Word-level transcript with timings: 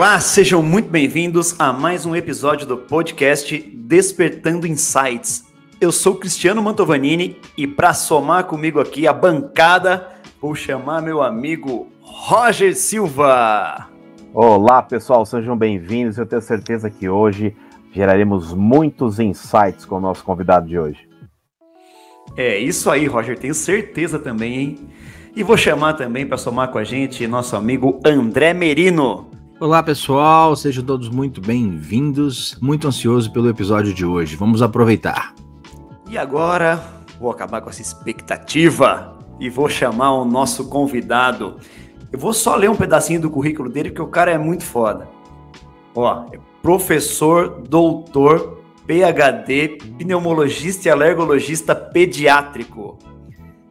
Olá, 0.00 0.18
sejam 0.18 0.62
muito 0.62 0.88
bem-vindos 0.88 1.54
a 1.60 1.74
mais 1.74 2.06
um 2.06 2.16
episódio 2.16 2.66
do 2.66 2.78
podcast 2.78 3.54
Despertando 3.54 4.66
Insights. 4.66 5.44
Eu 5.78 5.92
sou 5.92 6.14
Cristiano 6.14 6.62
Mantovanini 6.62 7.36
e 7.54 7.66
para 7.66 7.92
somar 7.92 8.44
comigo 8.44 8.80
aqui 8.80 9.06
a 9.06 9.12
bancada, 9.12 10.08
vou 10.40 10.54
chamar 10.54 11.02
meu 11.02 11.22
amigo 11.22 11.86
Roger 12.00 12.74
Silva. 12.74 13.90
Olá, 14.32 14.80
pessoal, 14.82 15.26
sejam 15.26 15.54
bem-vindos. 15.54 16.16
Eu 16.16 16.24
tenho 16.24 16.40
certeza 16.40 16.88
que 16.88 17.06
hoje 17.06 17.54
geraremos 17.92 18.54
muitos 18.54 19.20
insights 19.20 19.84
com 19.84 19.96
o 19.96 20.00
nosso 20.00 20.24
convidado 20.24 20.66
de 20.66 20.78
hoje. 20.78 21.06
É 22.38 22.58
isso 22.58 22.90
aí, 22.90 23.04
Roger, 23.06 23.38
tenho 23.38 23.54
certeza 23.54 24.18
também, 24.18 24.58
hein? 24.60 24.78
E 25.36 25.42
vou 25.42 25.58
chamar 25.58 25.92
também 25.92 26.26
para 26.26 26.38
somar 26.38 26.68
com 26.68 26.78
a 26.78 26.84
gente 26.84 27.26
nosso 27.26 27.54
amigo 27.54 28.00
André 28.02 28.54
Merino. 28.54 29.30
Olá 29.60 29.82
pessoal, 29.82 30.56
sejam 30.56 30.82
todos 30.82 31.10
muito 31.10 31.38
bem-vindos. 31.38 32.56
Muito 32.62 32.88
ansioso 32.88 33.30
pelo 33.30 33.46
episódio 33.46 33.92
de 33.92 34.06
hoje. 34.06 34.34
Vamos 34.34 34.62
aproveitar. 34.62 35.34
E 36.08 36.16
agora 36.16 36.82
vou 37.20 37.30
acabar 37.30 37.60
com 37.60 37.68
essa 37.68 37.82
expectativa 37.82 39.18
e 39.38 39.50
vou 39.50 39.68
chamar 39.68 40.14
o 40.14 40.24
nosso 40.24 40.70
convidado. 40.70 41.58
Eu 42.10 42.18
vou 42.18 42.32
só 42.32 42.56
ler 42.56 42.70
um 42.70 42.74
pedacinho 42.74 43.20
do 43.20 43.28
currículo 43.28 43.68
dele, 43.68 43.90
porque 43.90 44.00
o 44.00 44.06
cara 44.06 44.30
é 44.30 44.38
muito 44.38 44.64
foda. 44.64 45.06
Ó, 45.94 46.24
é 46.32 46.38
professor, 46.62 47.60
doutor, 47.68 48.62
PhD, 48.86 49.76
pneumologista 49.98 50.88
e 50.88 50.90
alergologista 50.90 51.74
pediátrico. 51.74 52.98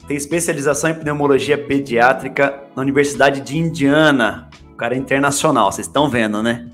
Tem 0.08 0.16
especialização 0.16 0.92
em 0.92 0.94
pneumologia 0.94 1.58
pediátrica 1.58 2.62
na 2.76 2.84
Universidade 2.84 3.42
de 3.42 3.58
Indiana, 3.58 4.50
cara 4.80 4.96
é 4.96 4.98
internacional, 4.98 5.72
vocês 5.72 5.88
estão 5.88 6.10
vendo, 6.10 6.42
né? 6.42 6.66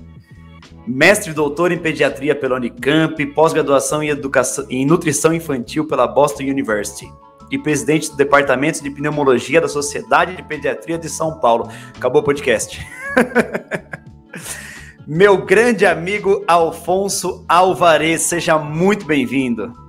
Mestre 0.86 1.32
doutor 1.32 1.72
em 1.72 1.78
pediatria 1.78 2.36
pela 2.36 2.54
Unicamp, 2.54 3.26
pós-graduação 3.26 4.00
em, 4.00 4.08
educação, 4.08 4.64
em 4.70 4.86
nutrição 4.86 5.34
infantil 5.34 5.84
pela 5.88 6.06
Boston 6.06 6.44
University 6.44 7.12
e 7.50 7.58
presidente 7.58 8.08
do 8.10 8.16
Departamento 8.16 8.80
de 8.80 8.90
Pneumologia 8.90 9.60
da 9.60 9.68
Sociedade 9.68 10.36
de 10.36 10.44
Pediatria 10.44 10.96
de 10.96 11.08
São 11.08 11.40
Paulo. 11.40 11.68
Acabou 11.96 12.22
o 12.22 12.24
podcast. 12.24 12.86
Meu 15.04 15.44
grande 15.44 15.84
amigo 15.84 16.44
Alfonso 16.46 17.44
Alvarez, 17.48 18.22
seja 18.22 18.56
muito 18.56 19.04
bem-vindo. 19.04 19.85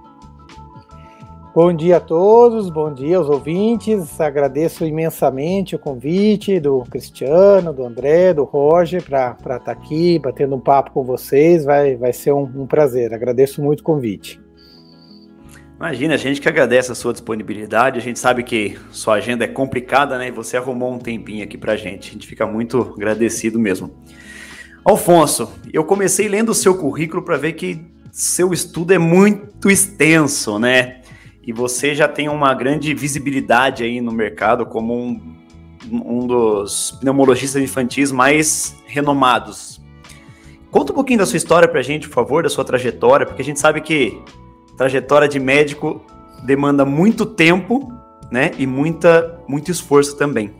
Bom 1.58 1.73
dia 1.73 1.97
a 1.97 2.00
todos, 2.00 2.69
bom 2.69 2.94
dia 2.94 3.17
aos 3.17 3.27
ouvintes. 3.27 4.22
Agradeço 4.22 4.86
imensamente 4.86 5.75
o 5.75 5.80
convite 5.80 6.59
do 6.59 6.83
Cristiano, 6.83 7.73
do 7.73 7.83
André, 7.83 8.31
do 8.31 8.44
Roger 8.44 9.02
para 9.02 9.31
estar 9.31 9.59
tá 9.61 9.72
aqui 9.72 10.19
batendo 10.19 10.55
um 10.55 10.59
papo 10.59 10.91
com 10.91 11.03
vocês. 11.03 11.66
Vai, 11.66 11.95
vai 11.95 12.13
ser 12.13 12.31
um, 12.31 12.44
um 12.44 12.67
prazer. 12.67 13.11
Agradeço 13.11 13.59
muito 13.59 13.80
o 13.80 13.83
convite. 13.83 14.39
Imagina, 15.78 16.13
a 16.13 16.17
gente 16.17 16.39
que 16.39 16.47
agradece 16.47 16.91
a 16.91 16.95
sua 16.95 17.11
disponibilidade. 17.11 17.97
A 17.97 18.03
gente 18.03 18.19
sabe 18.19 18.44
que 18.44 18.78
sua 18.91 19.16
agenda 19.16 19.44
é 19.44 19.47
complicada, 19.47 20.16
né? 20.19 20.28
E 20.28 20.31
você 20.31 20.58
arrumou 20.58 20.94
um 20.94 21.00
tempinho 21.00 21.44
aqui 21.44 21.58
para 21.58 21.75
gente. 21.75 22.11
A 22.11 22.13
gente 22.13 22.28
fica 22.28 22.45
muito 22.45 22.94
agradecido 22.95 23.59
mesmo. 23.59 23.89
Alfonso, 24.85 25.52
eu 25.73 25.83
comecei 25.83 26.28
lendo 26.28 26.50
o 26.50 26.53
seu 26.53 26.78
currículo 26.78 27.23
para 27.23 27.35
ver 27.35 27.53
que 27.53 27.83
seu 28.11 28.53
estudo 28.53 28.94
é 28.94 29.00
muito 29.00 29.72
extenso, 29.72 30.59
né? 30.59 31.02
E 31.48 31.53
você 31.53 31.95
já 31.95 32.09
tem 32.09 32.28
uma 32.28 32.53
grande 32.53 32.94
visibilidade 32.94 33.81
aí 33.86 34.02
no 34.02 34.12
mercado 34.12 34.66
como 34.66 34.94
um, 34.94 35.22
um 35.90 36.28
dos 36.28 36.91
pneumologistas 37.00 37.63
infantis 37.63 38.12
mais 38.12 38.75
renomados. 38.85 39.81
Conta 40.69 40.91
um 40.91 40.96
pouquinho 40.96 41.19
da 41.19 41.25
sua 41.25 41.38
história 41.38 41.66
para 41.66 41.80
a 41.80 41.84
gente, 41.84 42.09
por 42.09 42.16
favor, 42.16 42.44
da 42.44 42.50
sua 42.50 42.66
trajetória, 42.66 43.25
porque 43.25 43.41
a 43.41 43.46
gente 43.46 43.62
sabe 43.62 43.80
que 43.80 44.22
trajetória 44.75 45.25
de 45.25 45.40
médico 45.40 46.02
demanda 46.44 46.84
muito 46.84 47.25
tempo, 47.25 47.94
né, 48.30 48.52
e 48.57 48.68
muita, 48.68 49.40
muito 49.47 49.72
esforço 49.72 50.18
também. 50.18 50.53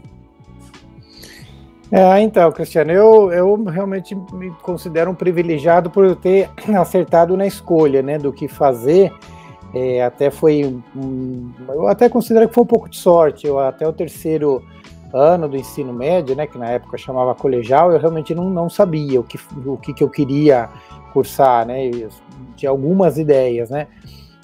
É, 1.92 2.22
então, 2.22 2.50
Cristiano, 2.53 2.94
eu, 2.94 3.31
eu 3.31 3.64
realmente 3.66 4.16
me 4.34 4.52
considero 4.62 5.12
um 5.12 5.16
privilegiado 5.16 5.90
por 5.90 6.16
ter 6.16 6.50
acertado 6.80 7.36
na 7.36 7.46
escolha, 7.46 8.02
né, 8.02 8.18
do 8.18 8.31
que 8.31 8.47
fazer 8.47 9.12
é, 9.73 10.03
até 10.03 10.29
foi. 10.29 10.81
Um, 10.95 11.51
eu 11.69 11.88
até 11.88 12.09
considero 12.09 12.47
que 12.47 12.53
foi 12.53 12.63
um 12.63 12.67
pouco 12.67 12.89
de 12.89 12.97
sorte. 12.97 13.45
Eu, 13.45 13.59
até 13.59 13.88
o 13.88 13.94
terceiro 13.94 14.63
ano 15.13 15.47
do 15.47 15.57
ensino 15.57 15.94
médio, 15.94 16.35
né, 16.35 16.45
que 16.45 16.57
na 16.57 16.69
época 16.69 16.97
chamava 16.97 17.33
colegial, 17.33 17.91
eu 17.91 18.00
realmente 18.00 18.35
não, 18.35 18.50
não 18.50 18.69
sabia 18.69 19.19
o 19.19 19.23
que, 19.23 19.39
o 19.66 19.78
que, 19.78 19.94
que 19.94 20.03
eu 20.03 20.09
queria 20.09 20.69
cursar, 21.13 21.66
né? 21.66 21.88
Eu 21.88 22.09
tinha 22.55 22.69
algumas 22.69 23.17
ideias, 23.17 23.69
né? 23.69 23.88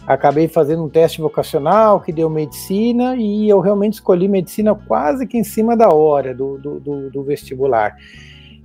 Acabei 0.06 0.50
fazendo 0.50 0.84
um 0.84 0.90
teste 0.90 1.22
vocacional 1.22 2.02
que 2.02 2.12
deu 2.12 2.30
medicina 2.30 3.16
e 3.16 3.48
eu 3.48 3.62
realmente 3.62 3.94
escolhi 3.94 4.28
medicina 4.28 4.76
quase 4.76 5.26
que 5.26 5.38
em 5.38 5.44
cima 5.44 5.78
da 5.78 5.90
hora 5.90 6.34
do, 6.34 6.58
do, 6.58 6.80
do, 6.80 7.10
do 7.10 7.24
vestibular. 7.24 7.96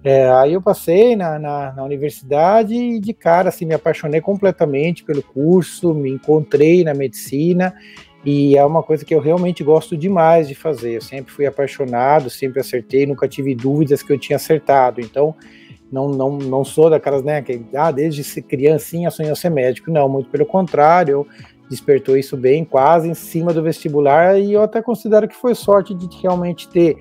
É, 0.04 0.31
aí 0.31 0.53
eu 0.53 0.62
passei 0.62 1.16
na, 1.16 1.38
na, 1.38 1.72
na, 1.72 1.84
universidade 1.84 2.72
e 2.72 3.00
de 3.00 3.12
cara 3.12 3.48
assim, 3.48 3.64
me 3.64 3.75
apaixonei 3.75 4.20
completamente 4.20 5.03
pelo 5.03 5.22
curso, 5.22 5.92
me 5.92 6.09
encontrei 6.09 6.84
na 6.84 6.94
medicina 6.94 7.75
e 8.25 8.56
é 8.56 8.64
uma 8.64 8.82
coisa 8.82 9.04
que 9.04 9.14
eu 9.14 9.20
realmente 9.20 9.64
gosto 9.64 9.97
demais 9.97 10.48
de 10.48 10.54
fazer. 10.54 10.97
Eu 10.97 11.00
sempre 11.00 11.32
fui 11.32 11.47
apaixonado, 11.47 12.31
sempre 12.31 12.60
acertei, 12.60 13.06
nunca 13.06 13.26
tive 13.26 13.54
dúvidas 13.54 14.03
que 14.03 14.12
eu 14.12 14.19
tinha 14.19 14.37
acertado. 14.37 15.00
Então, 15.00 15.34
não, 15.91 16.08
não, 16.08 16.37
não 16.38 16.64
sou 16.64 16.91
daquelas, 16.91 17.22
né, 17.22 17.41
que 17.42 17.64
ah, 17.75 17.91
desde 17.91 18.42
criancinha 18.42 19.10
sonhou 19.10 19.34
ser 19.34 19.50
médico. 19.50 19.91
Não, 19.91 20.08
muito 20.08 20.28
pelo 20.31 20.44
contrário, 20.47 21.12
eu 21.12 21.26
despertou 21.70 22.16
isso 22.16 22.37
bem, 22.37 22.64
quase 22.64 23.08
em 23.08 23.14
cima 23.14 23.53
do 23.53 23.62
vestibular, 23.62 24.38
e 24.38 24.53
eu 24.53 24.62
até 24.62 24.82
considero 24.82 25.28
que 25.28 25.34
foi 25.34 25.54
sorte 25.54 25.94
de 25.94 26.08
realmente 26.20 26.69
ter 26.69 26.97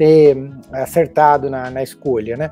ter 0.00 0.50
acertado 0.72 1.50
na, 1.50 1.70
na 1.70 1.82
escolha, 1.82 2.34
né? 2.34 2.50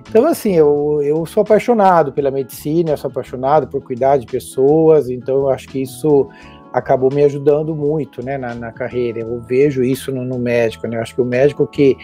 Então, 0.00 0.26
assim, 0.26 0.56
eu, 0.56 1.00
eu 1.00 1.24
sou 1.26 1.42
apaixonado 1.42 2.12
pela 2.12 2.28
medicina, 2.28 2.90
eu 2.90 2.96
sou 2.96 3.08
apaixonado 3.08 3.68
por 3.68 3.80
cuidar 3.84 4.16
de 4.16 4.26
pessoas, 4.26 5.08
então 5.08 5.36
eu 5.36 5.48
acho 5.48 5.68
que 5.68 5.80
isso 5.80 6.28
acabou 6.72 7.08
me 7.14 7.22
ajudando 7.22 7.72
muito, 7.72 8.20
né, 8.20 8.36
na, 8.36 8.52
na 8.52 8.72
carreira. 8.72 9.20
Eu 9.20 9.40
vejo 9.42 9.84
isso 9.84 10.10
no, 10.10 10.24
no, 10.24 10.40
médico, 10.40 10.88
né? 10.88 10.96
Eu 10.96 11.02
acho 11.02 11.14
que 11.14 11.22
o 11.22 11.24
médico 11.24 11.68
que, 11.68 11.96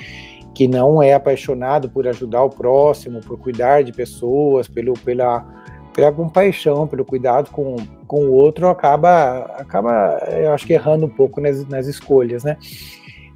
que 0.54 0.68
não 0.68 1.02
é 1.02 1.12
apaixonado 1.12 1.90
por 1.90 2.06
ajudar 2.06 2.44
o 2.44 2.50
próximo, 2.50 3.18
por 3.18 3.36
cuidar 3.36 3.82
de 3.82 3.92
pessoas, 3.92 4.68
pelo, 4.68 4.92
pela, 4.92 5.44
pela 5.92 6.12
compaixão, 6.12 6.86
pelo 6.86 7.04
cuidado 7.04 7.50
com, 7.50 7.74
com 8.06 8.26
o 8.26 8.32
outro, 8.32 8.68
acaba, 8.68 9.40
acaba, 9.58 10.18
eu 10.30 10.52
acho 10.52 10.64
que 10.64 10.72
errando 10.72 11.04
um 11.06 11.10
pouco 11.10 11.40
nas, 11.40 11.66
nas 11.66 11.88
escolhas, 11.88 12.44
né? 12.44 12.56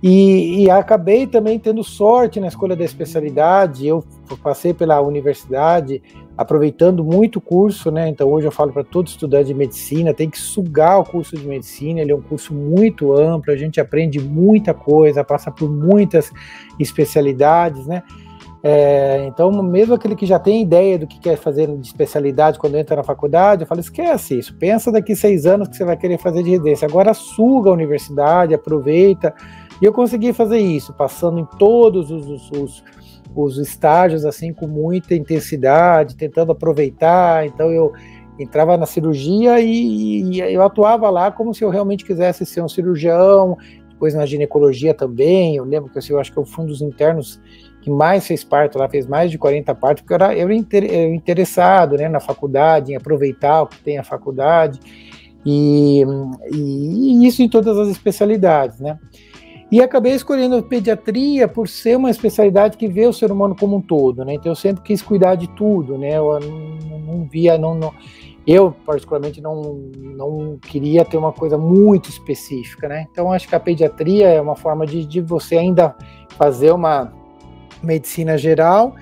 E, 0.00 0.62
e, 0.62 0.70
acabei 0.70 1.26
também 1.26 1.59
tendo 1.59 1.82
sorte 1.82 2.38
na 2.38 2.47
escolha 2.47 2.76
da 2.76 2.84
especialidade. 2.84 3.86
Eu 3.86 4.04
passei 4.42 4.72
pela 4.72 5.00
universidade 5.00 6.00
aproveitando 6.36 7.03
muito 7.03 7.36
o 7.36 7.41
curso, 7.41 7.91
né? 7.91 8.09
Então 8.09 8.28
hoje 8.28 8.47
eu 8.47 8.53
falo 8.53 8.72
para 8.72 8.84
todo 8.84 9.09
estudante 9.09 9.48
de 9.48 9.54
medicina, 9.54 10.14
tem 10.14 10.31
que 10.31 10.38
sugar 10.38 11.00
o 11.00 11.04
curso 11.04 11.36
de 11.36 11.44
medicina. 11.44 12.00
Ele 12.00 12.12
é 12.12 12.14
um 12.14 12.22
curso 12.22 12.54
muito 12.54 13.12
amplo, 13.12 13.53
a 13.53 13.56
gente 13.56 13.81
aprende 13.81 14.20
muita 14.20 14.72
coisa, 14.72 15.25
passa 15.25 15.50
por 15.50 15.69
muitas 15.69 16.30
especialidades, 16.78 17.84
né? 17.88 18.04
É, 18.62 19.25
então, 19.26 19.50
mesmo 19.62 19.94
aquele 19.94 20.16
que 20.16 20.26
já 20.26 20.38
tem 20.38 20.62
ideia 20.62 20.98
do 20.98 21.06
que 21.06 21.19
quer 21.19 21.36
fazer 21.36 21.69
de 21.76 21.86
especialidade 21.86 22.59
quando 22.59 22.76
entra 22.76 22.97
na 22.97 23.03
faculdade, 23.03 23.62
eu 23.62 23.66
falo: 23.66 23.80
esquece 23.80 24.38
isso, 24.38 24.54
pensa 24.56 24.92
daqui 24.92 25.16
seis 25.16 25.45
anos 25.45 25.68
que 25.68 25.77
você 25.77 25.84
vai 25.84 25.97
querer 25.97 26.18
fazer 26.18 26.45
de 26.45 26.50
residência. 26.50 26.86
Agora, 26.86 27.15
suga 27.15 27.71
a 27.71 27.72
universidade, 27.72 28.54
aproveita 28.54 29.34
e 29.80 29.84
eu 29.84 29.92
consegui 29.92 30.33
fazer 30.33 30.59
isso, 30.59 30.92
passando 30.92 31.39
em 31.39 31.45
todos 31.59 32.10
os, 32.10 32.28
os, 32.28 32.51
os, 32.51 32.84
os 33.34 33.59
estágios 33.59 34.25
assim 34.25 34.53
com 34.53 34.66
muita 34.66 35.15
intensidade, 35.15 36.16
tentando 36.16 36.53
aproveitar. 36.53 37.47
Então 37.47 37.71
eu 37.71 37.92
entrava 38.39 38.77
na 38.77 38.86
cirurgia 38.86 39.60
e, 39.60 40.22
e, 40.22 40.41
eu 40.41 40.63
atuava 40.63 41.10
lá 41.10 41.30
como 41.30 41.54
se 41.54 41.65
eu 41.65 41.71
realmente 41.71 42.04
quisesse 42.04 42.47
ser 42.47 42.63
um 42.63 42.69
cirurgião, 42.69 43.57
depois 43.91 44.15
na 44.15 44.27
ginecologia 44.27 44.95
também. 44.95 45.57
Eu 45.57 45.65
lembro 45.65 45.91
que 45.91 45.98
assim, 45.98 46.13
eu 46.13 46.21
acho 46.21 46.33
que 46.33 46.39
eu 46.39 46.45
fui 46.45 46.65
um 46.65 46.69
dos 46.69 46.83
internos 46.83 47.41
que 47.81 47.91
mais 47.91 48.27
fez 48.27 48.45
parto 48.45 48.78
lá, 48.78 48.89
fez 48.89 49.07
mais 49.07 49.31
de 49.31 49.39
40 49.39 49.74
partos, 49.74 50.03
porque 50.03 50.13
eu 50.13 50.16
era, 50.16 50.36
eu 50.36 50.48
era 50.48 51.07
interessado 51.15 51.97
né, 51.97 52.09
na 52.09 52.21
faculdade, 52.21 52.92
em 52.92 52.97
aproveitar 52.97 53.63
o 53.63 53.66
que 53.66 53.78
tem 53.78 53.98
a 53.98 54.04
faculdade, 54.04 54.81
e, 55.47 56.03
e, 56.53 57.22
e 57.22 57.27
isso 57.27 57.42
em 57.42 57.48
todas 57.48 57.78
as 57.78 57.89
especialidades, 57.89 58.81
né? 58.81 58.98
E 59.70 59.82
acabei 59.82 60.12
escolhendo 60.12 60.62
pediatria 60.62 61.47
por 61.47 61.68
ser 61.68 61.97
uma 61.97 62.10
especialidade 62.10 62.78
que 62.78 62.88
vê 62.88 63.06
o 63.06 63.12
ser 63.12 63.30
humano 63.30 63.54
como 63.54 63.76
um 63.76 63.82
todo, 63.82 64.24
né? 64.24 64.34
Então 64.34 64.50
eu 64.50 64.56
sempre 64.56 64.82
quis 64.82 65.03
cuidar 65.03 65.34
de 65.34 65.47
tudo, 65.48 65.98
né? 65.98 66.16
Eu 66.16 66.41
não, 66.41 66.98
não 66.98 67.28
via, 67.28 67.59
não, 67.59 67.74
não, 67.74 67.92
eu 68.47 68.74
particularmente 68.86 69.42
não, 69.42 69.91
não 69.94 70.56
queria 70.56 71.04
ter 71.04 71.18
uma 71.18 71.32
coisa 71.32 71.59
muito 71.59 72.09
específica, 72.09 72.88
né? 72.88 73.06
Então 73.12 73.30
acho 73.30 73.47
que 73.47 73.54
a 73.54 73.60
pediatria 73.60 74.28
é 74.28 74.41
uma 74.41 74.56
forma 74.56 74.86
de, 74.86 75.04
de 75.04 75.20
você 75.20 75.59
ainda 75.59 75.94
fazer 76.30 76.72
uma 76.72 77.12
medicina 77.82 78.38
geral, 78.38 78.94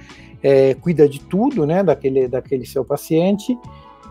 é, 0.42 0.74
cuida 0.74 1.08
de 1.08 1.20
tudo, 1.20 1.64
né, 1.64 1.84
daquele, 1.84 2.26
daquele 2.26 2.66
seu 2.66 2.84
paciente. 2.84 3.56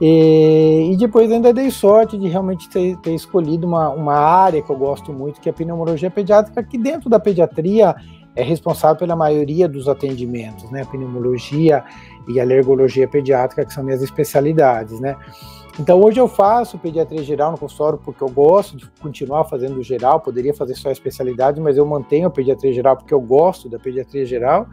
E, 0.01 0.89
e, 0.91 0.97
depois 0.97 1.31
ainda 1.31 1.53
dei 1.53 1.71
sorte 1.71 2.17
de 2.17 2.27
realmente 2.27 2.67
ter, 2.69 2.97
ter, 2.97 3.13
escolhido 3.13 3.65
uma, 3.65 3.89
uma 3.89 4.15
área 4.15 4.61
que 4.61 4.69
eu 4.69 4.77
gosto 4.77 5.13
muito, 5.13 5.39
que 5.39 5.47
é 5.47 5.51
a 5.51 5.53
pneumologia 5.53 6.11
pediátrica, 6.11 6.61
que 6.61 6.77
dentro 6.77 7.09
da 7.09 7.19
pediatria 7.19 7.95
é 8.35 8.43
responsável 8.43 8.97
pela 8.97 9.15
maioria 9.15 9.67
dos 9.67 9.87
atendimentos, 9.87 10.69
né? 10.69 10.83
Pneumologia 10.83 11.83
e 12.27 12.39
alergologia 12.39 13.07
pediátrica, 13.07 13.65
que 13.65 13.73
são 13.73 13.83
minhas 13.83 14.01
especialidades, 14.01 14.99
né? 14.99 15.15
Então 15.79 16.01
hoje 16.01 16.19
eu 16.19 16.27
faço 16.27 16.77
pediatria 16.77 17.23
geral 17.23 17.51
no 17.51 17.57
consultório 17.57 17.99
porque 18.03 18.23
eu 18.23 18.29
gosto 18.29 18.77
de 18.77 18.89
continuar 19.01 19.45
fazendo 19.45 19.81
geral, 19.83 20.19
poderia 20.19 20.53
fazer 20.53 20.75
só 20.75 20.89
a 20.89 20.91
especialidade, 20.91 21.59
mas 21.59 21.77
eu 21.77 21.85
mantenho 21.85 22.27
a 22.27 22.29
pediatria 22.29 22.73
geral 22.73 22.95
porque 22.95 23.13
eu 23.13 23.19
gosto 23.19 23.69
da 23.69 23.77
pediatria 23.77 24.25
geral 24.25 24.67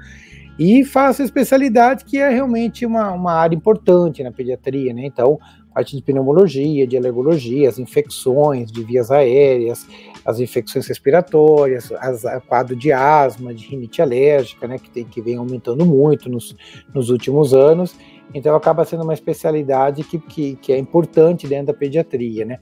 e 0.59 0.85
faço 0.85 1.23
especialidade 1.23 2.05
que 2.05 2.19
é 2.19 2.29
realmente 2.29 2.85
uma, 2.85 3.13
uma 3.13 3.33
área 3.33 3.57
importante 3.57 4.23
na 4.23 4.31
pediatria, 4.31 4.93
né? 4.93 5.07
Então, 5.07 5.39
parte 5.73 5.97
de 5.97 6.03
pneumologia, 6.03 6.87
de 6.87 6.97
alergologia, 6.97 7.69
as 7.69 7.79
infecções 7.79 8.71
de 8.71 8.85
vias 8.85 9.11
aéreas, 9.11 9.87
as 10.25 10.39
infecções 10.39 10.87
respiratórias, 10.87 11.91
as, 11.93 12.25
a 12.25 12.41
quadro 12.41 12.77
de 12.77 12.93
asma, 12.93 13.55
de 13.55 13.67
rinite 13.67 14.01
alérgica, 14.01 14.69
né, 14.69 14.79
que, 14.79 14.91
tem, 14.91 15.05
que 15.05 15.21
vem 15.21 15.37
aumentando 15.37 15.85
muito 15.85 16.29
nos, 16.29 16.55
nos 16.95 17.11
últimos 17.11 17.55
anos. 17.55 17.97
Então 18.35 18.55
acaba 18.55 18.85
sendo 18.85 19.03
uma 19.03 19.15
especialidade 19.15 20.05
que, 20.05 20.19
que, 20.19 20.57
que 20.57 20.73
é 20.73 20.79
importante 20.79 21.47
dentro 21.47 21.67
da 21.67 21.75
pediatria, 21.75 22.45
né? 22.45 22.59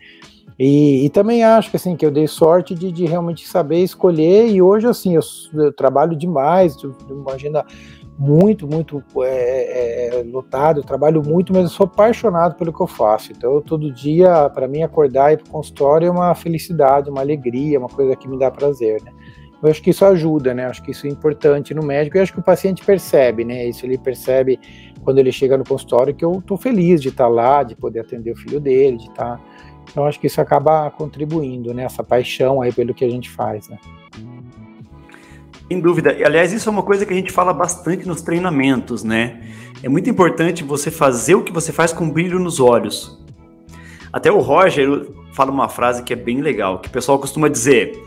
E, 0.62 1.06
e, 1.06 1.08
também 1.08 1.42
acho 1.42 1.70
que 1.70 1.76
assim 1.76 1.96
que 1.96 2.04
eu 2.04 2.10
dei 2.10 2.26
sorte 2.26 2.74
de, 2.74 2.92
de 2.92 3.06
realmente 3.06 3.48
saber 3.48 3.78
escolher 3.78 4.46
e 4.46 4.60
hoje 4.60 4.86
assim 4.86 5.14
eu, 5.14 5.22
eu 5.54 5.72
trabalho 5.72 6.14
demais, 6.14 6.76
uma 7.08 7.32
agenda 7.32 7.64
muito, 8.18 8.68
muito 8.68 9.02
é, 9.22 10.10
é, 10.10 10.20
é 10.20 10.22
lotado, 10.22 10.80
eu 10.80 10.84
trabalho 10.84 11.22
muito, 11.24 11.54
mas 11.54 11.62
eu 11.62 11.68
sou 11.70 11.84
apaixonado 11.86 12.56
pelo 12.56 12.74
que 12.74 12.82
eu 12.82 12.86
faço. 12.86 13.32
Então, 13.32 13.54
eu, 13.54 13.62
todo 13.62 13.90
dia, 13.90 14.50
para 14.50 14.68
mim, 14.68 14.82
acordar 14.82 15.30
e 15.30 15.34
ir 15.34 15.38
para 15.38 15.48
o 15.48 15.50
consultório 15.50 16.08
é 16.08 16.10
uma 16.10 16.34
felicidade, 16.34 17.08
uma 17.08 17.22
alegria, 17.22 17.78
uma 17.78 17.88
coisa 17.88 18.14
que 18.14 18.28
me 18.28 18.38
dá 18.38 18.50
prazer, 18.50 19.02
né? 19.02 19.12
Eu 19.62 19.70
acho 19.70 19.82
que 19.82 19.88
isso 19.88 20.04
ajuda, 20.04 20.52
né? 20.52 20.66
Eu 20.66 20.68
acho 20.70 20.82
que 20.82 20.90
isso 20.90 21.06
é 21.06 21.10
importante 21.10 21.72
no 21.72 21.82
médico 21.82 22.18
e 22.18 22.20
acho 22.20 22.34
que 22.34 22.40
o 22.40 22.42
paciente 22.42 22.84
percebe, 22.84 23.46
né? 23.46 23.66
Isso 23.66 23.86
ele 23.86 23.96
percebe 23.96 24.60
quando 25.02 25.18
ele 25.18 25.32
chega 25.32 25.56
no 25.56 25.64
consultório 25.64 26.14
que 26.14 26.24
eu 26.24 26.32
estou 26.32 26.58
feliz 26.58 27.00
de 27.00 27.08
estar 27.08 27.28
lá, 27.28 27.62
de 27.62 27.74
poder 27.74 28.00
atender 28.00 28.32
o 28.32 28.36
filho 28.36 28.60
dele, 28.60 28.98
de 28.98 29.08
estar. 29.08 29.40
Então, 29.90 30.06
acho 30.06 30.20
que 30.20 30.26
isso 30.28 30.40
acaba 30.40 30.90
contribuindo, 30.90 31.74
né? 31.74 31.84
Essa 31.84 32.04
paixão 32.04 32.62
aí 32.62 32.72
pelo 32.72 32.94
que 32.94 33.04
a 33.04 33.10
gente 33.10 33.28
faz, 33.28 33.68
né? 33.68 33.78
Sem 35.68 35.80
dúvida. 35.80 36.12
E, 36.12 36.24
aliás, 36.24 36.52
isso 36.52 36.68
é 36.68 36.72
uma 36.72 36.82
coisa 36.82 37.04
que 37.04 37.12
a 37.12 37.16
gente 37.16 37.32
fala 37.32 37.52
bastante 37.52 38.06
nos 38.06 38.22
treinamentos, 38.22 39.02
né? 39.02 39.40
É 39.82 39.88
muito 39.88 40.08
importante 40.10 40.62
você 40.62 40.90
fazer 40.90 41.34
o 41.34 41.42
que 41.42 41.52
você 41.52 41.72
faz 41.72 41.92
com 41.92 42.10
brilho 42.10 42.38
nos 42.38 42.60
olhos. 42.60 43.18
Até 44.12 44.30
o 44.30 44.40
Roger 44.40 45.08
fala 45.32 45.50
uma 45.50 45.68
frase 45.68 46.02
que 46.02 46.12
é 46.12 46.16
bem 46.16 46.40
legal, 46.40 46.80
que 46.80 46.88
o 46.88 46.90
pessoal 46.90 47.18
costuma 47.18 47.48
dizer: 47.48 48.04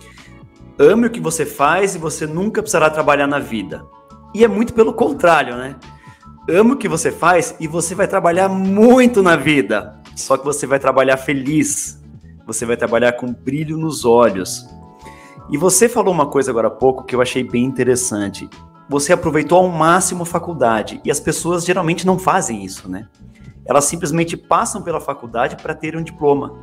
ame 0.78 1.08
o 1.08 1.10
que 1.10 1.20
você 1.20 1.46
faz 1.46 1.96
e 1.96 1.98
você 1.98 2.28
nunca 2.28 2.62
precisará 2.62 2.90
trabalhar 2.90 3.28
na 3.28 3.40
vida. 3.40 3.86
E 4.34 4.44
é 4.44 4.48
muito 4.48 4.74
pelo 4.74 4.94
contrário, 4.94 5.56
né? 5.56 5.76
Ame 6.50 6.74
o 6.74 6.78
que 6.78 6.90
você 6.90 7.12
faz 7.12 7.56
e 7.60 7.68
você 7.68 7.96
vai 7.96 8.08
trabalhar 8.08 8.50
muito 8.50 9.24
na 9.24 9.36
vida. 9.36 10.03
Só 10.16 10.38
que 10.38 10.46
você 10.46 10.66
vai 10.66 10.80
trabalhar 10.80 11.18
feliz. 11.18 12.02
Você 12.46 12.66
vai 12.66 12.78
trabalhar 12.78 13.14
com 13.14 13.32
brilho 13.32 13.78
nos 13.78 14.06
olhos. 14.06 14.68
E 15.50 15.58
você 15.58 15.90
falou 15.90 16.14
uma 16.14 16.28
coisa 16.28 16.52
agora 16.52 16.68
há 16.68 16.72
pouco 16.72 17.04
que 17.04 17.16
eu 17.16 17.22
achei 17.22 17.44
bem 17.44 17.64
interessante. 17.64 18.50
Você 18.90 19.14
aproveitou 19.14 19.58
ao 19.58 19.70
máximo 19.70 20.24
a 20.24 20.26
faculdade 20.26 21.02
e 21.04 21.12
as 21.12 21.20
pessoas 21.20 21.66
geralmente 21.66 22.06
não 22.06 22.20
fazem 22.20 22.64
isso, 22.64 22.90
né? 22.90 23.08
Elas 23.66 23.86
simplesmente 23.86 24.36
passam 24.36 24.82
pela 24.82 25.00
faculdade 25.00 25.56
para 25.56 25.74
ter 25.74 25.96
um 25.96 26.04
diploma. 26.04 26.54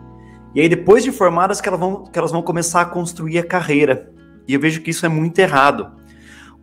E 0.54 0.60
aí 0.60 0.68
depois 0.68 1.02
de 1.02 1.12
formadas 1.12 1.60
que 1.60 1.68
elas, 1.68 1.80
vão, 1.80 2.04
que 2.04 2.18
elas 2.18 2.30
vão 2.30 2.42
começar 2.42 2.82
a 2.82 2.86
construir 2.86 3.38
a 3.38 3.46
carreira. 3.46 4.12
E 4.46 4.54
eu 4.54 4.60
vejo 4.60 4.82
que 4.82 4.90
isso 4.90 5.06
é 5.06 5.08
muito 5.08 5.38
errado. 5.38 5.92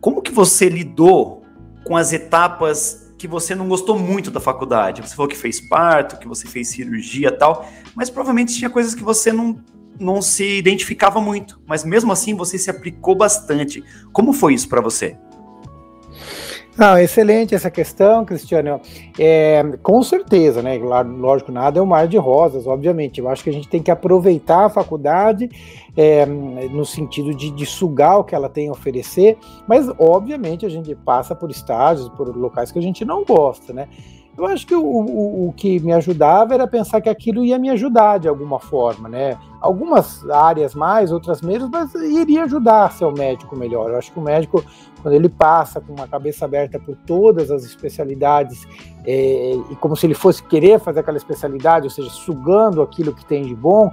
Como 0.00 0.22
que 0.22 0.30
você 0.30 0.68
lidou 0.68 1.42
com 1.84 1.96
as 1.96 2.12
etapas 2.12 3.07
que 3.18 3.26
você 3.26 3.54
não 3.54 3.68
gostou 3.68 3.98
muito 3.98 4.30
da 4.30 4.40
faculdade? 4.40 5.02
Você 5.02 5.14
falou 5.14 5.28
que 5.28 5.36
fez 5.36 5.60
parto, 5.60 6.18
que 6.18 6.28
você 6.28 6.46
fez 6.46 6.68
cirurgia 6.68 7.36
tal, 7.36 7.68
mas 7.94 8.08
provavelmente 8.08 8.54
tinha 8.54 8.70
coisas 8.70 8.94
que 8.94 9.02
você 9.02 9.32
não 9.32 9.62
não 10.00 10.22
se 10.22 10.58
identificava 10.58 11.20
muito, 11.20 11.60
mas 11.66 11.84
mesmo 11.84 12.12
assim 12.12 12.32
você 12.32 12.56
se 12.56 12.70
aplicou 12.70 13.16
bastante. 13.16 13.82
Como 14.12 14.32
foi 14.32 14.54
isso 14.54 14.68
para 14.68 14.80
você? 14.80 15.18
Não, 16.78 16.96
excelente 16.96 17.56
essa 17.56 17.72
questão, 17.72 18.24
Cristiano. 18.24 18.80
É, 19.18 19.64
com 19.82 20.00
certeza, 20.00 20.62
né? 20.62 20.78
Lógico, 20.78 21.50
nada 21.50 21.80
é 21.80 21.82
um 21.82 21.86
mar 21.86 22.06
de 22.06 22.16
rosas, 22.16 22.68
obviamente. 22.68 23.18
Eu 23.18 23.28
acho 23.28 23.42
que 23.42 23.50
a 23.50 23.52
gente 23.52 23.68
tem 23.68 23.82
que 23.82 23.90
aproveitar 23.90 24.66
a 24.66 24.68
faculdade 24.68 25.50
é, 25.96 26.24
no 26.24 26.86
sentido 26.86 27.34
de, 27.34 27.50
de, 27.50 27.66
sugar 27.66 28.18
o 28.18 28.24
que 28.24 28.32
ela 28.32 28.48
tem 28.48 28.68
a 28.68 28.70
oferecer, 28.70 29.36
mas 29.66 29.88
obviamente 29.98 30.64
a 30.64 30.68
gente 30.68 30.94
passa 30.94 31.34
por 31.34 31.50
estágios, 31.50 32.08
por 32.10 32.28
locais 32.36 32.70
que 32.70 32.78
a 32.78 32.82
gente 32.82 33.04
não 33.04 33.24
gosta, 33.24 33.72
né? 33.72 33.88
Eu 34.38 34.46
acho 34.46 34.64
que 34.64 34.74
o, 34.74 34.80
o, 34.80 35.48
o, 35.48 35.52
que 35.52 35.80
me 35.80 35.92
ajudava 35.92 36.54
era 36.54 36.64
pensar 36.64 37.00
que 37.00 37.08
aquilo 37.08 37.44
ia 37.44 37.58
me 37.58 37.70
ajudar 37.70 38.18
de 38.18 38.28
alguma 38.28 38.60
forma, 38.60 39.08
né? 39.08 39.36
Algumas 39.60 40.24
áreas 40.30 40.76
mais, 40.76 41.10
outras 41.10 41.42
menos, 41.42 41.68
mas 41.68 41.92
iria 41.96 42.44
ajudar 42.44 42.84
a 42.84 42.90
ser 42.90 43.04
o 43.04 43.10
médico 43.10 43.56
melhor. 43.56 43.90
Eu 43.90 43.98
acho 43.98 44.12
que 44.12 44.18
o 44.20 44.22
médico, 44.22 44.64
quando 45.02 45.14
ele 45.14 45.28
passa 45.28 45.80
com 45.80 45.92
uma 45.92 46.06
cabeça 46.06 46.44
aberta 46.44 46.78
por 46.78 46.94
todas 47.04 47.50
as 47.50 47.64
especialidades, 47.64 48.64
é, 49.04 49.54
e 49.72 49.74
como 49.74 49.96
se 49.96 50.06
ele 50.06 50.14
fosse 50.14 50.40
querer 50.40 50.78
fazer 50.78 51.00
aquela 51.00 51.16
especialidade, 51.16 51.86
ou 51.86 51.90
seja, 51.90 52.08
sugando 52.08 52.80
aquilo 52.80 53.12
que 53.12 53.24
tem 53.24 53.42
de 53.42 53.56
bom, 53.56 53.92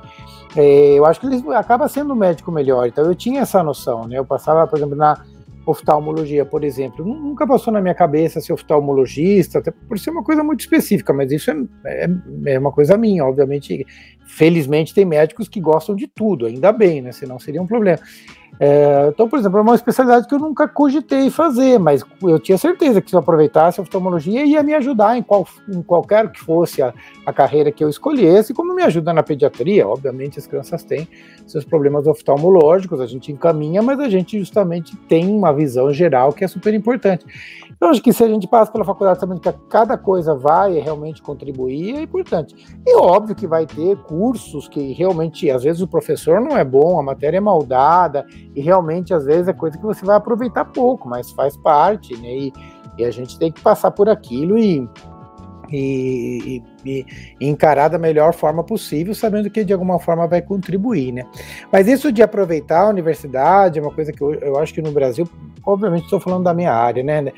é, 0.56 0.94
eu 0.94 1.08
acho 1.08 1.20
que 1.20 1.26
ele 1.26 1.56
acaba 1.56 1.88
sendo 1.88 2.14
um 2.14 2.16
médico 2.16 2.52
melhor. 2.52 2.88
Então 2.88 3.04
eu 3.04 3.16
tinha 3.16 3.42
essa 3.42 3.64
noção, 3.64 4.08
né? 4.08 4.20
Eu 4.20 4.26
passava, 4.26 4.68
por 4.68 4.78
exemplo, 4.78 4.96
na 4.96 5.18
oftalmologia, 5.66 6.46
por 6.46 6.64
exemplo. 6.64 7.06
Nunca 7.06 7.48
passou 7.48 7.74
na 7.74 7.82
minha 7.82 7.96
cabeça 7.96 8.40
ser 8.40 8.54
oftalmologista, 8.54 9.60
até 9.60 9.72
por 9.72 9.98
ser 9.98 10.12
uma 10.12 10.24
coisa 10.24 10.44
muito 10.44 10.62
específica, 10.62 11.14
mas 11.14 11.32
isso 11.32 11.52
é, 11.52 11.56
é, 11.86 12.10
é, 12.46 12.60
uma 12.60 12.72
coisa 12.72 12.98
minha, 12.98 13.26
obviamente. 13.26 13.86
Felizmente 14.28 14.94
tem 14.94 15.06
médicos 15.06 15.48
que 15.48 15.62
gostam 15.62 15.96
de 15.96 16.08
tudo, 16.08 16.48
ainda 16.48 16.72
bem, 16.72 17.02
né? 17.02 17.12
Senão 17.12 17.38
seria 17.38 17.62
um 17.62 17.68
problema. 17.68 18.00
É, 18.60 19.08
então, 19.10 19.28
por 19.28 19.38
exemplo, 19.38 19.60
é 19.60 19.62
uma 19.62 19.76
especialidade 19.76 20.28
que 20.28 20.34
eu 20.34 20.40
nunca 20.40 20.68
cogitei 20.68 21.30
fazer, 21.30 21.78
mas 21.78 22.04
eu 22.24 22.40
tinha 22.40 22.58
certeza 22.58 23.02
que 23.02 23.10
se 23.10 23.16
eu 23.16 23.20
aproveitasse 23.20 23.80
a 23.80 23.84
oftalmologia 23.84 24.46
ia 24.46 24.64
me 24.64 24.74
ajudar 24.74 25.18
em, 25.18 25.24
qual, 25.24 25.46
em 25.68 25.82
qualquer 25.82 26.32
que 26.32 26.40
fosse 26.40 26.82
a, 26.82 26.94
a 27.26 27.34
carreira 27.34 27.72
que 27.72 27.84
eu 27.84 27.90
escolhesse, 27.90 28.54
como 28.54 28.74
me 28.74 28.84
ajuda 28.84 29.14
na 29.14 29.24
pediatria. 29.24 29.88
Obviamente, 29.88 30.40
as 30.40 30.48
crianças 30.48 30.84
têm 30.84 31.08
seus 31.46 31.66
problemas 31.66 32.08
oftalmológicos, 32.08 33.02
a 33.02 33.06
gente 33.06 33.32
encaminha, 33.32 33.82
mas 33.82 34.00
a 34.00 34.10
gente 34.10 34.40
justamente 34.40 34.96
tem 35.08 35.28
uma 35.28 35.54
visão 35.54 35.92
geral 35.94 36.32
que 36.32 36.44
é 36.44 36.48
super 36.48 36.74
importante. 36.74 37.26
Então, 37.76 37.90
acho 37.90 38.02
que 38.02 38.14
se 38.14 38.24
a 38.24 38.28
gente 38.28 38.48
passa 38.48 38.72
pela 38.72 38.86
faculdade 38.86 39.20
sabendo 39.20 39.42
que 39.42 39.52
cada 39.70 39.98
coisa 39.98 40.34
vai 40.34 40.80
realmente 40.80 41.22
contribuir, 41.22 41.96
é 41.96 42.02
importante. 42.02 42.56
E 42.86 42.96
óbvio 42.96 43.36
que 43.36 43.46
vai 43.46 43.66
ter 43.66 43.98
cursos 44.04 44.68
que 44.68 44.94
realmente, 44.94 45.52
às 45.52 45.64
vezes, 45.64 45.82
o 45.82 45.88
professor 45.88 46.40
não 46.40 46.58
é 46.58 46.64
bom, 46.64 46.98
a 47.00 47.04
matéria 47.04 47.38
é 47.38 47.42
maldada, 47.42 48.26
e 48.56 48.62
realmente, 48.62 49.14
às 49.14 49.26
vezes, 49.26 49.48
é 49.48 49.54
coisa 49.54 49.78
que 49.78 49.84
você 49.84 50.06
vai 50.06 50.16
aproveitar 50.16 50.66
pouco, 50.66 51.08
mas 51.08 51.32
faz 51.32 51.56
parte, 51.58 52.16
né? 52.18 52.30
E, 52.30 52.54
e 52.98 53.06
a 53.06 53.12
gente 53.12 53.38
tem 53.38 53.52
que 53.52 53.62
passar 53.62 53.92
por 53.92 54.10
aquilo 54.10 54.58
e, 54.58 54.88
e, 55.72 56.62
e, 56.86 57.06
e, 57.40 57.48
encarar 57.48 57.90
da 57.90 57.98
melhor 57.98 58.34
forma 58.34 58.64
possível, 58.64 59.14
sabendo 59.14 59.50
que 59.50 59.64
de 59.64 59.74
alguma 59.74 60.00
forma 60.00 60.28
vai 60.28 60.42
contribuir, 60.42 61.12
né? 61.12 61.26
Mas 61.72 61.88
isso 61.88 62.12
de 62.12 62.22
aproveitar 62.22 62.82
a 62.82 62.90
universidade 62.90 63.80
é 63.80 63.82
uma 63.82 63.92
coisa 63.92 64.12
que 64.12 64.22
eu, 64.22 64.34
eu 64.36 64.60
acho 64.60 64.74
que 64.74 64.82
no 64.82 64.92
Brasil, 64.92 65.28
obviamente 65.66 66.04
estou 66.04 66.20
falando 66.20 66.44
da 66.44 66.54
minha 66.54 66.74
área, 66.74 67.04
né? 67.04 67.32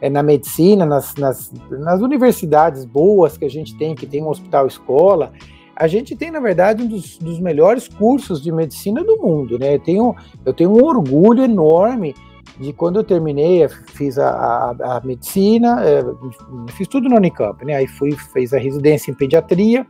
É 0.00 0.10
na 0.10 0.22
medicina, 0.22 0.84
nas, 0.84 1.14
nas, 1.14 1.52
nas 1.70 2.00
universidades 2.00 2.84
boas 2.84 3.36
que 3.36 3.44
a 3.44 3.50
gente 3.50 3.76
tem, 3.78 3.94
que 3.94 4.06
tem 4.06 4.22
um 4.22 4.28
hospital 4.28 4.66
escola, 4.66 5.32
a 5.74 5.86
gente 5.86 6.14
tem, 6.14 6.30
na 6.30 6.40
verdade, 6.40 6.82
um 6.82 6.86
dos, 6.86 7.18
dos, 7.18 7.40
melhores 7.40 7.88
cursos 7.88 8.42
de 8.42 8.52
medicina 8.52 9.02
do 9.02 9.16
mundo, 9.16 9.58
né? 9.58 9.74
Eu 9.74 9.80
tenho, 9.80 10.16
eu 10.44 10.52
tenho 10.52 10.70
um 10.70 10.84
orgulho 10.84 11.42
enorme 11.42 12.14
de 12.60 12.72
quando 12.72 12.96
eu 12.96 13.04
terminei, 13.04 13.66
fiz 13.68 14.18
a, 14.18 14.28
a, 14.28 14.96
a 14.96 15.00
medicina, 15.04 15.82
é, 15.84 16.02
fiz 16.72 16.86
tudo 16.86 17.08
no 17.08 17.16
Unicamp, 17.16 17.64
né? 17.64 17.74
Aí 17.76 17.86
fui, 17.86 18.12
fiz 18.12 18.52
a 18.52 18.58
residência 18.58 19.10
em 19.10 19.14
pediatria, 19.14 19.86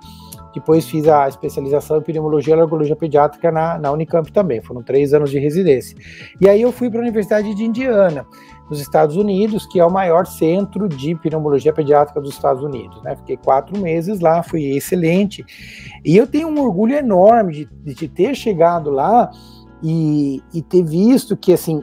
depois 0.54 0.86
fiz 0.86 1.08
a 1.08 1.28
especialização 1.28 1.98
em 1.98 2.02
pneumologia 2.02 2.52
e 2.52 2.56
alergologia 2.56 2.96
pediátrica 2.96 3.50
na, 3.50 3.78
na 3.78 3.90
Unicamp 3.90 4.30
também, 4.32 4.60
foram 4.60 4.82
três 4.82 5.14
anos 5.14 5.30
de 5.30 5.38
residência. 5.38 5.96
E 6.40 6.48
aí 6.48 6.60
eu 6.60 6.72
fui 6.72 6.90
para 6.90 7.00
a 7.00 7.02
Universidade 7.02 7.54
de 7.54 7.64
Indiana, 7.64 8.26
nos 8.68 8.80
Estados 8.80 9.16
Unidos, 9.16 9.66
que 9.66 9.78
é 9.78 9.84
o 9.84 9.90
maior 9.90 10.26
centro 10.26 10.88
de 10.88 11.14
pneumologia 11.16 11.72
pediátrica 11.72 12.20
dos 12.20 12.30
Estados 12.30 12.62
Unidos. 12.62 13.02
Né? 13.02 13.14
Fiquei 13.16 13.36
quatro 13.36 13.78
meses 13.78 14.20
lá, 14.20 14.42
foi 14.42 14.62
excelente. 14.62 15.44
E 16.04 16.16
eu 16.16 16.26
tenho 16.26 16.48
um 16.48 16.58
orgulho 16.58 16.94
enorme 16.94 17.52
de, 17.52 17.94
de 17.94 18.08
ter 18.08 18.34
chegado 18.34 18.90
lá 18.90 19.30
e, 19.82 20.42
e 20.54 20.62
ter 20.62 20.82
visto 20.82 21.36
que, 21.36 21.52
assim, 21.52 21.82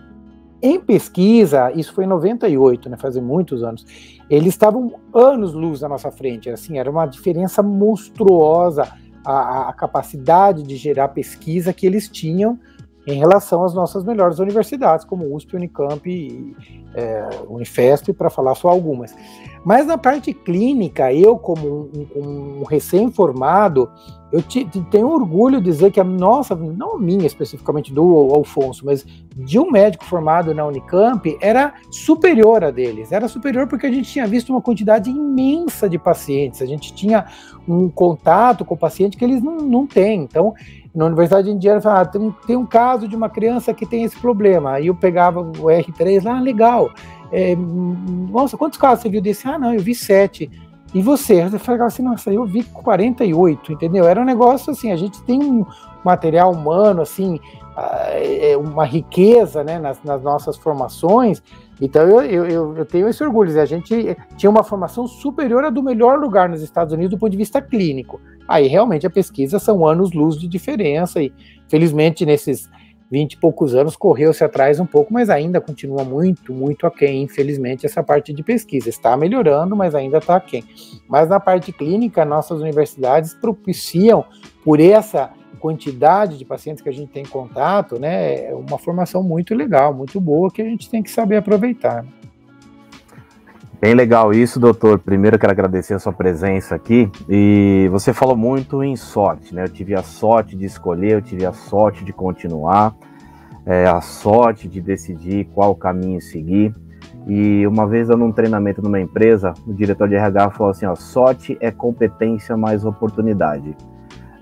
Em 0.61 0.79
pesquisa, 0.79 1.71
isso 1.71 1.93
foi 1.93 2.03
em 2.03 2.07
98, 2.07 2.89
né, 2.89 2.97
fazem 2.97 3.23
muitos 3.23 3.63
anos, 3.63 3.85
eles 4.29 4.53
estavam 4.53 4.93
anos 5.13 5.53
luz 5.53 5.83
à 5.83 5.89
nossa 5.89 6.11
frente, 6.11 6.49
assim, 6.49 6.77
era 6.77 6.89
uma 6.89 7.05
diferença 7.05 7.63
monstruosa 7.63 8.87
a, 9.25 9.69
a 9.69 9.73
capacidade 9.73 10.63
de 10.63 10.75
gerar 10.75 11.09
pesquisa 11.09 11.73
que 11.73 11.85
eles 11.85 12.07
tinham 12.07 12.59
em 13.07 13.17
relação 13.17 13.63
às 13.63 13.73
nossas 13.73 14.03
melhores 14.03 14.39
universidades, 14.39 15.03
como 15.05 15.35
USP, 15.35 15.55
Unicamp 15.55 16.07
e 16.07 16.55
é, 16.93 17.29
Unifesp, 17.47 18.13
para 18.13 18.29
falar 18.29 18.55
só 18.55 18.69
algumas. 18.69 19.15
Mas 19.65 19.87
na 19.87 19.97
parte 19.97 20.33
clínica, 20.33 21.11
eu, 21.11 21.37
como 21.37 21.89
um, 22.15 22.59
um 22.61 22.63
recém-formado, 22.63 23.89
eu 24.31 24.41
te, 24.43 24.63
tenho 24.91 25.09
orgulho 25.09 25.59
de 25.59 25.65
dizer 25.65 25.91
que 25.91 25.99
a 25.99 26.03
nossa, 26.03 26.55
não 26.55 26.95
a 26.95 26.99
minha 26.99 27.25
especificamente 27.25 27.91
do 27.91 28.03
Alfonso, 28.33 28.85
mas 28.85 29.05
de 29.35 29.57
um 29.57 29.71
médico 29.71 30.05
formado 30.05 30.53
na 30.53 30.65
Unicamp, 30.65 31.37
era 31.41 31.73
superior 31.89 32.63
a 32.63 32.69
deles. 32.69 33.11
Era 33.11 33.27
superior 33.27 33.67
porque 33.67 33.87
a 33.87 33.91
gente 33.91 34.11
tinha 34.11 34.27
visto 34.27 34.51
uma 34.51 34.61
quantidade 34.61 35.09
imensa 35.09 35.89
de 35.89 35.97
pacientes, 35.97 36.61
a 36.61 36.65
gente 36.65 36.93
tinha 36.93 37.25
um 37.67 37.89
contato 37.89 38.63
com 38.63 38.75
o 38.75 38.77
paciente 38.77 39.17
que 39.17 39.25
eles 39.25 39.41
não, 39.41 39.57
não 39.57 39.87
têm. 39.87 40.23
Então, 40.23 40.53
na 40.93 41.05
Universidade 41.05 41.47
de 41.47 41.53
Indiana, 41.53 41.81
falava, 41.81 42.01
ah, 42.01 42.05
tem, 42.05 42.35
tem 42.45 42.55
um 42.55 42.65
caso 42.65 43.07
de 43.07 43.15
uma 43.15 43.29
criança 43.29 43.73
que 43.73 43.85
tem 43.85 44.03
esse 44.03 44.17
problema. 44.17 44.73
Aí 44.73 44.87
eu 44.87 44.95
pegava 44.95 45.39
o 45.39 45.51
R3 45.51 46.23
lá, 46.23 46.37
ah, 46.37 46.41
legal. 46.41 46.91
É, 47.31 47.55
nossa, 47.55 48.57
quantos 48.57 48.77
casos 48.77 49.03
você 49.03 49.09
viu 49.09 49.21
desse? 49.21 49.47
Ah, 49.47 49.57
não, 49.57 49.73
eu 49.73 49.79
vi 49.79 49.93
sete. 49.93 50.49
E 50.93 51.01
você? 51.01 51.43
Eu 51.43 51.59
falava 51.59 51.85
assim, 51.85 52.01
nossa, 52.01 52.31
eu 52.31 52.45
vi 52.45 52.63
48, 52.63 53.73
entendeu? 53.73 54.05
Era 54.05 54.21
um 54.21 54.25
negócio 54.25 54.71
assim, 54.71 54.91
a 54.91 54.95
gente 54.95 55.21
tem 55.23 55.41
um 55.41 55.65
material 56.03 56.51
humano, 56.51 57.01
assim, 57.01 57.39
ah, 57.77 58.09
é, 58.13 58.57
uma 58.57 58.85
riqueza 58.85 59.63
né, 59.63 59.77
nas, 59.77 60.01
nas 60.03 60.21
nossas 60.23 60.57
formações. 60.57 61.43
Então 61.79 62.01
eu, 62.01 62.21
eu, 62.45 62.75
eu, 62.77 62.85
tenho 62.85 63.07
esse 63.07 63.23
orgulho. 63.23 63.59
A 63.61 63.65
gente 63.65 64.17
tinha 64.35 64.49
uma 64.49 64.63
formação 64.63 65.07
superior 65.07 65.63
à 65.63 65.69
do 65.69 65.83
melhor 65.83 66.19
lugar 66.19 66.49
nos 66.49 66.61
Estados 66.61 66.93
Unidos 66.93 67.11
do 67.11 67.19
ponto 67.19 67.31
de 67.31 67.37
vista 67.37 67.61
clínico. 67.61 68.19
Aí 68.47 68.67
realmente 68.67 69.05
a 69.05 69.09
pesquisa 69.09 69.59
são 69.59 69.87
anos-luz 69.87 70.37
de 70.37 70.47
diferença, 70.47 71.21
e 71.21 71.31
felizmente 71.67 72.25
nesses 72.25 72.67
20 73.11 73.33
e 73.33 73.37
poucos 73.37 73.73
anos 73.73 73.95
correu-se 73.95 74.43
atrás 74.43 74.79
um 74.79 74.85
pouco, 74.85 75.11
mas 75.11 75.29
ainda 75.29 75.59
continua 75.59 76.03
muito, 76.03 76.53
muito 76.53 76.85
aquém, 76.85 77.23
infelizmente, 77.23 77.85
essa 77.85 78.03
parte 78.03 78.31
de 78.31 78.43
pesquisa. 78.43 78.89
Está 78.89 79.17
melhorando, 79.17 79.75
mas 79.75 79.95
ainda 79.95 80.19
está 80.19 80.35
aquém. 80.35 80.63
Mas 81.07 81.29
na 81.29 81.39
parte 81.39 81.71
clínica, 81.71 82.23
nossas 82.23 82.59
universidades 82.59 83.33
propiciam, 83.33 84.25
por 84.63 84.79
essa 84.79 85.31
quantidade 85.59 86.37
de 86.37 86.45
pacientes 86.45 86.81
que 86.81 86.89
a 86.89 86.93
gente 86.93 87.11
tem 87.11 87.25
contato, 87.25 87.99
né, 87.99 88.53
uma 88.53 88.77
formação 88.77 89.21
muito 89.21 89.53
legal, 89.53 89.93
muito 89.93 90.19
boa, 90.19 90.51
que 90.51 90.61
a 90.61 90.65
gente 90.65 90.89
tem 90.89 91.03
que 91.03 91.11
saber 91.11 91.37
aproveitar. 91.37 92.05
Bem 93.81 93.93
legal 93.93 94.33
isso, 94.33 94.59
doutor. 94.59 94.99
Primeiro 94.99 95.39
quero 95.39 95.53
agradecer 95.53 95.93
a 95.93 95.99
sua 95.99 96.11
presença 96.11 96.75
aqui. 96.75 97.09
E 97.29 97.87
você 97.89 98.11
falou 98.11 98.35
muito 98.35 98.83
em 98.83 98.97
sorte, 98.97 99.55
né? 99.55 99.63
Eu 99.63 99.69
tive 99.69 99.95
a 99.95 100.03
sorte 100.03 100.53
de 100.53 100.65
escolher, 100.65 101.13
eu 101.13 101.21
tive 101.21 101.45
a 101.45 101.53
sorte 101.53 102.03
de 102.03 102.11
continuar, 102.11 102.93
é, 103.65 103.87
a 103.87 104.01
sorte 104.01 104.67
de 104.67 104.81
decidir 104.81 105.45
qual 105.53 105.73
caminho 105.75 106.19
seguir. 106.19 106.75
E 107.25 107.65
uma 107.65 107.87
vez 107.87 108.09
dando 108.09 108.25
um 108.25 108.33
treinamento 108.33 108.81
numa 108.81 108.99
empresa, 108.99 109.53
o 109.65 109.73
diretor 109.73 110.09
de 110.09 110.15
RH 110.15 110.49
falou 110.49 110.71
assim: 110.71 110.85
ó, 110.85 110.93
sorte 110.95 111.57
é 111.61 111.71
competência 111.71 112.57
mais 112.57 112.83
oportunidade. 112.83 113.77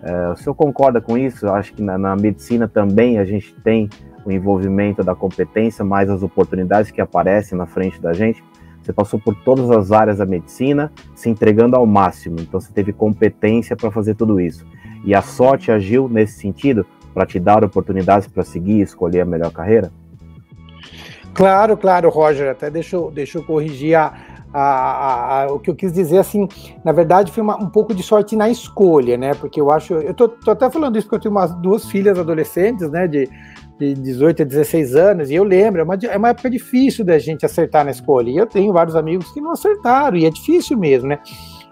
É, 0.01 0.29
o 0.29 0.35
senhor 0.35 0.55
concorda 0.55 0.99
com 0.99 1.15
isso? 1.15 1.45
Eu 1.45 1.53
acho 1.53 1.75
que 1.75 1.83
na, 1.83 1.95
na 1.95 2.15
medicina 2.15 2.67
também 2.67 3.19
a 3.19 3.25
gente 3.25 3.53
tem 3.63 3.87
o 4.25 4.31
envolvimento 4.31 5.03
da 5.03 5.13
competência 5.13 5.85
mais 5.85 6.09
as 6.09 6.23
oportunidades 6.23 6.89
que 6.89 6.99
aparecem 6.99 7.55
na 7.55 7.67
frente 7.67 8.01
da 8.01 8.13
gente. 8.13 8.43
Você 8.87 8.93
passou 8.93 9.19
por 9.19 9.35
todas 9.35 9.69
as 9.69 9.91
áreas 9.91 10.19
da 10.19 10.25
medicina, 10.25 10.93
se 11.13 11.29
entregando 11.29 11.75
ao 11.75 11.85
máximo. 11.85 12.37
Então 12.39 12.57
você 12.57 12.71
teve 12.71 12.93
competência 12.93 13.75
para 13.75 13.91
fazer 13.91 14.15
tudo 14.15 14.39
isso. 14.39 14.65
E 15.03 15.13
a 15.13 15.21
sorte 15.21 15.73
agiu 15.73 16.07
nesse 16.07 16.39
sentido 16.39 16.85
para 17.13 17.25
te 17.25 17.37
dar 17.37 17.65
oportunidades 17.65 18.29
para 18.29 18.45
seguir 18.45 18.77
e 18.77 18.81
escolher 18.81 19.19
a 19.19 19.25
melhor 19.25 19.51
carreira? 19.51 19.91
Claro, 21.33 21.75
claro, 21.75 22.09
Roger. 22.09 22.49
Até 22.49 22.69
deixa 22.69 22.95
eu, 22.95 23.43
corrigir 23.45 23.95
a, 23.95 24.13
a, 24.53 25.43
a, 25.43 25.53
o 25.53 25.59
que 25.59 25.69
eu 25.69 25.75
quis 25.75 25.91
dizer, 25.91 26.17
assim, 26.17 26.47
na 26.83 26.91
verdade 26.91 27.31
foi 27.31 27.43
uma, 27.43 27.55
um 27.57 27.69
pouco 27.69 27.93
de 27.93 28.01
sorte 28.01 28.35
na 28.35 28.49
escolha, 28.49 29.17
né? 29.17 29.33
Porque 29.33 29.59
eu 29.59 29.69
acho, 29.71 29.93
eu 29.93 30.13
tô, 30.13 30.29
tô, 30.29 30.51
até 30.51 30.69
falando 30.69 30.97
isso 30.97 31.05
porque 31.07 31.17
eu 31.17 31.21
tenho 31.21 31.35
umas 31.35 31.53
duas 31.55 31.85
filhas 31.85 32.17
adolescentes, 32.17 32.89
né? 32.89 33.07
De 33.07 33.29
de 33.77 33.93
18 33.93 34.41
a 34.41 34.45
16 34.45 34.95
anos, 34.95 35.29
e 35.29 35.35
eu 35.35 35.43
lembro, 35.43 35.81
é 35.81 35.83
uma, 35.83 35.95
é 35.95 36.17
uma 36.17 36.29
época 36.29 36.49
difícil 36.49 37.05
da 37.05 37.19
gente 37.19 37.45
acertar 37.45 37.85
na 37.85 37.91
escolha. 37.91 38.29
E 38.29 38.37
eu 38.37 38.47
tenho 38.47 38.73
vários 38.73 38.95
amigos 38.95 39.31
que 39.31 39.39
não 39.39 39.51
acertaram, 39.51 40.17
e 40.17 40.25
é 40.25 40.29
difícil 40.29 40.77
mesmo, 40.77 41.09
né? 41.09 41.19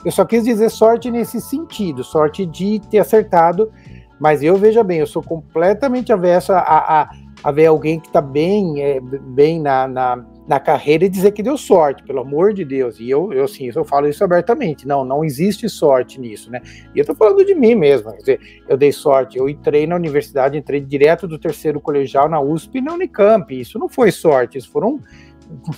Eu 0.03 0.11
só 0.11 0.23
quis 0.23 0.43
dizer 0.43 0.69
sorte 0.69 1.09
nesse 1.09 1.41
sentido, 1.41 2.03
sorte 2.03 2.45
de 2.45 2.79
ter 2.91 2.99
acertado, 2.99 3.71
mas 4.19 4.43
eu 4.43 4.55
veja 4.55 4.83
bem, 4.83 4.99
eu 4.99 5.07
sou 5.07 5.23
completamente 5.23 6.13
avesso 6.13 6.53
a, 6.53 6.59
a, 6.59 7.09
a 7.43 7.51
ver 7.51 7.65
alguém 7.65 7.99
que 7.99 8.07
está 8.07 8.21
bem, 8.21 8.81
é, 8.81 8.99
bem 9.01 9.59
na, 9.59 9.87
na 9.87 10.25
na 10.47 10.59
carreira 10.59 11.05
e 11.05 11.09
dizer 11.09 11.31
que 11.31 11.41
deu 11.41 11.57
sorte, 11.57 12.03
pelo 12.03 12.19
amor 12.19 12.53
de 12.53 12.63
Deus. 12.63 12.99
E 12.99 13.09
eu, 13.09 13.33
eu 13.33 13.45
assim, 13.45 13.69
eu 13.73 13.83
falo 13.83 14.07
isso 14.07 14.23
abertamente. 14.23 14.87
Não, 14.87 15.03
não 15.03 15.23
existe 15.23 15.67
sorte 15.67 16.19
nisso, 16.19 16.51
né? 16.51 16.61
E 16.93 16.99
eu 16.99 17.05
tô 17.05 17.15
falando 17.15 17.43
de 17.43 17.55
mim 17.55 17.73
mesmo. 17.73 18.11
Quer 18.11 18.19
dizer, 18.19 18.39
eu 18.67 18.77
dei 18.77 18.91
sorte, 18.91 19.37
eu 19.37 19.49
entrei 19.49 19.87
na 19.87 19.95
universidade, 19.95 20.57
entrei 20.57 20.79
direto 20.79 21.27
do 21.27 21.39
terceiro 21.39 21.81
colegial 21.81 22.29
na 22.29 22.39
USP 22.39 22.77
e 22.77 22.81
na 22.81 22.93
Unicamp. 22.93 23.59
Isso 23.59 23.79
não 23.79 23.89
foi 23.89 24.11
sorte, 24.11 24.57
isso 24.57 24.69
foram 24.69 25.01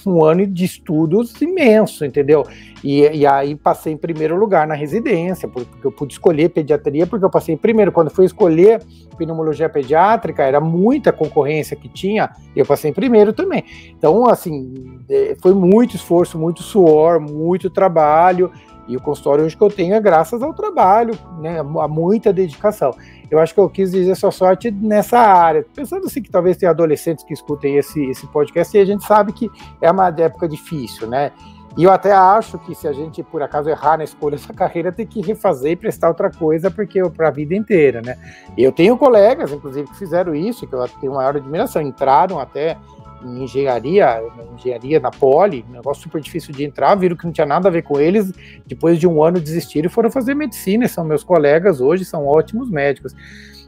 um 0.05 0.24
ano 0.24 0.45
de 0.45 0.65
estudos 0.65 1.39
imenso, 1.41 2.05
entendeu? 2.05 2.45
E, 2.83 3.01
e, 3.01 3.25
aí 3.25 3.55
passei 3.55 3.93
em 3.93 3.97
primeiro 3.97 4.36
lugar 4.36 4.67
na 4.67 4.74
residência, 4.74 5.47
porque 5.47 5.86
eu 5.86 5.91
pude 5.91 6.13
escolher 6.13 6.50
pediatria, 6.50 7.07
porque 7.07 7.25
eu 7.25 7.29
passei 7.29 7.55
em 7.55 7.57
primeiro. 7.57 7.91
Quando 7.91 8.09
fui 8.09 8.25
escolher 8.25 8.81
pneumologia 9.17 9.67
pediátrica, 9.67 10.43
era 10.43 10.59
muita 10.59 11.12
concorrência 11.12 11.75
que 11.75 11.89
tinha, 11.89 12.29
e 12.55 12.59
eu 12.59 12.65
passei 12.65 12.91
em 12.91 12.93
primeiro 12.93 13.33
também. 13.33 13.63
Então, 13.97 14.27
assim, 14.29 15.01
é, 15.09 15.36
foi 15.41 15.53
muito 15.53 15.95
esforço, 15.95 16.38
muito 16.38 16.62
suor, 16.62 17.19
muito 17.19 17.69
trabalho, 17.69 18.51
e 18.88 18.95
o 18.95 19.01
consultório 19.01 19.43
hoje 19.43 19.57
que 19.57 19.63
eu 19.63 19.69
tenho 19.69 19.93
é 19.95 20.00
graças 20.00 20.41
ao 20.41 20.53
trabalho, 20.53 21.13
né, 21.39 21.59
a 21.59 21.88
muita 21.88 22.31
dedicação. 22.31 22.91
Eu 23.29 23.39
acho 23.39 23.53
que 23.53 23.60
eu 23.60 23.69
quis 23.69 23.91
dizer 23.91 24.15
sua 24.15 24.31
sorte 24.31 24.72
nessa 24.72 25.19
área. 25.19 25.65
Pensando 25.75 26.05
assim 26.05 26.22
que 26.22 26.29
talvez 26.29 26.57
tenha 26.57 26.72
adolescentes 26.72 27.24
que 27.24 27.34
escutem 27.34 27.77
esse, 27.77 28.03
esse 28.10 28.25
podcast 28.27 28.75
e 28.75 28.79
a 28.79 28.86
gente 28.86 29.05
sabe 29.05 29.34
que 29.34 29.50
é 29.81 29.91
uma 29.91 30.07
época 30.07 30.48
difícil, 30.48 31.07
né? 31.07 31.31
E 31.77 31.84
eu 31.84 31.91
até 31.91 32.12
acho 32.12 32.57
que 32.57 32.74
se 32.74 32.88
a 32.88 32.91
gente, 32.91 33.22
por 33.22 33.43
acaso, 33.43 33.69
errar 33.69 33.98
na 33.98 34.03
escolha 34.03 34.36
dessa 34.36 34.51
carreira, 34.55 34.91
tem 34.91 35.05
que 35.05 35.22
refazer 35.22 35.74
e 35.74 35.75
prestar 35.75 36.07
outra 36.07 36.31
coisa, 36.31 36.72
porque 36.72 37.00
para 37.10 37.27
a 37.27 37.31
vida 37.31 37.53
inteira, 37.53 38.01
né? 38.01 38.17
Eu 38.57 38.72
tenho 38.72 38.98
colegas, 38.98 39.51
inclusive, 39.51 39.88
que 39.88 39.96
fizeram 39.96 40.34
isso, 40.34 40.65
que 40.65 40.74
eu 40.74 40.88
tenho 41.00 41.13
maior 41.13 41.36
admiração, 41.36 41.81
entraram 41.81 42.39
até 42.39 42.77
em 43.27 43.43
engenharia, 43.43 44.22
engenharia 44.57 45.00
na 45.00 45.12
Poli, 45.12 45.65
um 45.67 45.74
negócio 45.74 46.03
super 46.03 46.22
difícil 46.22 46.53
de 46.53 46.63
entrar, 46.63 46.96
viram 46.96 47.15
que 47.15 47.25
não 47.25 47.31
tinha 47.31 47.46
nada 47.46 47.67
a 47.67 47.72
ver 47.72 47.84
com 47.84 48.00
eles, 48.00 48.31
depois 48.65 49.00
de 49.00 49.07
um 49.07 49.22
ano 49.22 49.39
desistiram 49.39 49.88
e 49.88 49.91
foram 49.91 50.10
fazer 50.10 50.34
medicina, 50.34 50.88
são 50.88 51.03
meus 51.03 51.24
colegas 51.24 51.81
hoje, 51.81 52.05
são 52.05 52.25
ótimos 52.25 52.69
médicos. 52.69 53.13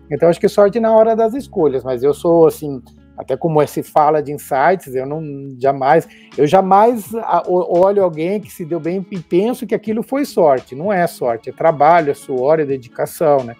Então 0.10 0.30
acho 0.30 0.40
que 0.40 0.48
sorte 0.48 0.80
na 0.80 0.92
hora 0.92 1.16
das 1.16 1.34
escolhas, 1.34 1.84
mas 1.84 2.02
eu 2.02 2.14
sou 2.14 2.48
assim, 2.48 2.82
até 3.18 3.36
como 3.36 3.66
se 3.68 3.84
fala 3.84 4.24
de 4.24 4.32
insights, 4.32 4.96
eu 4.96 5.06
não 5.06 5.22
jamais, 5.60 6.08
eu 6.38 6.48
jamais 6.48 7.12
olho 7.48 8.04
alguém 8.04 8.40
que 8.40 8.52
se 8.52 8.66
deu 8.66 8.80
bem 8.80 9.06
e 9.12 9.20
penso 9.20 9.68
que 9.68 9.76
aquilo 9.76 10.02
foi 10.02 10.26
sorte, 10.26 10.74
não 10.74 10.92
é 10.92 11.06
sorte, 11.06 11.50
é 11.50 11.54
trabalho, 11.54 12.12
é 12.12 12.14
suor, 12.14 12.60
é 12.60 12.66
dedicação, 12.66 13.44
né? 13.44 13.56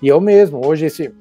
E 0.00 0.08
eu 0.08 0.20
mesmo, 0.20 0.64
hoje 0.64 0.86
esse 0.86 1.12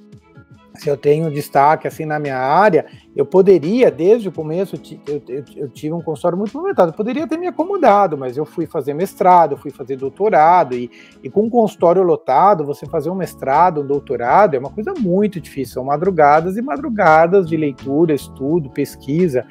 se 0.76 0.90
eu 0.90 0.96
tenho 0.96 1.30
destaque 1.30 1.88
assim 1.88 2.06
na 2.06 2.18
minha 2.18 2.38
área, 2.38 2.86
eu 3.16 3.26
poderia, 3.26 3.92
desde 3.92 4.30
o 4.30 4.32
começo, 4.32 4.80
eu, 5.08 5.22
eu, 5.28 5.44
eu 5.56 5.70
tive 5.70 5.94
um 5.94 6.02
consultório 6.02 6.38
muito 6.38 6.56
movimentado, 6.56 6.94
poderia 6.94 7.28
ter 7.28 7.38
me 7.38 7.48
acomodado, 7.48 8.18
mas 8.18 8.38
eu 8.38 8.46
fui 8.46 8.66
fazer 8.66 8.94
mestrado, 8.94 9.58
fui 9.58 9.70
fazer 9.70 9.98
doutorado, 9.98 10.74
e, 10.74 10.90
e 11.22 11.30
com 11.30 11.44
um 11.44 11.50
consultório 11.50 12.02
lotado, 12.04 12.66
você 12.66 12.86
fazer 12.86 13.10
um 13.10 13.16
mestrado, 13.16 13.82
um 13.82 13.86
doutorado, 13.86 14.56
é 14.56 14.60
uma 14.60 14.70
coisa 14.70 14.94
muito 14.98 15.42
difícil, 15.42 15.74
são 15.76 15.84
madrugadas 15.84 16.56
e 16.56 16.62
madrugadas 16.62 17.48
de 17.48 17.58
leitura, 17.58 18.14
estudo, 18.14 18.70
pesquisa, 18.70 19.46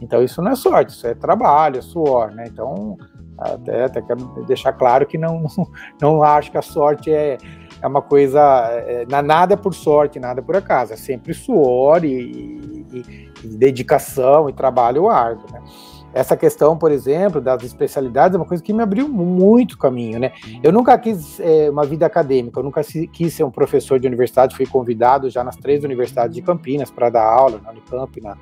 então 0.00 0.22
isso 0.22 0.42
não 0.42 0.52
é 0.52 0.56
sorte, 0.56 0.92
isso 0.92 1.06
é 1.06 1.14
trabalho, 1.14 1.78
é 1.78 1.82
suor, 1.82 2.30
né, 2.32 2.44
então 2.46 2.98
até, 3.38 3.84
até 3.84 4.02
quero 4.02 4.44
deixar 4.46 4.72
claro 4.72 5.06
que 5.06 5.18
não, 5.18 5.42
não, 5.42 5.66
não 6.00 6.22
acho 6.22 6.50
que 6.50 6.58
a 6.58 6.62
sorte 6.62 7.10
é 7.10 7.38
é 7.86 7.88
uma 7.88 8.02
coisa, 8.02 8.40
é, 8.86 9.06
nada 9.22 9.54
é 9.54 9.56
por 9.56 9.72
sorte, 9.72 10.18
nada 10.18 10.40
é 10.40 10.42
por 10.42 10.56
acaso, 10.56 10.92
é 10.92 10.96
sempre 10.96 11.32
suor 11.32 12.04
e, 12.04 12.84
e, 12.92 13.30
e 13.44 13.46
dedicação 13.46 14.50
e 14.50 14.52
trabalho 14.52 15.08
árduo, 15.08 15.46
né? 15.52 15.62
Essa 16.12 16.36
questão, 16.36 16.78
por 16.78 16.90
exemplo, 16.90 17.42
das 17.42 17.62
especialidades 17.62 18.34
é 18.34 18.38
uma 18.38 18.46
coisa 18.46 18.62
que 18.62 18.72
me 18.72 18.82
abriu 18.82 19.06
muito 19.06 19.76
caminho, 19.76 20.18
né? 20.18 20.32
Eu 20.62 20.72
nunca 20.72 20.98
quis 20.98 21.38
é, 21.38 21.70
uma 21.70 21.84
vida 21.84 22.06
acadêmica, 22.06 22.58
eu 22.58 22.64
nunca 22.64 22.80
quis 22.82 23.34
ser 23.34 23.44
um 23.44 23.50
professor 23.50 24.00
de 24.00 24.06
universidade, 24.06 24.56
fui 24.56 24.66
convidado 24.66 25.28
já 25.28 25.44
nas 25.44 25.56
três 25.56 25.84
universidades 25.84 26.34
de 26.34 26.42
Campinas 26.42 26.90
para 26.90 27.10
dar 27.10 27.24
aula, 27.24 27.60
na 27.62 27.70
Unicamp, 27.70 28.20
na, 28.20 28.36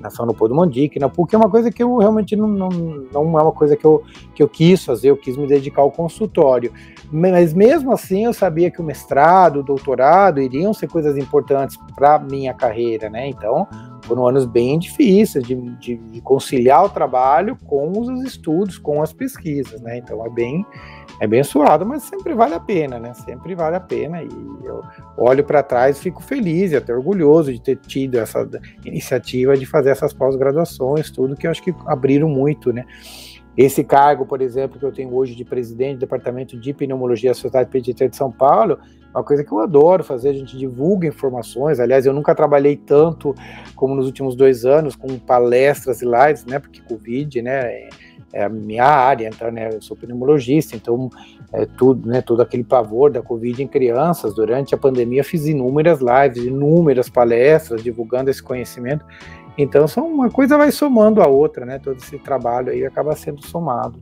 na 0.00 0.10
São 0.10 0.24
Leopoldo 0.24 0.54
Mandic, 0.54 0.98
na 0.98 1.08
PUC, 1.08 1.34
é 1.34 1.38
uma 1.38 1.50
coisa 1.50 1.70
que 1.70 1.82
eu 1.82 1.96
realmente 1.96 2.36
não, 2.36 2.46
não, 2.46 2.68
não 2.68 3.38
é 3.38 3.42
uma 3.42 3.52
coisa 3.52 3.76
que 3.76 3.84
eu, 3.84 4.02
que 4.34 4.42
eu 4.42 4.48
quis 4.48 4.84
fazer, 4.84 5.10
eu 5.10 5.16
quis 5.16 5.36
me 5.36 5.46
dedicar 5.46 5.82
ao 5.82 5.90
consultório. 5.90 6.72
Mas 7.10 7.54
mesmo 7.54 7.92
assim 7.92 8.24
eu 8.24 8.32
sabia 8.32 8.70
que 8.70 8.80
o 8.80 8.84
mestrado, 8.84 9.60
o 9.60 9.62
doutorado 9.62 10.40
iriam 10.40 10.74
ser 10.74 10.88
coisas 10.88 11.16
importantes 11.16 11.78
para 11.96 12.18
minha 12.18 12.52
carreira, 12.52 13.08
né? 13.08 13.28
Então 13.28 13.66
foram 14.02 14.26
anos 14.26 14.46
bem 14.46 14.78
difíceis 14.78 15.44
de, 15.44 15.54
de, 15.54 15.96
de, 15.96 16.20
conciliar 16.20 16.84
o 16.84 16.88
trabalho 16.88 17.56
com 17.66 17.92
os 17.98 18.24
estudos, 18.24 18.78
com 18.78 19.02
as 19.02 19.12
pesquisas, 19.12 19.80
né? 19.80 19.98
Então 19.98 20.24
é 20.24 20.30
bem 20.30 20.64
é 21.20 21.26
bem 21.26 21.42
suado, 21.42 21.84
mas 21.84 22.04
sempre 22.04 22.34
vale 22.34 22.54
a 22.54 22.60
pena, 22.60 22.98
né? 22.98 23.12
Sempre 23.14 23.54
vale 23.54 23.76
a 23.76 23.80
pena 23.80 24.22
e 24.22 24.28
eu 24.64 24.82
olho 25.16 25.42
para 25.44 25.62
trás, 25.62 25.98
fico 25.98 26.22
feliz 26.22 26.72
e 26.72 26.76
até 26.76 26.94
orgulhoso 26.94 27.52
de 27.52 27.60
ter 27.60 27.76
tido 27.76 28.16
essa 28.16 28.48
iniciativa 28.84 29.56
de 29.56 29.66
fazer 29.66 29.90
essas 29.90 30.12
pós-graduações, 30.12 31.10
tudo 31.10 31.36
que 31.36 31.46
eu 31.46 31.50
acho 31.50 31.62
que 31.62 31.74
abriram 31.86 32.28
muito, 32.28 32.72
né? 32.72 32.84
Esse 33.56 33.82
cargo, 33.82 34.24
por 34.24 34.40
exemplo, 34.40 34.78
que 34.78 34.84
eu 34.84 34.92
tenho 34.92 35.12
hoje 35.12 35.34
de 35.34 35.44
presidente 35.44 35.96
do 35.96 36.00
Departamento 36.00 36.56
de 36.56 36.72
Pneumologia 36.72 37.30
da 37.30 37.34
Sociedade 37.34 37.68
Pediatria 37.68 38.08
de 38.08 38.16
São 38.16 38.30
Paulo, 38.30 38.78
uma 39.12 39.24
coisa 39.24 39.42
que 39.42 39.50
eu 39.50 39.58
adoro 39.58 40.04
fazer, 40.04 40.28
a 40.28 40.34
gente 40.34 40.56
divulga 40.56 41.08
informações. 41.08 41.80
Aliás, 41.80 42.06
eu 42.06 42.12
nunca 42.12 42.36
trabalhei 42.36 42.76
tanto 42.76 43.34
como 43.74 43.96
nos 43.96 44.06
últimos 44.06 44.36
dois 44.36 44.64
anos 44.64 44.94
com 44.94 45.18
palestras 45.18 46.02
e 46.02 46.04
lives, 46.04 46.44
né? 46.44 46.60
Porque 46.60 46.80
Covid, 46.82 47.42
né? 47.42 47.72
É 47.72 47.88
a 48.34 48.48
minha 48.48 48.84
área, 48.84 49.28
então, 49.28 49.50
né? 49.50 49.70
Eu 49.72 49.82
sou 49.82 49.96
pneumologista, 49.96 50.76
então 50.76 51.10
é 51.52 51.64
tudo, 51.64 52.08
né? 52.08 52.20
Todo 52.20 52.42
aquele 52.42 52.64
pavor 52.64 53.10
da 53.10 53.22
Covid 53.22 53.62
em 53.62 53.66
crianças. 53.66 54.34
Durante 54.34 54.74
a 54.74 54.78
pandemia, 54.78 55.24
fiz 55.24 55.46
inúmeras 55.46 56.00
lives, 56.00 56.44
inúmeras 56.44 57.08
palestras 57.08 57.82
divulgando 57.82 58.30
esse 58.30 58.42
conhecimento. 58.42 59.04
Então, 59.56 59.88
são, 59.88 60.06
uma 60.06 60.30
coisa 60.30 60.56
vai 60.56 60.70
somando 60.70 61.22
a 61.22 61.26
outra, 61.26 61.64
né? 61.64 61.78
Todo 61.78 61.96
esse 61.96 62.18
trabalho 62.18 62.70
aí 62.70 62.84
acaba 62.84 63.16
sendo 63.16 63.44
somado. 63.44 63.98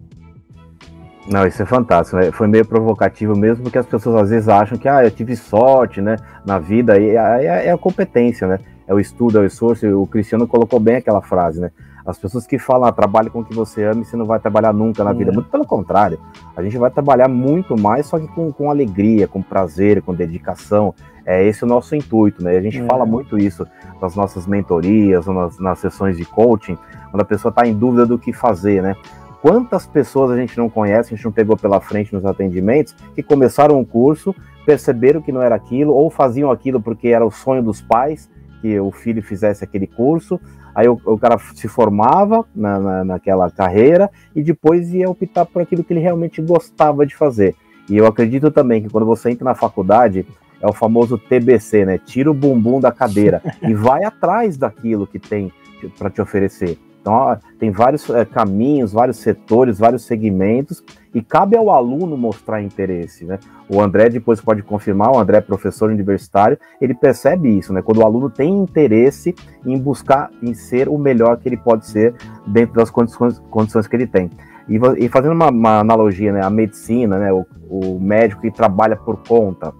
Não, 1.28 1.47
isso 1.47 1.62
é 1.62 1.66
fantástico. 1.66 2.18
Né? 2.18 2.30
Foi 2.30 2.47
meio 2.47 2.64
provocativo 2.64 3.37
mesmo, 3.37 3.64
porque 3.64 3.78
as 3.78 3.87
pessoas 3.87 4.23
às 4.23 4.30
vezes 4.30 4.49
acham 4.49 4.78
que 4.78 4.88
ah, 4.88 5.04
eu 5.04 5.11
tive 5.11 5.35
sorte 5.35 6.00
né, 6.00 6.16
na 6.45 6.59
vida, 6.59 6.99
e 6.99 7.16
é, 7.16 7.66
é 7.66 7.73
a 7.73 7.78
competência, 7.78 8.47
né? 8.47 8.61
É 8.87 8.95
o 8.95 9.00
estudo, 9.00 9.38
é 9.38 9.40
o 9.40 9.45
esforço. 9.45 9.87
O 10.00 10.06
Cristiano 10.06 10.47
colocou 10.47 10.78
bem 10.78 10.97
aquela 10.97 11.21
frase, 11.21 11.61
né? 11.61 11.73
As 12.06 12.16
pessoas 12.16 12.46
que 12.46 12.56
falam, 12.56 12.88
ah, 12.88 12.92
trabalhe 12.92 13.28
com 13.28 13.40
o 13.40 13.44
que 13.44 13.54
você 13.54 13.82
ama 13.84 14.02
e 14.02 14.04
você 14.04 14.16
não 14.16 14.26
vai 14.26 14.38
trabalhar 14.38 14.72
nunca 14.72 15.02
na 15.02 15.12
vida. 15.12 15.32
É. 15.32 15.34
Muito 15.34 15.50
pelo 15.50 15.66
contrário. 15.66 16.20
A 16.56 16.62
gente 16.62 16.78
vai 16.78 16.90
trabalhar 16.90 17.26
muito 17.26 17.76
mais, 17.76 18.06
só 18.06 18.18
que 18.18 18.28
com, 18.28 18.52
com 18.52 18.70
alegria, 18.70 19.26
com 19.26 19.42
prazer, 19.42 20.00
com 20.02 20.14
dedicação. 20.14 20.94
É 21.25 21.44
esse 21.44 21.64
o 21.64 21.66
nosso 21.66 21.96
intuito, 21.96 22.44
né? 22.44 22.56
A 22.56 22.62
gente 22.62 22.80
é. 22.80 22.84
fala 22.86 23.04
muito 23.04 23.36
isso 23.36 23.66
nas 24.00 24.14
nossas 24.14 24.46
mentorias, 24.46 25.26
nas, 25.26 25.58
nas 25.58 25.80
sessões 25.80 26.16
de 26.16 26.25
coaching, 26.25 26.78
quando 27.10 27.22
a 27.22 27.25
pessoa 27.25 27.50
está 27.50 27.66
em 27.66 27.75
dúvida 27.75 28.06
do 28.06 28.16
que 28.16 28.32
fazer, 28.32 28.80
né? 28.80 28.94
Quantas 29.42 29.86
pessoas 29.86 30.30
a 30.30 30.36
gente 30.36 30.56
não 30.56 30.68
conhece, 30.68 31.12
a 31.12 31.16
gente 31.16 31.25
não 31.25 31.32
pegou 31.32 31.56
pela 31.56 31.80
frente 31.80 32.14
nos 32.14 32.25
atendimentos, 32.25 32.94
que 33.14 33.22
começaram 33.22 33.78
um 33.78 33.84
curso, 33.84 34.34
perceberam 34.64 35.20
que 35.20 35.32
não 35.32 35.42
era 35.42 35.54
aquilo, 35.54 35.92
ou 35.92 36.08
faziam 36.08 36.50
aquilo 36.50 36.80
porque 36.80 37.08
era 37.08 37.25
o 37.25 37.30
sonho 37.30 37.62
dos 37.62 37.80
pais, 37.80 38.30
que 38.60 38.78
o 38.80 38.90
filho 38.90 39.22
fizesse 39.22 39.62
aquele 39.62 39.86
curso, 39.86 40.40
aí 40.76 40.87
o, 40.87 41.00
o 41.06 41.18
cara 41.18 41.38
se 41.54 41.66
formava 41.66 42.45
na, 42.54 42.78
na, 42.78 43.04
naquela 43.04 43.50
carreira 43.50 44.11
e 44.35 44.42
depois 44.42 44.92
ia 44.92 45.09
optar 45.09 45.47
por 45.47 45.62
aquilo 45.62 45.83
que 45.83 45.95
ele 45.95 46.00
realmente 46.00 46.42
gostava 46.42 47.06
de 47.06 47.16
fazer. 47.16 47.56
E 47.88 47.97
eu 47.97 48.06
acredito 48.06 48.50
também 48.50 48.83
que 48.83 48.90
quando 48.90 49.06
você 49.06 49.30
entra 49.30 49.47
na 49.47 49.54
faculdade, 49.54 50.26
é 50.61 50.66
o 50.66 50.75
famoso 50.75 51.16
TBC, 51.16 51.87
né? 51.87 51.99
Tira 51.99 52.30
o 52.30 52.35
bumbum 52.35 52.78
da 52.78 52.92
cadeira 52.92 53.40
e 53.66 53.72
vai 53.72 54.05
atrás 54.05 54.59
daquilo 54.59 55.07
que 55.07 55.18
tem 55.18 55.50
para 55.96 56.11
te 56.11 56.20
oferecer. 56.20 56.79
Então, 57.07 57.38
tem 57.61 57.71
vários 57.71 58.11
é, 58.11 58.25
caminhos, 58.25 58.92
vários 58.92 59.19
setores, 59.19 59.79
vários 59.79 60.05
segmentos, 60.05 60.83
e 61.14 61.23
cabe 61.23 61.57
ao 61.57 61.71
aluno 61.71 62.16
mostrar 62.16 62.61
interesse, 62.61 63.25
né? 63.25 63.38
O 63.69 63.81
André 63.81 64.09
depois 64.09 64.40
pode 64.40 64.61
confirmar, 64.61 65.12
o 65.12 65.19
André 65.19 65.38
é 65.38 65.40
professor 65.40 65.88
universitário, 65.88 66.59
ele 66.81 66.95
percebe 66.95 67.49
isso, 67.49 67.73
né? 67.73 67.81
Quando 67.81 67.99
o 67.99 68.05
aluno 68.05 68.29
tem 68.29 68.53
interesse 68.53 69.37
em 69.64 69.79
buscar, 69.79 70.31
em 70.42 70.53
ser 70.53 70.88
o 70.88 70.99
melhor 70.99 71.37
que 71.37 71.49
ele 71.49 71.57
pode 71.57 71.87
ser 71.87 72.12
dentro 72.45 72.75
das 72.75 72.90
condições, 72.90 73.38
condições 73.51 73.87
que 73.87 73.95
ele 73.95 74.09
tem. 74.09 74.29
E, 74.69 74.77
e 74.99 75.09
fazendo 75.09 75.33
uma, 75.33 75.49
uma, 75.49 75.79
analogia, 75.79 76.33
né? 76.33 76.45
A 76.45 76.51
medicina, 76.51 77.21
né? 77.21 77.33
O, 77.33 77.47
o 77.71 78.01
médico 78.01 78.42
que 78.42 78.51
trabalha 78.51 78.97
por 78.97 79.23
conta, 79.23 79.73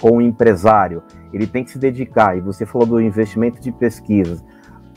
com 0.00 0.16
o 0.16 0.22
empresário, 0.22 1.02
ele 1.34 1.46
tem 1.46 1.62
que 1.62 1.70
se 1.70 1.78
dedicar. 1.78 2.34
E 2.34 2.40
você 2.40 2.64
falou 2.64 2.86
do 2.86 3.00
investimento 3.00 3.60
de 3.60 3.70
pesquisas, 3.70 4.42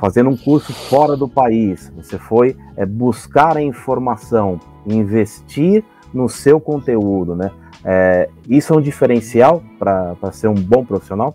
fazendo 0.04 0.30
um 0.30 0.36
curso 0.36 0.74
fora 0.74 1.16
do 1.16 1.30
país, 1.30 1.90
você 1.96 2.18
foi 2.18 2.58
é, 2.76 2.86
buscar 2.86 3.56
a 3.56 3.62
informação, 3.62 4.60
investir 4.86 5.82
no 6.14 6.28
seu 6.28 6.60
conteúdo, 6.60 7.38
né? 7.38 7.50
É, 7.86 8.30
isso 8.50 8.74
é 8.74 8.76
um 8.78 8.82
diferencial 8.82 9.64
para 9.80 10.30
ser 10.34 10.50
um 10.50 10.56
bom 10.56 10.84
profissional? 10.84 11.34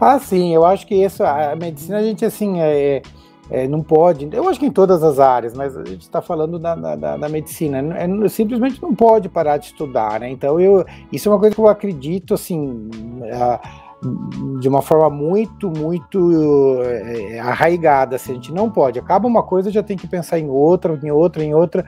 Ah, 0.00 0.20
sim, 0.20 0.54
eu 0.54 0.64
acho 0.64 0.86
que 0.86 0.94
isso, 0.94 1.24
a 1.24 1.56
medicina, 1.56 1.98
a 1.98 2.02
gente 2.04 2.24
assim, 2.24 2.60
é, 2.60 3.02
é, 3.50 3.66
não 3.66 3.82
pode, 3.82 4.28
eu 4.30 4.48
acho 4.48 4.60
que 4.60 4.66
em 4.66 4.70
todas 4.70 5.02
as 5.02 5.18
áreas, 5.18 5.54
mas 5.54 5.76
a 5.76 5.84
gente 5.84 6.02
está 6.02 6.22
falando 6.22 6.56
da, 6.56 6.76
da, 6.76 7.16
da, 7.16 7.28
medicina, 7.28 7.78
é, 7.96 8.28
simplesmente 8.28 8.80
não 8.80 8.94
pode 8.94 9.28
parar 9.28 9.56
de 9.56 9.66
estudar, 9.66 10.20
né? 10.20 10.30
Então, 10.30 10.60
eu, 10.60 10.84
isso 11.10 11.28
é 11.28 11.32
uma 11.32 11.40
coisa 11.40 11.52
que 11.52 11.60
eu 11.60 11.66
acredito, 11.66 12.32
assim, 12.32 12.88
de 14.60 14.68
uma 14.68 14.82
forma 14.82 15.08
muito, 15.08 15.70
muito 15.70 16.80
é, 16.82 17.38
arraigada. 17.38 18.16
Assim, 18.16 18.32
a 18.32 18.34
gente 18.34 18.52
não 18.52 18.70
pode. 18.70 18.98
Acaba 18.98 19.26
uma 19.26 19.42
coisa, 19.42 19.70
já 19.70 19.82
tem 19.82 19.96
que 19.96 20.06
pensar 20.06 20.38
em 20.38 20.48
outra, 20.48 20.98
em 21.02 21.10
outra, 21.10 21.42
em 21.42 21.54
outra. 21.54 21.84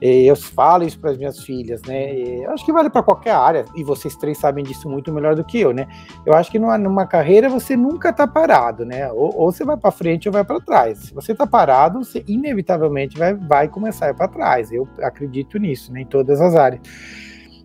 Eu 0.00 0.34
falo 0.34 0.84
isso 0.84 0.98
para 0.98 1.10
as 1.10 1.18
minhas 1.18 1.40
filhas, 1.40 1.82
né? 1.82 2.42
acho 2.46 2.64
que 2.64 2.72
vale 2.72 2.88
para 2.88 3.02
qualquer 3.02 3.32
área, 3.32 3.66
e 3.76 3.84
vocês 3.84 4.16
três 4.16 4.38
sabem 4.38 4.64
disso 4.64 4.88
muito 4.88 5.12
melhor 5.12 5.34
do 5.34 5.44
que 5.44 5.60
eu, 5.60 5.74
né? 5.74 5.86
Eu 6.24 6.32
acho 6.32 6.50
que 6.50 6.58
numa, 6.58 6.78
numa 6.78 7.06
carreira 7.06 7.50
você 7.50 7.76
nunca 7.76 8.08
está 8.08 8.26
parado, 8.26 8.86
né? 8.86 9.12
Ou, 9.12 9.36
ou 9.36 9.52
você 9.52 9.62
vai 9.62 9.76
para 9.76 9.90
frente 9.90 10.26
ou 10.26 10.32
vai 10.32 10.42
para 10.42 10.58
trás. 10.58 10.98
Se 11.00 11.14
você 11.14 11.32
está 11.32 11.46
parado, 11.46 12.02
você 12.02 12.24
inevitavelmente 12.26 13.18
vai, 13.18 13.34
vai 13.34 13.68
começar 13.68 14.06
a 14.06 14.10
ir 14.10 14.14
para 14.14 14.28
trás. 14.28 14.72
Eu 14.72 14.88
acredito 15.02 15.58
nisso, 15.58 15.92
né? 15.92 16.00
Em 16.00 16.06
todas 16.06 16.40
as 16.40 16.54
áreas. 16.54 16.80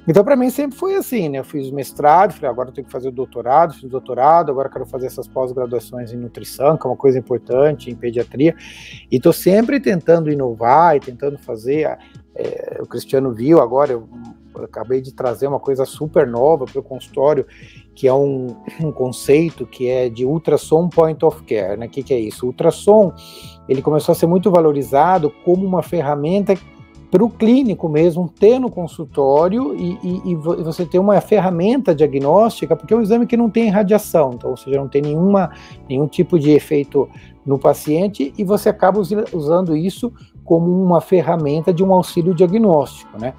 Então, 0.07 0.23
para 0.23 0.35
mim, 0.35 0.51
sempre 0.51 0.77
foi 0.77 0.95
assim, 0.95 1.29
né? 1.29 1.39
Eu 1.39 1.43
fiz 1.43 1.71
mestrado, 1.71 2.33
falei, 2.33 2.49
agora 2.49 2.69
eu 2.69 2.73
tenho 2.73 2.85
que 2.85 2.91
fazer 2.91 3.09
o 3.09 3.11
doutorado, 3.11 3.73
fiz 3.73 3.89
doutorado, 3.89 4.51
agora 4.51 4.69
quero 4.69 4.85
fazer 4.85 5.07
essas 5.07 5.27
pós-graduações 5.27 6.13
em 6.13 6.17
nutrição, 6.17 6.77
que 6.77 6.85
é 6.85 6.89
uma 6.89 6.95
coisa 6.95 7.17
importante, 7.17 7.89
em 7.89 7.95
pediatria, 7.95 8.55
e 9.11 9.15
estou 9.15 9.33
sempre 9.33 9.79
tentando 9.79 10.31
inovar 10.31 10.95
e 10.95 10.99
tentando 10.99 11.39
fazer. 11.39 11.97
É, 12.35 12.79
o 12.81 12.85
Cristiano 12.85 13.33
viu 13.33 13.59
agora, 13.59 13.93
eu, 13.93 14.07
eu, 14.55 14.65
acabei 14.65 15.01
de 15.01 15.11
trazer 15.11 15.47
uma 15.47 15.59
coisa 15.59 15.85
super 15.85 16.27
nova 16.27 16.65
para 16.65 16.79
o 16.79 16.83
consultório, 16.83 17.47
que 17.95 18.07
é 18.07 18.13
um, 18.13 18.55
um, 18.81 18.91
conceito 18.91 19.65
que 19.65 19.89
é 19.89 20.07
de 20.07 20.23
ultrassom 20.23 20.87
point 20.87 21.25
of 21.25 21.41
care, 21.43 21.77
né? 21.77 21.87
O 21.87 21.89
que, 21.89 22.03
que 22.03 22.13
é 22.13 22.19
isso? 22.19 22.45
O 22.45 22.49
ultrassom, 22.49 23.11
ele 23.67 23.81
começou 23.81 24.13
a 24.13 24.15
ser 24.15 24.27
muito 24.27 24.51
valorizado 24.51 25.31
como 25.43 25.65
uma 25.65 25.81
ferramenta 25.81 26.53
para 27.15 27.23
o 27.23 27.29
clínico 27.29 27.87
mesmo 27.87 28.27
ter 28.27 28.59
no 28.59 28.69
consultório 28.69 29.73
e, 29.73 29.97
e, 30.03 30.31
e, 30.31 30.35
você 30.35 30.85
ter 30.85 30.99
uma 30.99 31.21
ferramenta 31.21 31.95
diagnóstica, 31.95 32.75
porque 32.75 32.93
é 32.93 32.97
um 32.97 33.01
exame 33.01 33.25
que 33.25 33.37
não 33.37 33.49
tem 33.49 33.69
radiação, 33.69 34.31
então, 34.33 34.49
ou 34.49 34.57
seja, 34.57 34.77
não 34.77 34.89
tem 34.89 35.01
nenhuma, 35.01 35.49
nenhum 35.87 36.07
tipo 36.07 36.37
de 36.37 36.51
efeito 36.51 37.07
no 37.45 37.57
paciente 37.57 38.33
e 38.37 38.43
você 38.43 38.67
acaba 38.67 38.99
usando 38.99 39.77
isso 39.77 40.11
como 40.43 40.69
uma 40.69 40.99
ferramenta 40.99 41.73
de 41.73 41.85
um 41.85 41.93
auxílio 41.93 42.35
diagnóstico, 42.35 43.17
né? 43.17 43.33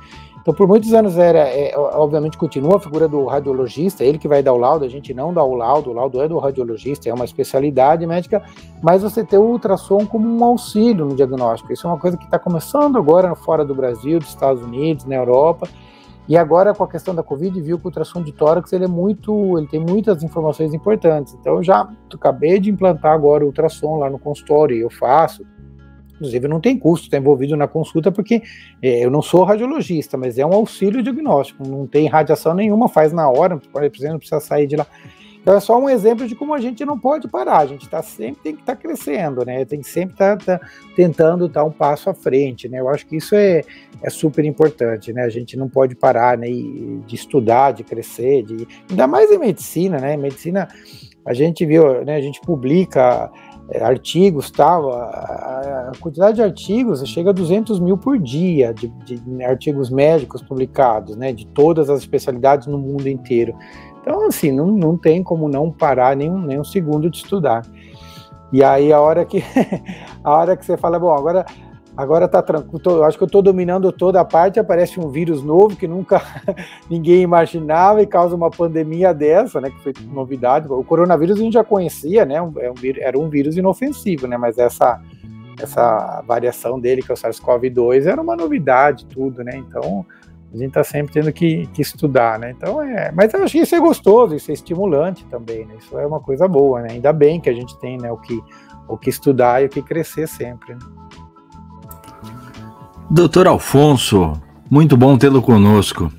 Então, 0.47 0.55
por 0.55 0.69
muitos 0.69 0.95
anos 0.95 1.19
era, 1.19 1.41
é, 1.41 1.77
obviamente, 1.77 2.39
continua 2.39 2.77
a 2.77 2.79
figura 2.79 3.09
do 3.09 3.25
radiologista, 3.25 4.05
ele 4.05 4.17
que 4.17 4.29
vai 4.29 4.45
dar 4.45 4.53
o 4.53 4.57
laudo, 4.57 4.85
a 4.85 4.89
gente 4.89 5.13
não 5.13 5.35
dá 5.35 5.43
o 5.43 5.57
laudo, 5.57 5.91
o 5.91 5.93
laudo 5.93 6.23
é 6.23 6.29
do 6.29 6.39
radiologista, 6.39 7.09
é 7.09 7.13
uma 7.13 7.25
especialidade 7.25 8.07
médica, 8.07 8.41
mas 8.81 9.03
você 9.03 9.25
ter 9.25 9.39
o 9.39 9.43
ultrassom 9.43 10.07
como 10.07 10.25
um 10.25 10.45
auxílio 10.45 11.05
no 11.05 11.17
diagnóstico. 11.17 11.73
Isso 11.73 11.85
é 11.85 11.91
uma 11.91 11.99
coisa 11.99 12.17
que 12.17 12.27
está 12.27 12.39
começando 12.39 12.97
agora 12.97 13.35
fora 13.35 13.65
do 13.65 13.75
Brasil, 13.75 14.21
dos 14.21 14.29
Estados 14.29 14.63
Unidos, 14.63 15.05
na 15.05 15.17
Europa. 15.17 15.69
E 16.29 16.37
agora 16.37 16.73
com 16.73 16.85
a 16.85 16.89
questão 16.89 17.13
da 17.13 17.25
Covid, 17.25 17.61
viu 17.61 17.77
que 17.77 17.87
o 17.87 17.89
ultrassom 17.89 18.23
de 18.23 18.31
tórax 18.31 18.73
ele 18.73 18.85
é 18.85 18.89
muito, 18.89 19.59
ele 19.59 19.67
tem 19.67 19.81
muitas 19.81 20.23
informações 20.23 20.73
importantes. 20.73 21.35
Então 21.35 21.57
eu 21.57 21.63
já 21.65 21.89
acabei 22.15 22.61
de 22.61 22.71
implantar 22.71 23.13
agora 23.13 23.43
o 23.43 23.49
ultrassom 23.49 23.97
lá 23.97 24.09
no 24.09 24.19
consultório, 24.21 24.77
eu 24.77 24.91
faço, 24.91 25.45
Inclusive, 26.17 26.49
não 26.49 26.61
tem 26.61 26.79
custo, 26.79 27.07
está 27.07 27.19
envolvido 27.19 27.57
na 27.57 27.69
consulta, 27.69 28.11
porque 28.11 28.43
é, 28.83 29.05
eu 29.05 29.11
não 29.11 29.23
sou 29.23 29.45
radiologista, 29.45 30.17
mas 30.17 30.39
é 30.39 30.45
um 30.45 30.53
auxílio 30.53 31.03
diagnóstico, 31.03 31.67
não 31.67 31.87
tem 31.87 32.09
radiação 32.09 32.55
nenhuma, 32.55 32.89
faz 32.89 33.13
na 33.13 33.29
hora, 33.29 33.61
não 33.75 34.19
precisa 34.19 34.41
sair 34.41 34.67
de 34.67 34.77
lá. 34.77 34.87
Então 35.47 35.55
é 35.55 35.61
só 35.61 35.79
um 35.79 35.89
exemplo 35.89 36.27
de 36.27 36.35
como 36.35 36.53
a 36.53 36.59
gente 36.59 36.85
não 36.85 36.99
pode 36.99 37.29
parar, 37.29 37.59
a 37.59 37.67
gente 37.67 37.89
tá 37.89 38.03
sempre 38.03 38.43
tem 38.43 38.53
que 38.57 38.63
estar 38.63 38.75
tá 38.75 38.83
crescendo, 38.83 39.45
né? 39.45 39.65
Tem 39.65 39.81
que 39.81 39.89
sempre 39.89 40.15
estar 40.15 40.37
tá, 40.37 40.59
tá, 40.59 40.69
tentando 40.97 41.49
dar 41.49 41.63
um 41.63 41.71
passo 41.71 42.11
à 42.11 42.15
frente, 42.15 42.69
né? 42.69 42.81
Eu 42.81 42.89
acho 42.89 43.07
que 43.07 43.15
isso 43.15 43.33
é, 43.37 43.63
é 44.03 44.11
super 44.11 44.45
importante, 44.45 45.13
né? 45.13 45.23
A 45.23 45.29
gente 45.29 45.57
não 45.57 45.69
pode 45.69 45.95
parar 45.95 46.37
né, 46.37 46.49
de 46.49 47.15
estudar, 47.15 47.71
de 47.71 47.85
crescer, 47.85 48.43
de, 48.43 48.67
ainda 48.91 49.07
mais 49.07 49.31
em 49.31 49.39
medicina, 49.39 49.99
né? 49.99 50.17
Medicina 50.17 50.67
a 51.25 51.33
gente 51.33 51.65
viu, 51.65 52.05
né? 52.05 52.17
A 52.17 52.21
gente 52.21 52.41
publica 52.41 53.31
artigos 53.75 54.51
tal, 54.51 54.93
a, 54.93 55.91
a, 55.91 55.93
quantidade 55.99 56.37
de 56.37 56.43
artigos 56.43 57.07
chega 57.09 57.31
a 57.31 57.33
200 57.33 57.81
mil 57.81 57.99
por 57.99 58.19
dia 58.19 58.73
de, 58.73 58.89
de, 58.89 59.45
artigos 59.45 59.91
médicos 59.91 60.43
publicados, 60.43 61.17
né, 61.17 61.33
de 61.33 61.47
todas 61.49 61.91
as 61.91 62.01
especialidades 62.01 62.67
no 62.67 62.79
mundo 62.79 63.09
inteiro. 63.09 63.57
Então, 64.01 64.27
assim, 64.27 64.53
não, 64.53 64.67
não 64.67 64.97
tem 64.97 65.23
como 65.23 65.49
não 65.49 65.71
parar 65.71 66.17
nem 66.17 66.31
um, 66.31 66.41
nem 66.41 66.61
um 66.61 66.65
segundo 66.65 67.11
de 67.11 67.19
estudar. 67.19 67.63
E 68.53 68.63
aí 68.63 68.93
a 68.93 69.01
hora 69.01 69.25
que 69.25 69.43
a 70.23 70.33
hora 70.33 70.57
que 70.57 70.65
você 70.65 70.77
fala, 70.77 70.99
bom, 70.99 71.13
agora 71.13 71.45
agora 71.97 72.29
tá 72.29 72.43
tranquilo, 72.43 73.03
acho 73.05 73.17
que 73.17 73.25
eu 73.25 73.27
estou 73.27 73.41
dominando 73.41 73.91
toda 73.91 74.21
a 74.21 74.25
parte, 74.25 74.61
aparece 74.61 75.01
um 75.01 75.09
vírus 75.09 75.43
novo 75.43 75.77
que 75.77 75.89
nunca 75.89 76.23
ninguém 76.91 77.23
imaginava 77.23 78.03
e 78.03 78.07
causa 78.07 78.37
uma 78.37 78.51
pandemia 78.51 79.15
dessa, 79.15 79.61
né, 79.61 79.71
que 79.71 79.83
foi 79.83 79.95
novidade. 80.13 80.71
O 80.71 80.85
coronavírus 80.85 81.39
a 81.39 81.43
gente 81.43 81.55
já 81.55 81.65
conhecia, 81.65 82.25
né, 82.25 82.37
é 82.59 82.73
era 83.01 83.19
um 83.19 83.29
vírus 83.29 83.57
inofensivo, 83.57 84.27
né, 84.27 84.37
mas 84.37 84.59
essa 84.59 85.01
essa 85.59 86.23
variação 86.27 86.79
dele, 86.79 87.01
que 87.01 87.11
é 87.11 87.15
o 87.15 87.17
SARS-CoV-2, 87.17 88.05
era 88.05 88.21
uma 88.21 88.37
novidade, 88.37 89.07
tudo, 89.07 89.43
né, 89.43 89.53
então 89.57 90.05
a 90.53 90.57
gente 90.57 90.69
está 90.69 90.85
sempre 90.85 91.15
tendo 91.15 91.33
que, 91.33 91.67
que, 91.69 91.83
estudar, 91.83 92.39
né? 92.39 92.51
Então 92.57 92.81
é, 92.81 93.11
mas 93.11 93.33
eu 93.35 93.43
acho 93.43 93.53
que 93.53 93.61
isso 93.61 93.75
é 93.75 93.81
gostoso, 93.81 94.35
isso 94.35 94.51
é 94.51 94.55
estimulante 94.55 95.25
também, 95.27 95.67
né? 95.67 95.75
Isso 95.79 95.99
é 95.99 96.07
uma 96.07 96.21
coisa 96.21 96.47
boa, 96.47 96.83
né? 96.83 96.89
Ainda 96.93 97.13
bem 97.13 97.41
que 97.41 97.51
a 97.51 97.53
gente 97.53 97.79
tem, 97.79 97.99
né, 97.99 98.11
o 98.13 98.17
que 98.17 98.41
o 98.89 98.97
que 98.97 99.11
estudar 99.11 99.63
e 99.63 99.67
o 99.67 99.69
que 99.69 99.83
crescer 99.83 100.27
sempre. 100.29 100.75
Né? 100.75 100.81
Doutor 103.17 103.47
Alfonso, 103.47 104.35
muito 104.71 104.95
bom 104.95 105.17
tê-lo 105.17 105.41
conosco. 105.41 106.13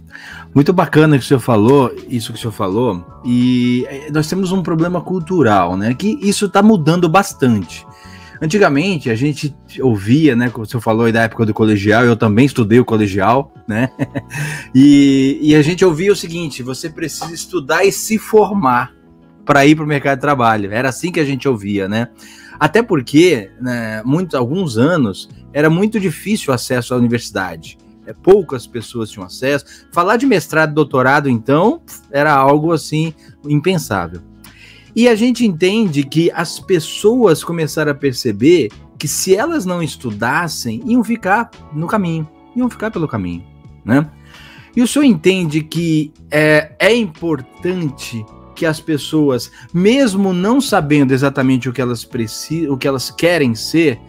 Muito 0.51 0.73
bacana 0.73 1.15
que 1.15 1.23
o 1.23 1.27
senhor 1.27 1.39
falou, 1.39 1.95
isso 2.09 2.33
que 2.33 2.39
o 2.39 2.41
senhor 2.41 2.51
falou, 2.51 3.05
e 3.23 3.85
eh, 3.87 4.09
nós 4.11 4.27
temos 4.27 4.51
um 4.51 4.63
problema 4.63 4.99
cultural, 4.99 5.77
né? 5.77 5.93
Que 5.93 6.17
isso 6.23 6.47
está 6.47 6.63
mudando 6.63 7.07
bastante. 7.07 7.85
Antigamente 8.41 9.11
a 9.11 9.15
gente 9.15 9.55
ouvia, 9.79 10.35
né? 10.35 10.49
Como 10.49 10.65
o 10.65 10.67
senhor 10.67 10.81
falou 10.81 11.05
aí 11.05 11.11
da 11.11 11.21
época 11.21 11.45
do 11.45 11.53
colegial, 11.53 12.03
eu 12.03 12.17
também 12.17 12.47
estudei 12.47 12.79
o 12.79 12.85
colegial, 12.85 13.53
né? 13.67 13.91
e, 14.73 15.37
e 15.39 15.55
a 15.55 15.61
gente 15.61 15.85
ouvia 15.85 16.11
o 16.11 16.15
seguinte: 16.15 16.63
você 16.63 16.89
precisa 16.89 17.31
estudar 17.31 17.85
e 17.85 17.91
se 17.91 18.17
formar 18.17 18.91
para 19.45 19.67
ir 19.67 19.75
para 19.75 19.85
o 19.85 19.87
mercado 19.87 20.17
de 20.17 20.21
trabalho. 20.21 20.73
Era 20.73 20.89
assim 20.89 21.11
que 21.11 21.19
a 21.19 21.25
gente 21.25 21.47
ouvia, 21.47 21.87
né? 21.87 22.07
Até 22.59 22.81
porque, 22.81 23.51
né, 23.61 24.01
muitos, 24.03 24.33
alguns 24.33 24.79
anos, 24.79 25.29
era 25.57 25.71
muito 25.71 25.99
difícil 25.99 26.51
o 26.51 26.53
acesso 26.53 26.93
à 26.93 26.97
universidade. 26.97 27.79
É, 28.05 28.13
poucas 28.13 28.67
pessoas 28.67 29.09
tinham 29.09 29.25
acesso. 29.25 29.65
Falar 29.91 30.15
de 30.15 30.27
mestrado, 30.27 30.71
doutorado, 30.71 31.27
então, 31.27 31.81
era 32.11 32.31
algo 32.31 32.71
assim 32.71 33.11
impensável. 33.43 34.21
E 34.95 35.09
a 35.09 35.15
gente 35.15 35.43
entende 35.43 36.03
que 36.03 36.29
as 36.29 36.59
pessoas 36.59 37.43
começaram 37.43 37.91
a 37.91 37.95
perceber 37.95 38.69
que 38.99 39.07
se 39.07 39.35
elas 39.35 39.65
não 39.65 39.81
estudassem, 39.81 40.83
iam 40.85 41.03
ficar 41.03 41.49
no 41.73 41.87
caminho, 41.87 42.29
iam 42.55 42.69
ficar 42.69 42.91
pelo 42.91 43.07
caminho, 43.07 43.43
né? 43.83 44.07
E 44.75 44.81
o 44.83 44.87
senhor 44.87 45.05
entende 45.05 45.63
que 45.63 46.13
é, 46.29 46.75
é 46.77 46.95
importante 46.95 48.23
que 48.53 48.63
as 48.63 48.79
pessoas, 48.79 49.51
mesmo 49.73 50.33
não 50.33 50.61
sabendo 50.61 51.15
exatamente 51.15 51.67
o 51.67 51.73
que 51.73 51.81
elas 51.81 52.05
precisam, 52.05 52.75
o 52.75 52.77
que 52.77 52.87
elas 52.87 53.09
querem 53.09 53.55
ser, 53.55 53.99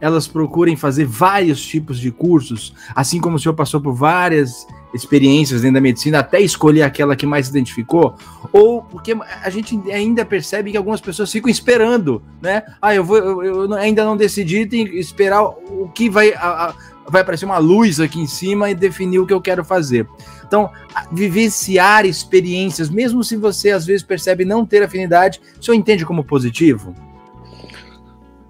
elas 0.00 0.26
procurem 0.26 0.76
fazer 0.76 1.04
vários 1.04 1.64
tipos 1.64 1.98
de 1.98 2.10
cursos, 2.10 2.74
assim 2.94 3.20
como 3.20 3.36
o 3.36 3.38
senhor 3.38 3.54
passou 3.54 3.80
por 3.80 3.92
várias 3.92 4.66
experiências 4.94 5.62
dentro 5.62 5.74
da 5.74 5.80
medicina 5.80 6.20
até 6.20 6.40
escolher 6.40 6.82
aquela 6.82 7.14
que 7.14 7.26
mais 7.26 7.46
se 7.46 7.52
identificou, 7.52 8.14
ou 8.52 8.82
porque 8.82 9.16
a 9.42 9.50
gente 9.50 9.78
ainda 9.90 10.24
percebe 10.24 10.70
que 10.70 10.76
algumas 10.76 11.00
pessoas 11.00 11.30
ficam 11.30 11.50
esperando, 11.50 12.22
né? 12.40 12.62
Ah, 12.80 12.94
eu 12.94 13.04
vou, 13.04 13.18
eu, 13.18 13.42
eu 13.42 13.74
ainda 13.74 14.04
não 14.04 14.16
decidi, 14.16 14.66
tem 14.66 14.86
que 14.86 14.98
esperar 14.98 15.42
o 15.42 15.90
que 15.94 16.08
vai, 16.08 16.32
a, 16.32 16.68
a, 16.68 16.74
vai 17.08 17.22
aparecer 17.22 17.44
uma 17.44 17.58
luz 17.58 18.00
aqui 18.00 18.20
em 18.20 18.26
cima 18.26 18.70
e 18.70 18.74
definir 18.74 19.18
o 19.18 19.26
que 19.26 19.32
eu 19.32 19.40
quero 19.40 19.64
fazer. 19.64 20.06
Então, 20.46 20.70
vivenciar 21.12 22.06
experiências, 22.06 22.88
mesmo 22.88 23.22
se 23.22 23.36
você 23.36 23.70
às 23.70 23.84
vezes 23.84 24.02
percebe 24.02 24.46
não 24.46 24.64
ter 24.64 24.82
afinidade, 24.82 25.40
o 25.60 25.62
senhor 25.62 25.76
entende 25.76 26.06
como 26.06 26.24
positivo? 26.24 26.94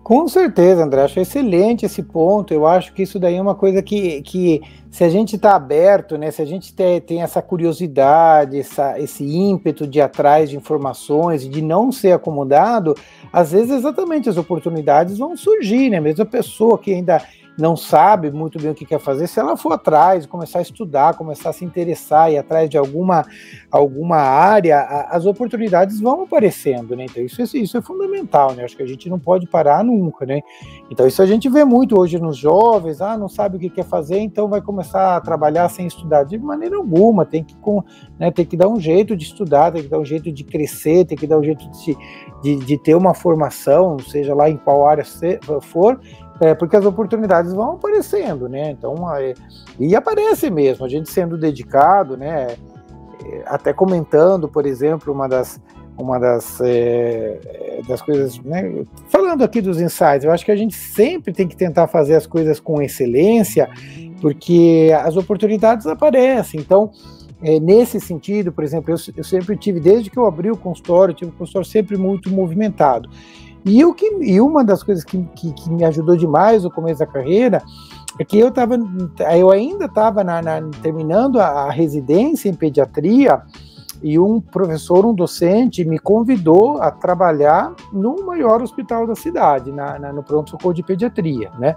Com 0.09 0.27
certeza, 0.27 0.83
André, 0.83 1.03
acho 1.03 1.21
excelente 1.21 1.85
esse 1.85 2.03
ponto. 2.03 2.55
Eu 2.55 2.67
acho 2.67 2.95
que 2.95 3.03
isso 3.03 3.19
daí 3.19 3.35
é 3.35 3.43
uma 3.43 3.55
coisa 3.55 3.83
que, 3.83 4.23
que 4.23 4.63
se 4.91 5.05
a 5.05 5.09
gente 5.11 5.37
está 5.37 5.55
aberto, 5.55 6.17
né, 6.17 6.31
se 6.31 6.41
a 6.41 6.47
gente 6.47 6.75
tem, 6.75 6.99
tem 6.99 7.21
essa 7.21 7.43
curiosidade, 7.43 8.59
essa, 8.59 8.99
esse 8.99 9.23
ímpeto 9.23 9.87
de 9.87 9.99
ir 9.99 10.01
atrás 10.01 10.49
de 10.49 10.57
informações, 10.57 11.47
de 11.47 11.61
não 11.61 11.93
ser 11.93 12.13
acomodado, 12.13 12.95
às 13.31 13.53
vezes 13.53 13.71
exatamente 13.71 14.31
as 14.31 14.39
oportunidades 14.39 15.19
vão 15.19 15.37
surgir, 15.37 15.91
né? 15.91 16.01
Mesmo 16.01 16.23
a 16.23 16.27
pessoa 16.27 16.79
que 16.79 16.95
ainda 16.95 17.23
não 17.59 17.77
sabe 17.77 18.31
muito 18.31 18.57
bem 18.61 18.71
o 18.71 18.75
que 18.75 18.87
quer 18.87 19.01
fazer, 19.01 19.27
se 19.27 19.41
ela 19.41 19.57
for 19.57 19.73
atrás, 19.73 20.25
começar 20.27 20.61
a 20.61 20.63
estudar, 20.63 21.15
começar 21.15 21.51
a 21.51 21.53
se 21.53 21.65
interessar 21.65 22.31
e 22.31 22.39
atrás 22.39 22.71
de 22.71 22.79
alguma, 22.79 23.27
alguma 23.69 24.17
área, 24.17 24.79
a, 24.79 25.17
as 25.17 25.27
oportunidades 25.27 26.01
vão 26.01 26.23
aparecendo, 26.23 26.95
né? 26.95 27.07
Então 27.11 27.23
isso, 27.23 27.57
isso 27.57 27.77
é 27.77 27.83
fundamental, 27.83 28.53
né? 28.53 28.65
Acho 28.65 28.77
que 28.77 28.83
a 28.83 28.87
gente 28.87 29.11
não 29.11 29.19
pode 29.19 29.49
parar 29.49 29.83
nunca, 29.83 30.25
né? 30.25 30.41
Então 30.89 31.07
isso 31.07 31.21
a 31.21 31.27
gente 31.27 31.49
vê 31.49 31.65
muito 31.65 31.99
hoje 31.99 32.19
nos 32.19 32.37
jovens, 32.37 33.01
ah, 33.01 33.17
não 33.17 33.29
sabe 33.29 33.57
o 33.57 33.61
que 33.61 33.69
quer 33.69 33.85
fazer, 33.85 34.21
então 34.21 34.49
vai 34.49 34.63
começar 34.63 35.17
a 35.17 35.21
trabalhar 35.21 35.69
sem 35.69 35.87
estudar. 35.87 36.23
De 36.23 36.39
maneira 36.39 36.77
alguma, 36.77 37.27
tem 37.27 37.43
que, 37.43 37.57
né, 38.19 38.31
tem 38.31 38.47
que 38.47 38.57
dar 38.57 38.69
um 38.69 38.79
jeito 38.79 39.17
de 39.17 39.25
estudar, 39.25 39.73
tem 39.73 39.83
que 39.83 39.89
dar 39.89 39.99
um 39.99 40.05
jeito 40.05 40.31
de 40.31 40.45
crescer, 40.45 41.05
tem 41.05 41.19
que 41.19 41.27
dar 41.27 41.39
um 41.39 41.43
jeito 41.43 41.69
de, 41.71 41.97
de, 42.41 42.65
de 42.65 42.79
ter 42.79 42.95
uma 42.95 43.15
formação, 43.15 43.99
seja 43.99 44.33
lá 44.33 44.49
em 44.49 44.57
qual 44.57 44.87
área 44.87 45.05
for, 45.61 46.01
é, 46.41 46.55
porque 46.55 46.77
as 46.77 46.85
oportunidades 46.85 47.53
vão 47.53 47.73
aparecendo, 47.73 48.49
né? 48.49 48.71
Então, 48.71 48.95
é, 49.17 49.35
e 49.79 49.95
aparece 49.97 50.51
mesmo, 50.51 50.85
a 50.85 50.89
gente 50.89 51.11
sendo 51.11 51.37
dedicado, 51.37 52.17
né? 52.17 52.57
É, 53.25 53.43
até 53.47 53.73
comentando, 53.73 54.49
por 54.49 54.65
exemplo, 54.65 55.13
uma 55.13 55.29
das, 55.29 55.61
uma 55.97 56.19
das, 56.19 56.61
é, 56.61 57.41
é, 57.45 57.81
das 57.89 58.01
coisas, 58.01 58.39
né? 58.41 58.85
Falando 59.09 59.43
aqui 59.43 59.61
dos 59.61 59.81
insights, 59.81 60.25
eu 60.25 60.31
acho 60.31 60.45
que 60.45 60.53
a 60.53 60.57
gente 60.57 60.75
sempre 60.75 61.33
tem 61.33 61.49
que 61.49 61.57
tentar 61.57 61.89
fazer 61.89 62.15
as 62.15 62.27
coisas 62.27 62.61
com 62.61 62.81
excelência, 62.81 63.69
porque 64.21 64.91
as 65.05 65.17
oportunidades 65.17 65.87
aparecem. 65.87 66.61
Então, 66.61 66.93
é, 67.43 67.59
nesse 67.59 68.01
sentido, 68.01 68.53
por 68.53 68.63
exemplo, 68.63 68.93
eu, 68.93 68.97
eu, 69.17 69.25
sempre 69.25 69.57
tive, 69.57 69.81
desde 69.81 70.09
que 70.11 70.17
eu 70.17 70.27
abri 70.27 70.51
o 70.51 70.57
consultório, 70.57 71.15
tive 71.15 71.31
o 71.31 71.35
consultório 71.35 71.69
sempre 71.69 71.97
muito 71.97 72.31
movimentado. 72.31 73.09
E, 73.69 73.85
o 73.85 73.93
que, 73.93 74.07
e 74.23 74.41
uma 74.41 74.65
das 74.65 74.83
coisas 74.83 75.05
que, 75.05 75.23
que, 75.37 75.53
que 75.53 75.71
me 75.71 75.85
ajudou 75.85 76.17
demais 76.17 76.65
no 76.65 76.71
começo 76.71 77.01
da 77.01 77.07
carreira 77.07 77.63
é 78.19 78.25
que 78.25 78.39
eu 78.39 78.51
tava, 78.51 78.77
eu 79.37 79.51
ainda 79.51 79.85
estava 79.85 80.25
terminando 80.83 81.39
a, 81.39 81.47
a, 81.47 81.71
residência 81.71 82.49
em 82.49 82.55
pediatria 82.55 83.43
e 84.03 84.19
um 84.19 84.41
professor, 84.41 85.05
um 85.05 85.15
docente, 85.15 85.85
me 85.85 85.99
convidou 85.99 86.81
a 86.81 86.91
trabalhar 86.91 87.75
no 87.93 88.25
maior 88.25 88.63
hospital 88.63 89.07
da 89.07 89.15
cidade, 89.15 89.71
na, 89.71 89.99
na 89.99 90.13
no 90.13 90.23
pronto-socorro 90.23 90.73
de 90.73 90.83
pediatria, 90.83 91.51
né? 91.59 91.77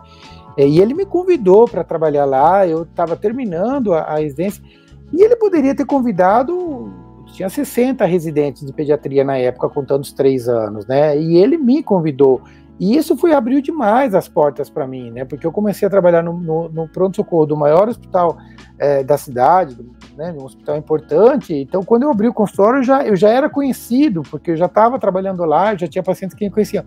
E 0.57 0.79
ele 0.79 0.93
me 0.93 1.05
convidou 1.05 1.67
para 1.67 1.83
trabalhar 1.83 2.25
lá, 2.25 2.67
eu 2.67 2.83
estava 2.83 3.15
terminando 3.15 3.93
a, 3.93 4.01
a 4.01 4.15
residência, 4.17 4.63
e 5.11 5.21
ele 5.21 5.35
poderia 5.35 5.75
ter 5.75 5.85
convidado 5.85 6.91
tinha 7.31 7.49
60 7.49 8.05
residentes 8.05 8.65
de 8.65 8.73
pediatria 8.73 9.23
na 9.23 9.37
época, 9.37 9.69
contando 9.69 10.03
os 10.03 10.13
três 10.13 10.47
anos, 10.47 10.85
né? 10.85 11.17
E 11.17 11.37
ele 11.37 11.57
me 11.57 11.81
convidou. 11.81 12.41
E 12.79 12.97
isso 12.97 13.15
foi 13.15 13.33
abriu 13.33 13.61
demais 13.61 14.15
as 14.15 14.27
portas 14.27 14.69
para 14.69 14.87
mim, 14.87 15.11
né? 15.11 15.23
Porque 15.23 15.45
eu 15.45 15.51
comecei 15.51 15.87
a 15.87 15.91
trabalhar 15.91 16.23
no, 16.23 16.33
no, 16.33 16.69
no 16.69 16.87
pronto-socorro 16.87 17.45
do 17.45 17.55
maior 17.55 17.87
hospital 17.87 18.37
é, 18.79 19.03
da 19.03 19.17
cidade, 19.17 19.77
né? 20.17 20.35
Um 20.37 20.43
hospital 20.43 20.77
importante. 20.77 21.53
Então, 21.53 21.83
quando 21.83 22.03
eu 22.03 22.09
abri 22.09 22.27
o 22.27 22.33
consultório, 22.33 22.79
eu 22.79 22.83
já, 22.83 23.05
eu 23.05 23.15
já 23.15 23.29
era 23.29 23.49
conhecido, 23.49 24.23
porque 24.23 24.51
eu 24.51 24.57
já 24.57 24.65
estava 24.65 24.97
trabalhando 24.97 25.45
lá, 25.45 25.75
já 25.75 25.87
tinha 25.87 26.03
pacientes 26.03 26.35
que 26.35 26.43
me 26.43 26.51
conheciam. 26.51 26.83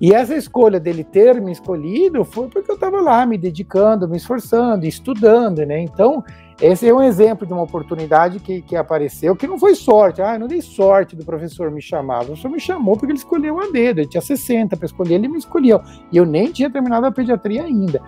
E 0.00 0.12
essa 0.12 0.34
escolha 0.34 0.78
dele 0.78 1.02
ter 1.02 1.40
me 1.40 1.50
escolhido 1.50 2.24
foi 2.24 2.48
porque 2.48 2.70
eu 2.70 2.74
estava 2.74 3.00
lá 3.00 3.24
me 3.24 3.38
dedicando, 3.38 4.08
me 4.08 4.18
esforçando, 4.18 4.86
estudando, 4.86 5.64
né? 5.64 5.80
Então, 5.80 6.22
esse 6.60 6.88
é 6.88 6.94
um 6.94 7.02
exemplo 7.02 7.46
de 7.46 7.52
uma 7.52 7.62
oportunidade 7.62 8.40
que, 8.40 8.62
que 8.62 8.76
apareceu, 8.76 9.36
que 9.36 9.46
não 9.46 9.58
foi 9.58 9.74
sorte. 9.74 10.22
Ah, 10.22 10.38
não 10.38 10.48
dei 10.48 10.62
sorte 10.62 11.14
do 11.14 11.24
professor 11.24 11.70
me 11.70 11.82
chamar. 11.82 12.22
O 12.22 12.26
professor 12.26 12.50
me 12.50 12.58
chamou 12.58 12.96
porque 12.96 13.12
ele 13.12 13.18
escolheu 13.18 13.60
a 13.60 13.70
dedo. 13.70 14.00
Ele 14.00 14.08
tinha 14.08 14.22
60 14.22 14.74
para 14.74 14.86
escolher, 14.86 15.16
ele 15.16 15.28
me 15.28 15.36
escolheu. 15.36 15.82
E 16.10 16.16
eu 16.16 16.24
nem 16.24 16.50
tinha 16.50 16.70
terminado 16.70 17.04
a 17.04 17.12
pediatria 17.12 17.62
ainda. 17.62 18.00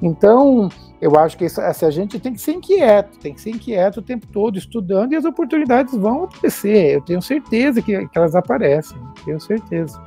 Então, 0.00 0.68
eu 1.00 1.18
acho 1.18 1.36
que 1.36 1.44
isso, 1.44 1.60
essa, 1.60 1.88
a 1.88 1.90
gente 1.90 2.20
tem 2.20 2.32
que 2.32 2.40
ser 2.40 2.52
inquieto, 2.52 3.18
tem 3.18 3.34
que 3.34 3.40
ser 3.40 3.50
inquieto 3.50 3.96
o 3.96 4.02
tempo 4.02 4.28
todo, 4.28 4.56
estudando, 4.56 5.12
e 5.12 5.16
as 5.16 5.24
oportunidades 5.24 5.92
vão 5.96 6.22
aparecer. 6.22 6.94
Eu 6.94 7.00
tenho 7.00 7.20
certeza 7.20 7.82
que, 7.82 8.06
que 8.06 8.16
elas 8.16 8.36
aparecem, 8.36 8.96
tenho 9.24 9.40
certeza. 9.40 10.00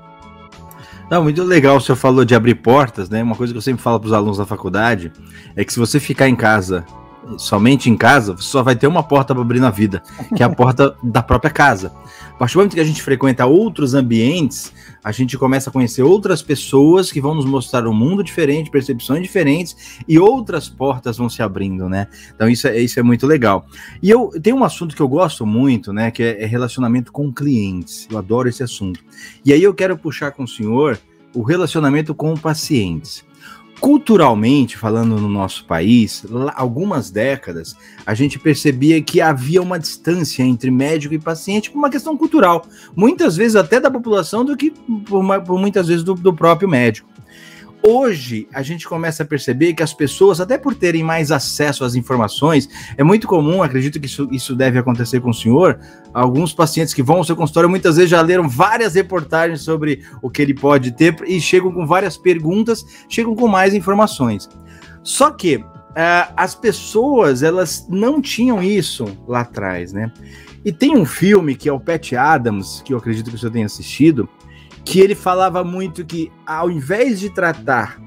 Não, 1.09 1.23
muito 1.23 1.43
legal, 1.43 1.75
o 1.75 1.81
senhor 1.81 1.97
falou 1.97 2.23
de 2.23 2.33
abrir 2.33 2.55
portas, 2.55 3.09
né? 3.09 3.21
Uma 3.21 3.35
coisa 3.35 3.51
que 3.51 3.57
eu 3.57 3.61
sempre 3.61 3.83
falo 3.83 3.99
para 3.99 4.07
os 4.07 4.13
alunos 4.13 4.37
da 4.37 4.45
faculdade 4.45 5.11
é 5.57 5.65
que 5.65 5.73
se 5.73 5.77
você 5.77 5.99
ficar 5.99 6.29
em 6.29 6.37
casa 6.37 6.85
somente 7.37 7.89
em 7.89 7.97
casa, 7.97 8.33
você 8.33 8.49
só 8.49 8.63
vai 8.63 8.75
ter 8.75 8.87
uma 8.87 9.03
porta 9.03 9.33
para 9.33 9.41
abrir 9.41 9.59
na 9.59 9.69
vida, 9.69 10.01
que 10.35 10.43
é 10.43 10.45
a 10.45 10.49
porta 10.49 10.95
da 11.03 11.21
própria 11.21 11.51
casa. 11.51 11.91
A 12.33 12.37
partir 12.41 12.53
do 12.53 12.57
momento 12.57 12.73
que 12.73 12.79
a 12.79 12.85
gente 12.85 13.01
frequenta 13.01 13.45
outros 13.45 13.93
ambientes, 13.93 14.73
a 15.03 15.11
gente 15.11 15.37
começa 15.37 15.69
a 15.69 15.73
conhecer 15.73 16.03
outras 16.03 16.41
pessoas 16.41 17.11
que 17.11 17.21
vão 17.21 17.35
nos 17.35 17.45
mostrar 17.45 17.87
um 17.87 17.93
mundo 17.93 18.23
diferente, 18.23 18.69
percepções 18.69 19.21
diferentes 19.21 20.01
e 20.07 20.17
outras 20.19 20.69
portas 20.69 21.17
vão 21.17 21.29
se 21.29 21.41
abrindo, 21.41 21.87
né? 21.89 22.07
Então 22.35 22.49
isso 22.49 22.67
é, 22.67 22.79
isso 22.79 22.99
é 22.99 23.03
muito 23.03 23.25
legal. 23.27 23.65
E 24.01 24.09
eu 24.09 24.31
tenho 24.41 24.57
um 24.57 24.63
assunto 24.63 24.95
que 24.95 25.01
eu 25.01 25.07
gosto 25.07 25.45
muito, 25.45 25.91
né? 25.93 26.11
Que 26.11 26.23
é, 26.23 26.43
é 26.43 26.45
relacionamento 26.45 27.11
com 27.11 27.31
clientes. 27.31 28.07
Eu 28.09 28.17
adoro 28.17 28.49
esse 28.49 28.63
assunto. 28.63 29.03
E 29.45 29.53
aí 29.53 29.61
eu 29.61 29.73
quero 29.73 29.97
puxar 29.97 30.31
com 30.31 30.43
o 30.43 30.47
senhor 30.47 30.99
o 31.33 31.41
relacionamento 31.43 32.13
com 32.13 32.35
pacientes. 32.35 33.23
Culturalmente, 33.81 34.77
falando 34.77 35.17
no 35.17 35.27
nosso 35.27 35.65
país, 35.65 36.23
algumas 36.53 37.09
décadas, 37.09 37.75
a 38.05 38.13
gente 38.13 38.37
percebia 38.37 39.01
que 39.01 39.19
havia 39.19 39.59
uma 39.59 39.79
distância 39.79 40.43
entre 40.43 40.69
médico 40.69 41.15
e 41.15 41.19
paciente 41.19 41.71
por 41.71 41.79
uma 41.79 41.89
questão 41.89 42.15
cultural, 42.15 42.63
muitas 42.95 43.35
vezes 43.35 43.55
até 43.55 43.79
da 43.79 43.89
população 43.89 44.45
do 44.45 44.55
que 44.55 44.69
por, 44.69 45.41
por 45.41 45.59
muitas 45.59 45.87
vezes 45.87 46.03
do, 46.03 46.13
do 46.13 46.31
próprio 46.31 46.69
médico. 46.69 47.09
Hoje, 47.83 48.47
a 48.53 48.61
gente 48.61 48.87
começa 48.87 49.23
a 49.23 49.25
perceber 49.25 49.73
que 49.73 49.81
as 49.81 49.91
pessoas, 49.91 50.39
até 50.39 50.55
por 50.55 50.75
terem 50.75 51.03
mais 51.03 51.31
acesso 51.31 51.83
às 51.83 51.95
informações, 51.95 52.69
é 52.95 53.03
muito 53.03 53.27
comum, 53.27 53.63
acredito 53.63 53.99
que 53.99 54.05
isso, 54.05 54.27
isso 54.31 54.55
deve 54.55 54.77
acontecer 54.77 55.19
com 55.19 55.31
o 55.31 55.33
senhor. 55.33 55.79
Alguns 56.13 56.53
pacientes 56.53 56.93
que 56.93 57.01
vão 57.01 57.17
ao 57.17 57.23
seu 57.23 57.35
consultório 57.35 57.69
muitas 57.69 57.95
vezes 57.95 58.11
já 58.11 58.21
leram 58.21 58.47
várias 58.47 58.93
reportagens 58.93 59.61
sobre 59.61 60.03
o 60.21 60.29
que 60.29 60.43
ele 60.43 60.53
pode 60.53 60.91
ter 60.91 61.15
e 61.25 61.41
chegam 61.41 61.71
com 61.71 61.87
várias 61.87 62.17
perguntas, 62.17 62.85
chegam 63.09 63.35
com 63.35 63.47
mais 63.47 63.73
informações. 63.73 64.47
Só 65.01 65.31
que 65.31 65.55
uh, 65.55 66.33
as 66.37 66.53
pessoas, 66.53 67.41
elas 67.41 67.87
não 67.89 68.21
tinham 68.21 68.61
isso 68.61 69.05
lá 69.27 69.41
atrás, 69.41 69.91
né? 69.91 70.11
E 70.63 70.71
tem 70.71 70.95
um 70.95 71.05
filme 71.05 71.55
que 71.55 71.67
é 71.67 71.73
o 71.73 71.79
Pat 71.79 72.13
Adams, 72.13 72.83
que 72.85 72.93
eu 72.93 72.97
acredito 72.99 73.31
que 73.31 73.35
o 73.35 73.39
senhor 73.39 73.51
tenha 73.51 73.65
assistido, 73.65 74.29
que 74.83 74.99
ele 74.99 75.15
falava 75.15 75.63
muito 75.63 76.05
que, 76.05 76.31
ao 76.45 76.69
invés 76.69 77.19
de 77.19 77.29
tratar 77.29 78.01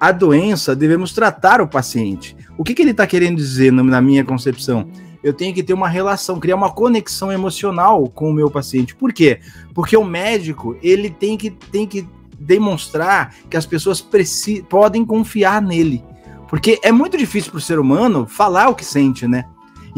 a 0.00 0.12
doença, 0.12 0.76
devemos 0.76 1.12
tratar 1.12 1.60
o 1.60 1.68
paciente. 1.68 2.36
O 2.56 2.64
que, 2.64 2.74
que 2.74 2.82
ele 2.82 2.92
está 2.92 3.06
querendo 3.06 3.36
dizer 3.36 3.72
na 3.72 4.00
minha 4.00 4.24
concepção? 4.24 4.88
Eu 5.22 5.32
tenho 5.32 5.54
que 5.54 5.62
ter 5.62 5.74
uma 5.74 5.88
relação, 5.88 6.38
criar 6.38 6.56
uma 6.56 6.70
conexão 6.70 7.32
emocional 7.32 8.08
com 8.08 8.30
o 8.30 8.32
meu 8.32 8.50
paciente. 8.50 8.94
Por 8.94 9.12
quê? 9.12 9.40
Porque 9.74 9.96
o 9.96 10.04
médico 10.04 10.76
ele 10.82 11.10
tem 11.10 11.36
que, 11.36 11.50
tem 11.50 11.86
que 11.86 12.06
demonstrar 12.38 13.34
que 13.50 13.56
as 13.56 13.66
pessoas 13.66 14.06
podem 14.68 15.04
confiar 15.04 15.60
nele. 15.60 16.04
Porque 16.48 16.78
é 16.82 16.92
muito 16.92 17.18
difícil 17.18 17.50
para 17.50 17.58
o 17.58 17.62
ser 17.62 17.78
humano 17.78 18.26
falar 18.26 18.68
o 18.68 18.74
que 18.74 18.84
sente, 18.84 19.26
né? 19.26 19.44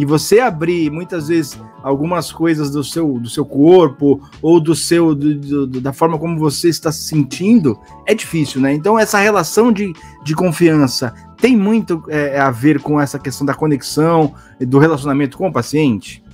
E 0.01 0.05
você 0.07 0.41
abrir 0.41 0.91
muitas 0.91 1.29
vezes 1.29 1.61
algumas 1.83 2.33
coisas 2.33 2.71
do 2.71 2.83
seu, 2.83 3.19
do 3.19 3.29
seu 3.29 3.45
corpo 3.45 4.19
ou 4.41 4.59
do 4.59 4.75
seu 4.75 5.15
do, 5.15 5.67
do, 5.67 5.79
da 5.79 5.93
forma 5.93 6.19
como 6.19 6.39
você 6.39 6.71
está 6.71 6.91
se 6.91 7.03
sentindo 7.03 7.79
é 8.07 8.15
difícil, 8.15 8.63
né? 8.63 8.73
Então 8.73 8.99
essa 8.99 9.19
relação 9.19 9.71
de, 9.71 9.93
de 10.25 10.35
confiança 10.35 11.13
tem 11.37 11.55
muito 11.55 12.03
é, 12.09 12.41
a 12.41 12.51
ver 12.51 12.81
com 12.81 12.99
essa 12.99 13.19
questão 13.19 13.47
da 13.47 13.53
conexão 13.53 14.35
do 14.59 14.79
relacionamento 14.79 15.37
com 15.37 15.49
o 15.49 15.53
paciente. 15.53 16.25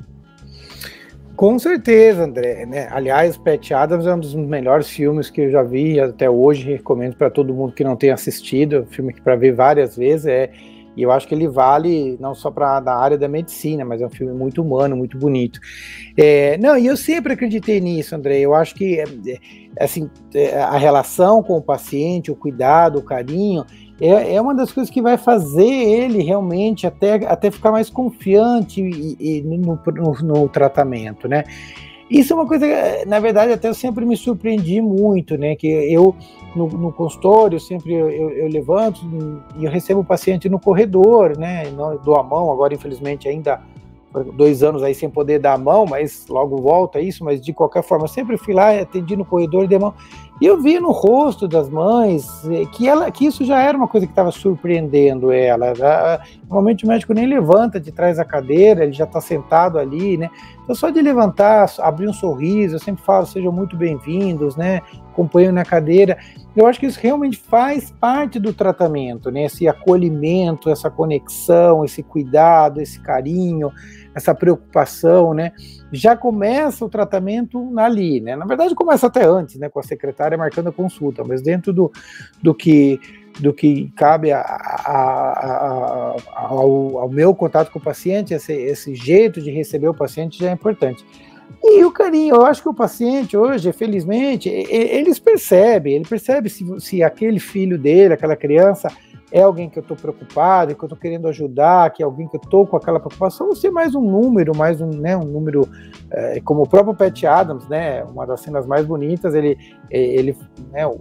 Com 1.35 1.59
certeza, 1.59 2.23
André. 2.23 2.67
Né? 2.67 2.89
Aliás, 2.93 3.37
Pat 3.37 3.73
Adams 3.73 4.07
é 4.07 4.15
um 4.15 4.21
dos 4.21 4.33
melhores 4.33 4.89
filmes 4.89 5.29
que 5.29 5.41
eu 5.41 5.51
já 5.51 5.65
vi 5.65 5.99
até 5.99 6.31
hoje. 6.31 6.63
Recomendo 6.71 7.17
para 7.17 7.31
todo 7.31 7.53
mundo 7.53 7.73
que 7.73 7.83
não 7.83 7.97
tenha 7.97 8.15
assistido. 8.15 8.77
É 8.77 8.81
um 8.83 8.87
filme 8.87 9.13
que 9.13 9.21
para 9.21 9.35
ver 9.35 9.53
várias 9.55 9.97
vezes 9.97 10.27
é 10.27 10.53
e 10.97 11.03
eu 11.03 11.13
acho 11.13 11.29
que 11.29 11.35
ele 11.35 11.47
vale 11.47 12.17
não 12.19 12.35
só 12.35 12.51
para 12.51 12.81
da 12.81 12.97
área 12.97 13.19
da 13.19 13.29
medicina, 13.29 13.85
mas 13.85 14.01
é 14.01 14.07
um 14.07 14.11
filme 14.11 14.33
muito 14.33 14.63
humano, 14.63 14.97
muito 14.97 15.19
bonito. 15.19 15.61
É, 16.17 16.57
não, 16.59 16.79
e 16.79 16.87
eu 16.87 16.97
sempre 16.97 17.35
acreditei 17.35 17.81
nisso, 17.81 18.15
André. 18.15 18.39
Eu 18.39 18.55
acho 18.55 18.75
que 18.75 18.99
é, 18.99 19.05
assim, 19.79 20.09
é, 20.35 20.59
a 20.59 20.79
relação 20.79 21.43
com 21.43 21.59
o 21.59 21.63
paciente, 21.63 22.31
o 22.31 22.37
cuidado, 22.37 22.99
o 22.99 23.03
carinho, 23.03 23.65
é, 24.01 24.35
é, 24.35 24.41
uma 24.41 24.55
das 24.55 24.73
coisas 24.73 24.93
que 24.93 25.01
vai 25.01 25.17
fazer 25.17 25.65
ele 25.65 26.23
realmente 26.23 26.87
até, 26.87 27.15
até 27.27 27.51
ficar 27.51 27.73
mais 27.73 27.89
confiante 27.89 28.83
e, 28.83 29.39
e 29.39 29.43
no, 29.43 29.79
no, 29.87 30.13
no, 30.23 30.49
tratamento, 30.49 31.27
né? 31.27 31.45
Isso 32.09 32.33
é 32.33 32.37
uma 32.37 32.47
coisa, 32.47 32.67
na 33.05 33.19
verdade, 33.19 33.53
até 33.53 33.69
eu 33.69 33.75
sempre 33.75 34.05
me 34.05 34.17
surpreendi 34.17 34.81
muito, 34.81 35.37
né? 35.37 35.57
Que 35.57 35.67
eu, 35.67 36.15
no, 36.55 36.69
no 36.69 36.93
consultório, 36.93 37.59
sempre 37.59 37.95
eu, 37.95 38.09
eu, 38.09 38.31
eu, 38.31 38.49
levanto 38.49 39.01
e 39.57 39.65
eu 39.65 39.71
recebo 39.71 40.01
o 40.01 40.05
paciente 40.05 40.49
no 40.49 40.61
corredor, 40.61 41.37
né? 41.37 41.69
Não 41.71 41.97
dou 41.97 42.17
a 42.17 42.23
mão, 42.23 42.53
agora, 42.53 42.73
infelizmente, 42.73 43.29
ainda 43.29 43.61
dois 44.35 44.63
anos 44.63 44.83
aí 44.83 44.95
sem 44.95 45.11
poder 45.11 45.41
dar 45.41 45.55
a 45.55 45.59
mão, 45.59 45.85
mas 45.85 46.27
logo 46.29 46.57
volta 46.59 47.01
isso, 47.01 47.25
mas 47.25 47.41
de 47.41 47.53
qualquer 47.53 47.83
forma, 47.83 48.07
sempre 48.09 48.37
fui 48.37 48.55
lá, 48.55 48.71
atendi 48.71 49.17
no 49.17 49.25
corredor 49.25 49.65
e 49.65 49.69
dei 49.69 49.77
a 49.77 49.81
mão. 49.81 49.95
E 50.39 50.45
eu 50.45 50.61
vi 50.61 50.79
no 50.79 50.91
rosto 50.91 51.49
das 51.49 51.71
mães 51.71 52.45
eh, 52.51 52.67
que, 52.67 52.87
ela, 52.87 53.11
que 53.11 53.25
isso 53.25 53.43
já 53.43 53.59
era 53.59 53.77
uma 53.77 53.89
coisa 53.89 54.07
que 54.07 54.13
estava 54.13 54.31
surpreendendo 54.31 55.33
ela. 55.33 55.73
Normalmente 56.43 56.85
o 56.85 56.89
médico 56.89 57.15
nem 57.15 57.27
levanta 57.27 57.81
de 57.81 57.91
trás 57.91 58.19
da 58.19 58.25
cadeira, 58.25 58.85
ele 58.85 58.93
já 58.93 59.05
está 59.05 59.19
sentado 59.19 59.79
ali, 59.79 60.19
né? 60.19 60.29
Então 60.63 60.75
só 60.75 60.91
de 60.91 61.01
levantar, 61.01 61.73
abrir 61.79 62.07
um 62.07 62.13
sorriso, 62.13 62.75
eu 62.75 62.79
sempre 62.79 63.03
falo, 63.03 63.25
sejam 63.25 63.51
muito 63.51 63.77
bem-vindos, 63.77 64.57
né? 64.57 64.83
Acompanham 65.11 65.53
na 65.53 65.65
cadeira. 65.65 66.19
Eu 66.55 66.67
acho 66.67 66.81
que 66.81 66.87
isso 66.87 67.01
realmente 67.01 67.39
faz 67.39 67.91
parte 67.99 68.39
do 68.39 68.53
tratamento, 68.53 69.31
né? 69.31 69.45
Esse 69.45 69.67
acolhimento, 69.67 70.69
essa 70.69 70.91
conexão, 70.91 71.83
esse 71.83 72.03
cuidado, 72.03 72.79
esse 72.79 73.01
carinho, 73.01 73.73
essa 74.17 74.35
preocupação, 74.35 75.35
né? 75.35 75.53
Já 75.93 76.17
começa 76.17 76.83
o 76.85 76.89
tratamento 76.89 77.79
ali, 77.79 78.19
né? 78.19 78.35
Na 78.35 78.47
verdade, 78.47 78.75
começa 78.75 79.07
até 79.07 79.27
antes, 79.27 79.57
né? 79.57 79.69
Com 79.69 79.79
a 79.79 79.83
secretária 79.83 80.39
marcando 80.39 80.71
a 80.71 80.73
consulta, 80.73 81.23
mas 81.23 81.43
dentro 81.43 81.73
do, 81.73 81.93
do 82.43 82.55
que 82.55 82.99
do 83.39 83.53
que 83.53 83.93
cabe 83.95 84.33
a, 84.33 84.41
a, 84.41 86.17
a, 86.33 86.47
ao, 86.49 87.01
ao, 87.01 87.09
meu 87.11 87.35
contato 87.35 87.71
com 87.71 87.79
o 87.79 87.83
paciente, 87.83 88.33
esse, 88.33 88.55
esse 88.55 88.95
jeito 88.95 89.43
de 89.43 89.51
receber 89.51 89.89
o 89.89 89.95
paciente 89.95 90.39
já 90.39 90.49
é 90.49 90.53
importante. 90.53 91.05
E 91.63 91.85
o 91.85 91.93
carinho, 91.93 92.37
eu 92.37 92.47
acho 92.47 92.63
que 92.63 92.69
o 92.71 92.75
paciente 92.75 93.37
hoje, 93.37 93.71
felizmente, 93.73 94.49
eles 94.49 95.19
percebem, 95.19 95.97
ele 95.97 96.07
percebe 96.09 96.49
se, 96.49 96.65
se 96.81 97.03
aquele 97.03 97.39
filho 97.39 97.77
dele, 97.77 98.15
aquela 98.15 98.37
criança, 98.37 98.89
é 99.33 99.43
alguém 99.43 99.69
que 99.69 99.79
eu 99.79 99.83
estou 99.83 99.97
preocupado, 99.97 100.75
que 100.75 100.83
eu 100.83 100.87
estou 100.87 100.99
querendo 100.99 101.27
ajudar, 101.29 101.91
que 101.91 102.03
é 102.03 102.07
alguém 102.07 102.29
que 102.29 102.37
eu 102.37 102.41
estou 102.43 102.67
com 102.67 102.77
aquela 102.77 103.01
preocupação, 103.01 103.49
ou 103.49 103.57
se 103.57 103.67
é 103.67 103.71
mais 103.71 103.95
um 103.95 104.01
número, 104.01 104.57
mais 104.57 104.81
um, 104.81 104.91
né, 104.91 105.17
um 105.17 105.25
número, 105.25 105.69
é, 106.11 106.41
como 106.41 106.63
o 106.63 106.69
próprio 106.69 106.95
Pat 106.95 107.25
Adams, 107.25 107.69
né, 107.69 108.05
uma 108.05 108.27
das 108.27 108.41
cenas 108.41 108.67
mais 108.67 108.87
bonitas, 108.87 109.35
ele, 109.35 109.59
ele 109.91 110.37
né, 110.71 110.87
o, 110.87 111.01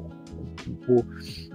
o, 0.87 1.05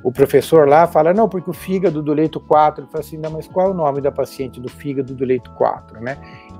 o, 0.05 0.13
professor 0.13 0.69
lá 0.69 0.87
fala, 0.87 1.13
não, 1.13 1.29
porque 1.29 1.51
o 1.51 1.55
fígado 1.55 2.03
do 2.03 2.13
leito 2.13 2.39
4, 2.39 2.85
ele 2.85 2.91
fala 2.91 3.05
assim, 3.05 3.19
não, 3.19 3.33
mas 3.33 3.49
qual 3.49 3.69
é 3.69 3.71
o 3.71 3.75
nome 3.75 4.01
da 4.01 4.13
paciente 4.13 4.61
do 4.61 4.69
fígado 4.69 5.15
do 5.15 5.25
leito 5.25 5.51
4, 5.55 6.01
né? 6.01 6.17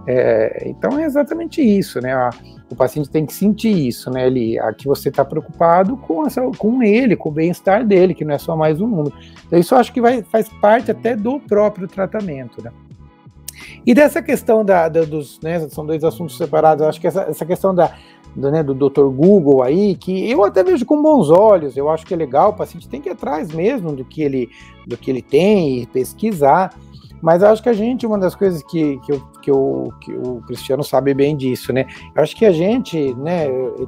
É, 0.07 0.65
então 0.67 0.99
é 0.99 1.05
exatamente 1.05 1.63
isso, 1.63 2.01
né? 2.01 2.13
A, 2.13 2.31
o 2.71 2.77
paciente 2.77 3.11
tem 3.11 3.27
que 3.27 3.35
sentir 3.35 3.89
isso, 3.89 4.11
né? 4.11 4.27
Ele, 4.27 4.59
aqui 4.61 4.87
você 4.87 5.09
está 5.09 5.25
preocupado 5.25 5.97
com, 5.97 6.25
essa, 6.25 6.41
com 6.57 6.83
ele, 6.83 7.17
com 7.17 7.29
o 7.29 7.33
bem-estar 7.33 7.85
dele, 7.85 8.15
que 8.15 8.25
não 8.25 8.35
é 8.35 8.39
só 8.39 8.57
mais 8.57 8.81
um 8.81 8.87
número. 8.87 9.13
Então, 9.47 9.59
isso 9.59 9.75
acho 9.75 9.93
que 9.93 10.01
vai, 10.01 10.23
faz 10.23 10.49
parte 10.61 10.91
até 10.91 11.17
do 11.17 11.41
próprio 11.41 11.89
tratamento, 11.89 12.63
né? 12.63 12.71
E 13.85 13.93
dessa 13.93 14.23
questão 14.23 14.65
da, 14.65 14.89
da 14.89 15.03
dos, 15.03 15.41
né, 15.41 15.69
são 15.69 15.85
dois 15.85 16.05
assuntos 16.05 16.37
separados, 16.37 16.87
acho 16.87 17.01
que 17.01 17.07
essa, 17.07 17.23
essa 17.23 17.45
questão 17.45 17.75
da, 17.75 17.95
do, 18.35 18.51
né, 18.51 18.63
do 18.63 18.75
Dr. 18.75 19.07
Google 19.09 19.63
aí, 19.63 19.97
que 19.97 20.31
eu 20.31 20.45
até 20.45 20.63
vejo 20.63 20.85
com 20.87 21.03
bons 21.03 21.29
olhos, 21.31 21.77
eu 21.77 21.89
acho 21.89 22.07
que 22.07 22.15
é 22.15 22.17
legal, 22.17 22.51
o 22.51 22.57
paciente 22.57 22.89
tem 22.89 23.01
que 23.01 23.09
ir 23.09 23.13
atrás 23.13 23.53
mesmo 23.53 23.93
do 23.93 24.05
que 24.05 24.23
ele, 24.23 24.49
do 24.87 24.97
que 24.97 25.11
ele 25.11 25.23
tem 25.23 25.83
e 25.83 25.87
pesquisar, 25.87 26.75
mas 27.21 27.43
acho 27.43 27.63
que 27.63 27.69
a 27.69 27.73
gente, 27.73 28.07
uma 28.07 28.19
das 28.19 28.35
coisas 28.35 28.63
que, 28.63 28.99
que, 29.01 29.13
eu, 29.13 29.21
que, 29.43 29.51
eu, 29.51 29.93
que 30.01 30.13
o 30.13 30.41
Cristiano 30.47 30.83
sabe 30.83 31.13
bem 31.13 31.37
disso, 31.37 31.73
né? 31.73 31.87
Eu 32.15 32.23
acho 32.23 32.35
que 32.35 32.47
a 32.47 32.53
gente, 32.53 33.15
né? 33.15 33.47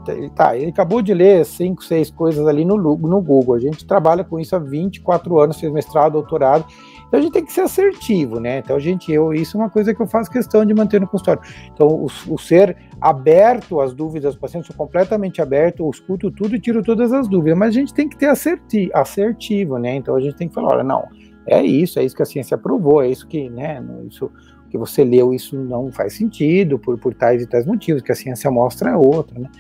Ele, 0.09 0.31
tá, 0.31 0.57
ele 0.57 0.71
acabou 0.71 1.01
de 1.01 1.15
ler 1.15 1.45
cinco, 1.45 1.83
seis 1.83 2.11
coisas 2.11 2.47
ali 2.47 2.65
no, 2.65 2.77
no 2.77 3.23
Google. 3.23 3.55
A 3.55 3.61
gente 3.61 3.87
trabalha 3.87 4.23
com 4.23 4.39
isso 4.39 4.55
há 4.55 4.59
24 4.59 5.39
anos, 5.39 5.59
fez 5.59 5.73
mestrado, 5.73 6.13
doutorado. 6.13 6.65
Então 7.09 7.21
a 7.21 7.23
gente 7.23 7.33
tem 7.33 7.45
que 7.45 7.53
ser 7.53 7.63
assertivo, 7.63 8.41
né? 8.41 8.59
Então 8.59 8.75
a 8.77 8.79
gente, 8.79 9.13
eu, 9.13 9.35
isso 9.35 9.57
é 9.57 9.61
uma 9.61 9.69
coisa 9.69 9.95
que 9.95 10.01
eu 10.01 10.07
faço 10.07 10.31
questão 10.31 10.65
de 10.65 10.73
manter 10.73 11.01
no 11.01 11.07
consultório. 11.07 11.43
Então 11.75 11.87
o, 11.87 12.07
o 12.07 12.39
ser 12.39 12.77
aberto 13.01 13.81
às 13.81 13.93
dúvidas 13.93 14.35
do 14.35 14.41
paciente, 14.41 14.67
sou 14.67 14.77
completamente 14.77 15.43
aberto, 15.43 15.81
eu 15.81 15.91
escuto 15.91 16.31
tudo 16.31 16.57
e 16.57 16.61
tiro 16.61 16.83
todas 16.83 17.13
as 17.13 17.29
dúvidas, 17.29 17.59
mas 17.59 17.69
a 17.69 17.73
gente 17.73 17.93
tem 17.93 18.09
que 18.09 18.17
ter 18.17 18.29
asserti, 18.29 18.91
assertivo, 18.95 19.77
né? 19.77 19.97
Então 19.97 20.17
a 20.17 20.21
gente 20.21 20.37
tem 20.37 20.49
que 20.49 20.55
falar, 20.55 20.75
olha, 20.75 20.85
não, 20.85 21.07
é 21.47 21.63
isso, 21.63 21.99
é 21.99 22.05
isso 22.05 22.17
que 22.17 22.23
a 22.23 22.27
ciência 22.27 22.57
provou, 22.57 23.03
é 23.03 23.09
isso 23.09 23.27
que, 23.27 23.49
né, 23.51 23.83
isso 24.07 24.31
que 24.71 24.79
você 24.79 25.05
leu, 25.05 25.35
isso 25.35 25.57
não 25.57 25.93
faz 25.93 26.15
sentido 26.15 26.79
por, 26.79 26.99
por 26.99 27.15
tais 27.15 27.43
e 27.43 27.47
tais 27.47 27.67
motivos, 27.67 28.03
que 28.03 28.13
a 28.13 28.15
ciência 28.15 28.51
mostra 28.51 28.91
é 28.91 28.97
outra, 28.97 29.39
né. 29.39 29.51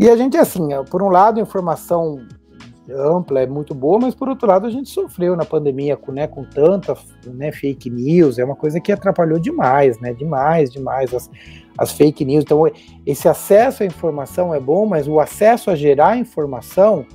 E 0.00 0.08
a 0.08 0.16
gente, 0.16 0.36
assim, 0.36 0.68
por 0.90 1.02
um 1.02 1.08
lado, 1.08 1.40
informação 1.40 2.20
ampla, 2.90 3.40
é 3.40 3.46
muito 3.46 3.74
boa, 3.74 3.98
mas 3.98 4.14
por 4.14 4.28
outro 4.28 4.46
lado 4.46 4.66
a 4.66 4.70
gente 4.70 4.90
sofreu 4.90 5.36
na 5.36 5.44
pandemia 5.44 5.96
com, 5.96 6.12
né, 6.12 6.26
com 6.26 6.44
tanta 6.44 6.96
né, 7.26 7.50
fake 7.50 7.88
news, 7.88 8.38
é 8.38 8.44
uma 8.44 8.56
coisa 8.56 8.80
que 8.80 8.92
atrapalhou 8.92 9.38
demais, 9.38 9.98
né? 10.00 10.12
Demais, 10.12 10.70
demais 10.70 11.14
as, 11.14 11.30
as 11.78 11.92
fake 11.92 12.24
news. 12.24 12.44
Então, 12.44 12.60
esse 13.06 13.28
acesso 13.28 13.82
à 13.82 13.86
informação 13.86 14.54
é 14.54 14.60
bom, 14.60 14.86
mas 14.86 15.08
o 15.08 15.18
acesso 15.18 15.70
a 15.70 15.74
gerar 15.74 16.18
informação 16.18 17.06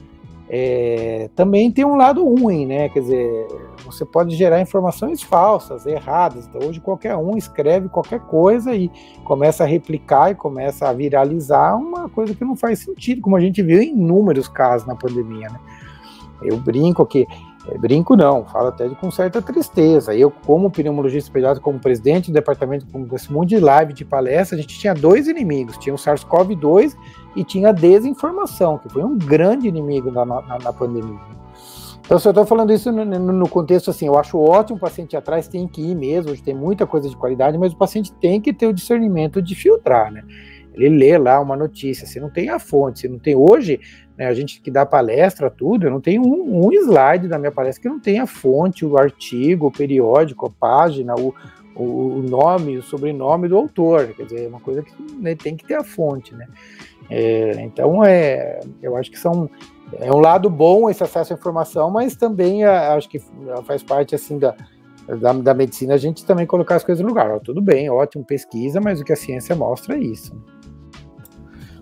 é, 0.51 1.29
também 1.35 1.71
tem 1.71 1.85
um 1.85 1.95
lado 1.95 2.23
ruim, 2.23 2.65
né? 2.65 2.89
Quer 2.89 3.01
dizer, 3.01 3.47
você 3.85 4.03
pode 4.03 4.35
gerar 4.35 4.59
informações 4.59 5.21
falsas, 5.21 5.85
erradas. 5.85 6.47
Então, 6.47 6.67
hoje 6.67 6.79
qualquer 6.79 7.15
um 7.15 7.37
escreve 7.37 7.87
qualquer 7.87 8.19
coisa 8.21 8.73
e 8.73 8.89
começa 9.23 9.63
a 9.63 9.67
replicar 9.67 10.31
e 10.31 10.35
começa 10.35 10.89
a 10.89 10.93
viralizar 10.93 11.77
uma 11.77 12.09
coisa 12.09 12.33
que 12.33 12.43
não 12.43 12.55
faz 12.55 12.79
sentido, 12.79 13.21
como 13.21 13.35
a 13.35 13.39
gente 13.39 13.61
viu 13.61 13.79
em 13.79 13.89
inúmeros 13.89 14.47
casos 14.47 14.87
na 14.87 14.95
pandemia, 14.95 15.49
né? 15.49 15.59
Eu 16.41 16.57
brinco 16.57 17.05
que 17.05 17.27
é, 17.67 17.77
brinco 17.77 18.15
não, 18.15 18.45
falo 18.45 18.69
até 18.69 18.87
de, 18.87 18.95
com 18.95 19.11
certa 19.11 19.41
tristeza. 19.41 20.15
Eu, 20.15 20.31
como 20.31 20.71
pneumologista 20.71 21.31
pediatra, 21.31 21.61
como 21.61 21.77
presidente 21.77 22.31
do 22.31 22.33
departamento, 22.33 22.87
com 22.87 23.15
esse 23.15 23.31
monte 23.31 23.49
de 23.49 23.59
live, 23.59 23.93
de 23.93 24.05
palestra, 24.05 24.57
a 24.57 24.61
gente 24.61 24.79
tinha 24.79 24.95
dois 24.95 25.27
inimigos, 25.27 25.77
tinha 25.77 25.93
o 25.93 25.97
SARS-CoV-2 25.97 26.95
e 27.35 27.43
tinha 27.43 27.71
desinformação, 27.71 28.77
que 28.77 28.89
foi 28.89 29.03
um 29.03 29.17
grande 29.17 29.67
inimigo 29.67 30.11
na, 30.11 30.25
na, 30.25 30.41
na 30.41 30.73
pandemia. 30.73 31.39
Então, 32.09 32.17
se 32.17 32.27
eu 32.27 32.31
estou 32.31 32.43
falando 32.43 32.73
isso 32.73 32.91
no, 32.91 33.05
no, 33.05 33.47
contexto 33.47 33.91
assim, 33.91 34.07
eu 34.07 34.17
acho 34.17 34.35
ótimo 34.39 34.77
o 34.77 34.79
paciente 34.79 35.15
atrás 35.15 35.47
tem 35.47 35.67
que 35.67 35.79
ir 35.79 35.95
mesmo, 35.95 36.35
tem 36.41 36.55
muita 36.55 36.87
coisa 36.87 37.07
de 37.07 37.15
qualidade, 37.15 37.55
mas 37.55 37.71
o 37.71 37.77
paciente 37.77 38.11
tem 38.13 38.41
que 38.41 38.51
ter 38.51 38.65
o 38.65 38.73
discernimento 38.73 39.39
de 39.39 39.53
filtrar, 39.53 40.11
né? 40.11 40.23
Ele 40.73 40.89
lê 40.89 41.17
lá 41.19 41.39
uma 41.39 41.55
notícia, 41.55 42.07
se 42.07 42.19
não 42.19 42.29
tem 42.29 42.49
a 42.49 42.57
fonte, 42.57 43.01
se 43.01 43.07
não 43.07 43.19
tem 43.19 43.35
hoje, 43.35 43.79
né, 44.17 44.25
a 44.25 44.33
gente 44.33 44.59
que 44.59 44.71
dá 44.71 44.87
palestra, 44.87 45.51
tudo, 45.51 45.85
eu 45.85 45.91
não 45.91 46.01
tenho 46.01 46.23
um, 46.23 46.65
um, 46.65 46.71
slide 46.71 47.27
da 47.27 47.37
minha 47.37 47.51
palestra 47.51 47.83
que 47.83 47.89
não 47.89 47.99
tenha 47.99 48.23
a 48.23 48.27
fonte, 48.27 48.85
o 48.85 48.97
artigo, 48.97 49.67
o 49.67 49.71
periódico, 49.71 50.47
a 50.47 50.49
página, 50.49 51.13
o, 51.15 51.33
o 51.75 52.23
nome, 52.27 52.77
o 52.77 52.83
sobrenome 52.83 53.47
do 53.47 53.55
autor, 53.55 54.07
quer 54.15 54.23
dizer, 54.23 54.45
é 54.45 54.47
uma 54.47 54.59
coisa 54.59 54.81
que 54.81 54.93
né, 55.19 55.35
tem 55.35 55.55
que 55.55 55.65
ter 55.65 55.75
a 55.75 55.83
fonte, 55.83 56.33
né? 56.33 56.47
É, 57.09 57.61
então, 57.61 58.03
é, 58.03 58.59
eu 58.81 58.95
acho 58.95 59.09
que 59.09 59.17
são 59.17 59.49
é 59.93 60.11
um 60.11 60.19
lado 60.19 60.49
bom 60.49 60.89
esse 60.89 61.03
acesso 61.03 61.33
à 61.33 61.35
informação, 61.35 61.89
mas 61.89 62.15
também 62.15 62.63
acho 62.63 63.09
que 63.09 63.19
faz 63.65 63.81
parte 63.81 64.13
assim 64.13 64.37
da, 64.37 64.55
da, 65.19 65.33
da, 65.33 65.53
medicina 65.53 65.95
a 65.95 65.97
gente 65.97 66.23
também 66.23 66.45
colocar 66.45 66.75
as 66.75 66.83
coisas 66.83 67.01
no 67.01 67.09
lugar. 67.09 67.31
Ó, 67.31 67.39
tudo 67.39 67.61
bem, 67.61 67.89
ótimo, 67.89 68.23
pesquisa, 68.23 68.79
mas 68.79 68.99
o 68.99 69.03
que 69.03 69.13
a 69.13 69.15
ciência 69.15 69.55
mostra 69.55 69.95
é 69.95 69.99
isso. 69.99 70.31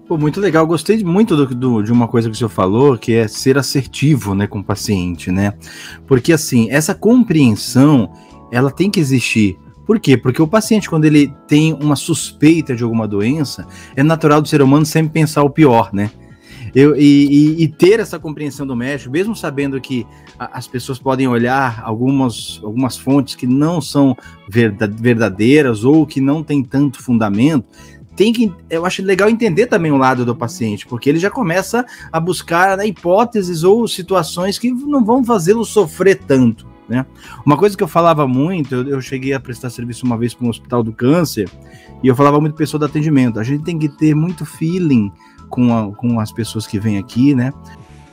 Pô, 0.07 0.17
muito 0.17 0.39
legal, 0.39 0.65
gostei 0.65 1.03
muito 1.03 1.35
do, 1.35 1.53
do, 1.53 1.83
de 1.83 1.91
uma 1.91 2.07
coisa 2.07 2.29
que 2.29 2.35
o 2.35 2.37
senhor 2.37 2.49
falou, 2.49 2.97
que 2.97 3.13
é 3.13 3.27
ser 3.27 3.57
assertivo 3.57 4.33
né, 4.33 4.47
com 4.47 4.59
o 4.59 4.63
paciente, 4.63 5.29
né? 5.29 5.51
Porque 6.07 6.31
assim, 6.31 6.71
essa 6.71 6.95
compreensão 6.95 8.09
ela 8.49 8.71
tem 8.71 8.89
que 8.89 9.01
existir. 9.01 9.59
Por 9.87 10.01
quê? 10.01 10.17
Porque 10.17 10.41
o 10.41 10.47
paciente, 10.47 10.89
quando 10.89 11.05
ele 11.05 11.33
tem 11.47 11.73
uma 11.73 11.95
suspeita 11.95 12.75
de 12.75 12.83
alguma 12.83 13.07
doença, 13.07 13.65
é 13.95 14.03
natural 14.03 14.41
do 14.41 14.47
ser 14.47 14.61
humano 14.61 14.85
sempre 14.85 15.13
pensar 15.13 15.43
o 15.43 15.49
pior, 15.49 15.91
né? 15.93 16.11
Eu, 16.75 16.95
e, 16.97 17.63
e, 17.63 17.67
ter 17.69 18.01
essa 18.01 18.19
compreensão 18.19 18.67
do 18.67 18.75
médico, 18.75 19.09
mesmo 19.09 19.33
sabendo 19.33 19.79
que 19.79 20.05
a, 20.37 20.57
as 20.57 20.67
pessoas 20.67 20.99
podem 20.99 21.25
olhar 21.25 21.81
algumas, 21.83 22.59
algumas 22.61 22.97
fontes 22.97 23.35
que 23.35 23.47
não 23.47 23.79
são 23.79 24.15
verdadeiras 24.49 25.85
ou 25.85 26.05
que 26.05 26.19
não 26.19 26.43
têm 26.43 26.61
tanto 26.61 27.01
fundamento, 27.01 27.65
tem 28.17 28.33
que, 28.33 28.51
eu 28.69 28.85
acho 28.85 29.01
legal 29.01 29.29
entender 29.29 29.67
também 29.67 29.91
o 29.91 29.97
lado 29.97 30.25
do 30.25 30.35
paciente, 30.35 30.85
porque 30.85 31.09
ele 31.09 31.19
já 31.19 31.29
começa 31.29 31.85
a 32.11 32.19
buscar 32.19 32.75
né, 32.75 32.85
hipóteses 32.85 33.63
ou 33.63 33.87
situações 33.87 34.59
que 34.59 34.69
não 34.69 35.05
vão 35.05 35.23
fazê-lo 35.23 35.63
sofrer 35.63 36.19
tanto. 36.27 36.67
Né? 36.87 37.05
Uma 37.45 37.57
coisa 37.57 37.75
que 37.75 37.83
eu 37.83 37.87
falava 37.87 38.27
muito, 38.27 38.73
eu, 38.73 38.87
eu 38.87 39.01
cheguei 39.01 39.33
a 39.33 39.39
prestar 39.39 39.69
serviço 39.69 40.05
uma 40.05 40.17
vez 40.17 40.33
para 40.33 40.45
um 40.45 40.49
hospital 40.49 40.81
do 40.81 40.93
câncer, 40.93 41.49
e 42.01 42.07
eu 42.07 42.15
falava 42.15 42.39
muito 42.39 42.55
pessoa 42.55 42.79
do 42.79 42.85
atendimento. 42.85 43.39
A 43.39 43.43
gente 43.43 43.63
tem 43.63 43.77
que 43.77 43.89
ter 43.89 44.15
muito 44.15 44.45
feeling 44.45 45.11
com, 45.49 45.75
a, 45.75 45.93
com 45.95 46.19
as 46.19 46.31
pessoas 46.31 46.65
que 46.65 46.79
vêm 46.79 46.97
aqui, 46.97 47.35
né? 47.35 47.53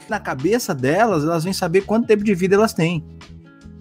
Na 0.08 0.20
cabeça 0.20 0.74
delas, 0.74 1.24
elas 1.24 1.44
vêm 1.44 1.52
saber 1.52 1.82
quanto 1.82 2.06
tempo 2.06 2.24
de 2.24 2.34
vida 2.34 2.54
elas 2.54 2.74
têm 2.74 3.02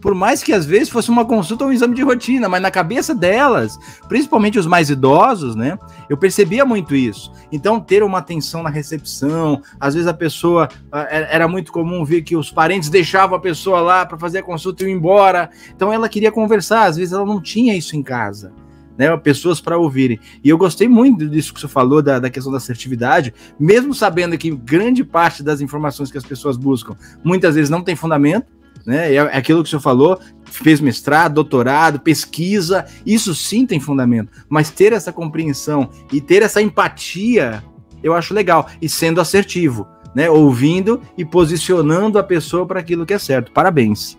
por 0.04 0.14
mais 0.14 0.44
que 0.44 0.52
às 0.52 0.66
vezes 0.66 0.90
fosse 0.90 1.10
uma 1.10 1.24
consulta 1.24 1.64
ou 1.64 1.70
um 1.70 1.74
exame 1.74 1.96
de 1.96 2.02
rotina, 2.02 2.50
mas 2.50 2.62
na 2.62 2.70
cabeça 2.70 3.16
delas, 3.16 3.80
principalmente 4.10 4.60
os 4.60 4.68
mais 4.68 4.90
idosos, 4.90 5.56
né? 5.56 5.80
Eu 6.10 6.18
percebia 6.18 6.66
muito 6.66 6.94
isso. 6.94 7.32
Então, 7.50 7.80
ter 7.80 8.04
uma 8.04 8.18
atenção 8.18 8.62
na 8.62 8.70
recepção, 8.70 9.62
às 9.80 9.94
vezes 9.94 10.06
a 10.06 10.14
pessoa 10.14 10.68
era 11.10 11.48
muito 11.48 11.72
comum 11.72 12.04
ver 12.04 12.22
que 12.22 12.36
os 12.36 12.52
parentes 12.52 12.90
deixavam 12.90 13.38
a 13.38 13.40
pessoa 13.40 13.80
lá 13.80 14.06
para 14.06 14.18
fazer 14.18 14.40
a 14.40 14.44
consulta 14.44 14.84
e 14.84 14.88
ir 14.88 14.92
embora. 14.92 15.50
Então, 15.74 15.94
ela 15.94 16.10
queria 16.10 16.34
conversar, 16.34 16.84
às 16.84 16.98
vezes 16.98 17.14
ela 17.14 17.26
não 17.26 17.42
tinha 17.42 17.74
isso 17.74 17.96
em 17.96 18.04
casa. 18.04 18.52
Né, 18.98 19.16
pessoas 19.18 19.60
para 19.60 19.76
ouvirem. 19.76 20.20
E 20.44 20.50
eu 20.50 20.58
gostei 20.58 20.88
muito 20.88 21.28
disso 21.28 21.52
que 21.52 21.60
você 21.60 21.68
falou, 21.68 22.00
da, 22.00 22.20
da 22.20 22.30
questão 22.30 22.52
da 22.52 22.60
assertividade, 22.60 23.34
mesmo 23.60 23.92
sabendo 23.92 24.38
que 24.38 24.52
grande 24.52 25.04
parte 25.04 25.42
das 25.42 25.62
informações 25.62 26.12
que 26.12 26.18
as 26.18 26.24
pessoas 26.24 26.58
buscam 26.58 26.96
muitas 27.24 27.56
vezes 27.56 27.72
não 27.72 27.82
tem 27.82 27.96
fundamento, 27.96 28.46
né? 28.86 29.14
É 29.14 29.20
aquilo 29.38 29.64
que 29.64 29.68
o 29.68 29.70
senhor 29.70 29.82
falou, 29.82 30.20
fez 30.46 30.80
mestrado, 30.80 31.36
doutorado, 31.36 32.00
pesquisa, 32.00 32.86
isso 33.06 33.34
sim 33.34 33.66
tem 33.66 33.80
fundamento. 33.80 34.32
Mas 34.50 34.70
ter 34.70 34.94
essa 34.94 35.12
compreensão 35.12 35.90
e 36.12 36.22
ter 36.22 36.42
essa 36.44 36.62
empatia, 36.62 37.64
eu 38.02 38.14
acho 38.14 38.34
legal. 38.34 38.68
E 38.82 38.90
sendo 38.90 39.22
assertivo, 39.22 39.88
né? 40.14 40.30
Ouvindo 40.30 41.02
e 41.18 41.26
posicionando 41.26 42.20
a 42.20 42.24
pessoa 42.24 42.66
para 42.66 42.80
aquilo 42.80 43.06
que 43.06 43.14
é 43.14 43.20
certo. 43.20 43.52
Parabéns. 43.52 44.18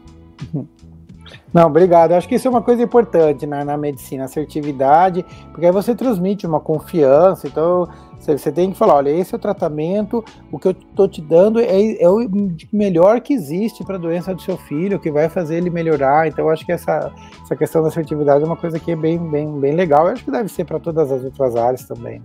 Não, 1.54 1.66
obrigado. 1.66 2.12
Acho 2.12 2.28
que 2.28 2.34
isso 2.34 2.48
é 2.48 2.50
uma 2.50 2.62
coisa 2.62 2.82
importante 2.82 3.46
na, 3.46 3.64
na 3.64 3.76
medicina, 3.76 4.24
assertividade, 4.24 5.24
porque 5.52 5.64
aí 5.64 5.70
você 5.70 5.94
transmite 5.94 6.44
uma 6.44 6.58
confiança. 6.58 7.46
Então, 7.46 7.88
você 8.26 8.50
tem 8.50 8.70
que 8.70 8.76
falar, 8.76 8.94
olha, 8.94 9.10
esse 9.10 9.34
é 9.34 9.36
o 9.36 9.40
tratamento, 9.40 10.24
o 10.50 10.58
que 10.58 10.68
eu 10.68 10.72
estou 10.72 11.06
te 11.06 11.20
dando 11.20 11.60
é, 11.60 12.02
é, 12.02 12.08
o 12.08 12.28
melhor 12.72 13.20
que 13.20 13.34
existe 13.34 13.84
para 13.84 13.96
a 13.96 13.98
doença 13.98 14.34
do 14.34 14.40
seu 14.40 14.56
filho, 14.56 14.98
que 14.98 15.10
vai 15.10 15.28
fazer 15.28 15.56
ele 15.56 15.70
melhorar. 15.70 16.26
Então, 16.26 16.48
acho 16.48 16.64
que 16.64 16.72
essa, 16.72 17.12
essa 17.42 17.54
questão 17.56 17.82
da 17.82 17.88
assertividade 17.88 18.42
é 18.42 18.46
uma 18.46 18.56
coisa 18.56 18.78
que 18.78 18.92
é 18.92 18.96
bem, 18.96 19.18
bem, 19.18 19.50
bem 19.60 19.74
legal. 19.74 20.06
Eu 20.06 20.12
acho 20.12 20.24
que 20.24 20.30
deve 20.30 20.48
ser 20.48 20.64
para 20.64 20.78
todas 20.78 21.10
as 21.12 21.22
outras 21.24 21.54
áreas 21.56 21.84
também. 21.84 22.22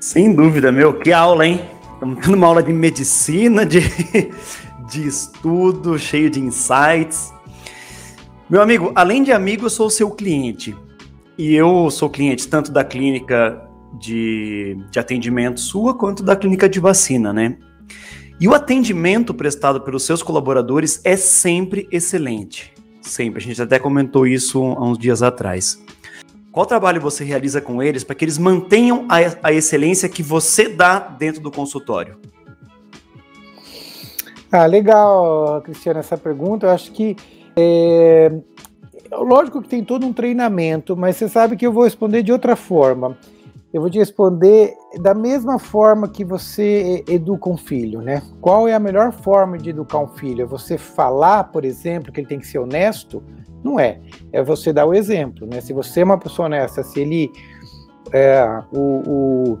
Sem 0.00 0.34
dúvida, 0.34 0.70
meu, 0.72 0.98
que 0.98 1.12
aula, 1.12 1.46
hein? 1.46 1.60
Estamos 1.94 2.24
tendo 2.24 2.34
uma 2.34 2.46
aula 2.46 2.62
de 2.62 2.72
medicina, 2.72 3.64
de, 3.66 3.80
de 4.88 5.06
estudo, 5.06 5.98
cheio 5.98 6.30
de 6.30 6.40
insights. 6.40 7.32
Meu 8.48 8.62
amigo, 8.62 8.92
além 8.94 9.22
de 9.22 9.32
amigo, 9.32 9.66
eu 9.66 9.70
sou 9.70 9.90
seu 9.90 10.10
cliente. 10.10 10.76
E 11.36 11.54
eu 11.54 11.90
sou 11.90 12.08
cliente 12.08 12.46
tanto 12.48 12.70
da 12.70 12.84
clínica 12.84 13.65
de, 13.98 14.76
de 14.90 14.98
atendimento 14.98 15.60
sua 15.60 15.94
quanto 15.94 16.22
da 16.22 16.36
clínica 16.36 16.68
de 16.68 16.80
vacina, 16.80 17.32
né? 17.32 17.56
E 18.38 18.46
o 18.46 18.54
atendimento 18.54 19.32
prestado 19.32 19.80
pelos 19.80 20.04
seus 20.04 20.22
colaboradores 20.22 21.00
é 21.04 21.16
sempre 21.16 21.88
excelente. 21.90 22.72
Sempre. 23.00 23.40
A 23.40 23.42
gente 23.42 23.62
até 23.62 23.78
comentou 23.78 24.26
isso 24.26 24.62
há 24.62 24.84
uns 24.84 24.98
dias 24.98 25.22
atrás. 25.22 25.82
Qual 26.52 26.66
trabalho 26.66 27.00
você 27.00 27.24
realiza 27.24 27.60
com 27.60 27.82
eles 27.82 28.04
para 28.04 28.14
que 28.14 28.24
eles 28.24 28.38
mantenham 28.38 29.06
a, 29.08 29.48
a 29.48 29.52
excelência 29.52 30.08
que 30.08 30.22
você 30.22 30.68
dá 30.68 30.98
dentro 30.98 31.40
do 31.40 31.50
consultório? 31.50 32.18
Ah, 34.50 34.66
legal, 34.66 35.60
Cristiano, 35.62 36.00
essa 36.00 36.16
pergunta. 36.16 36.66
Eu 36.66 36.70
acho 36.70 36.92
que 36.92 37.16
é, 37.56 38.32
lógico 39.12 39.62
que 39.62 39.68
tem 39.68 39.84
todo 39.84 40.06
um 40.06 40.12
treinamento, 40.12 40.96
mas 40.96 41.16
você 41.16 41.28
sabe 41.28 41.56
que 41.56 41.66
eu 41.66 41.72
vou 41.72 41.84
responder 41.84 42.22
de 42.22 42.32
outra 42.32 42.56
forma 42.56 43.16
eu 43.72 43.80
vou 43.80 43.90
te 43.90 43.98
responder 43.98 44.74
da 45.00 45.12
mesma 45.12 45.58
forma 45.58 46.08
que 46.08 46.24
você 46.24 47.04
educa 47.08 47.50
um 47.50 47.56
filho, 47.56 48.00
né? 48.00 48.22
Qual 48.40 48.68
é 48.68 48.74
a 48.74 48.80
melhor 48.80 49.12
forma 49.12 49.58
de 49.58 49.70
educar 49.70 49.98
um 49.98 50.08
filho? 50.08 50.42
É 50.42 50.46
você 50.46 50.78
falar, 50.78 51.44
por 51.44 51.64
exemplo, 51.64 52.12
que 52.12 52.20
ele 52.20 52.28
tem 52.28 52.38
que 52.38 52.46
ser 52.46 52.58
honesto? 52.58 53.22
Não 53.62 53.78
é. 53.78 54.00
É 54.32 54.42
você 54.42 54.72
dar 54.72 54.86
o 54.86 54.94
exemplo, 54.94 55.46
né? 55.46 55.60
Se 55.60 55.72
você 55.72 56.00
é 56.00 56.04
uma 56.04 56.18
pessoa 56.18 56.46
honesta, 56.46 56.82
se 56.82 57.00
ele. 57.00 57.30
É, 58.12 58.46
o, 58.72 59.02
o, 59.06 59.58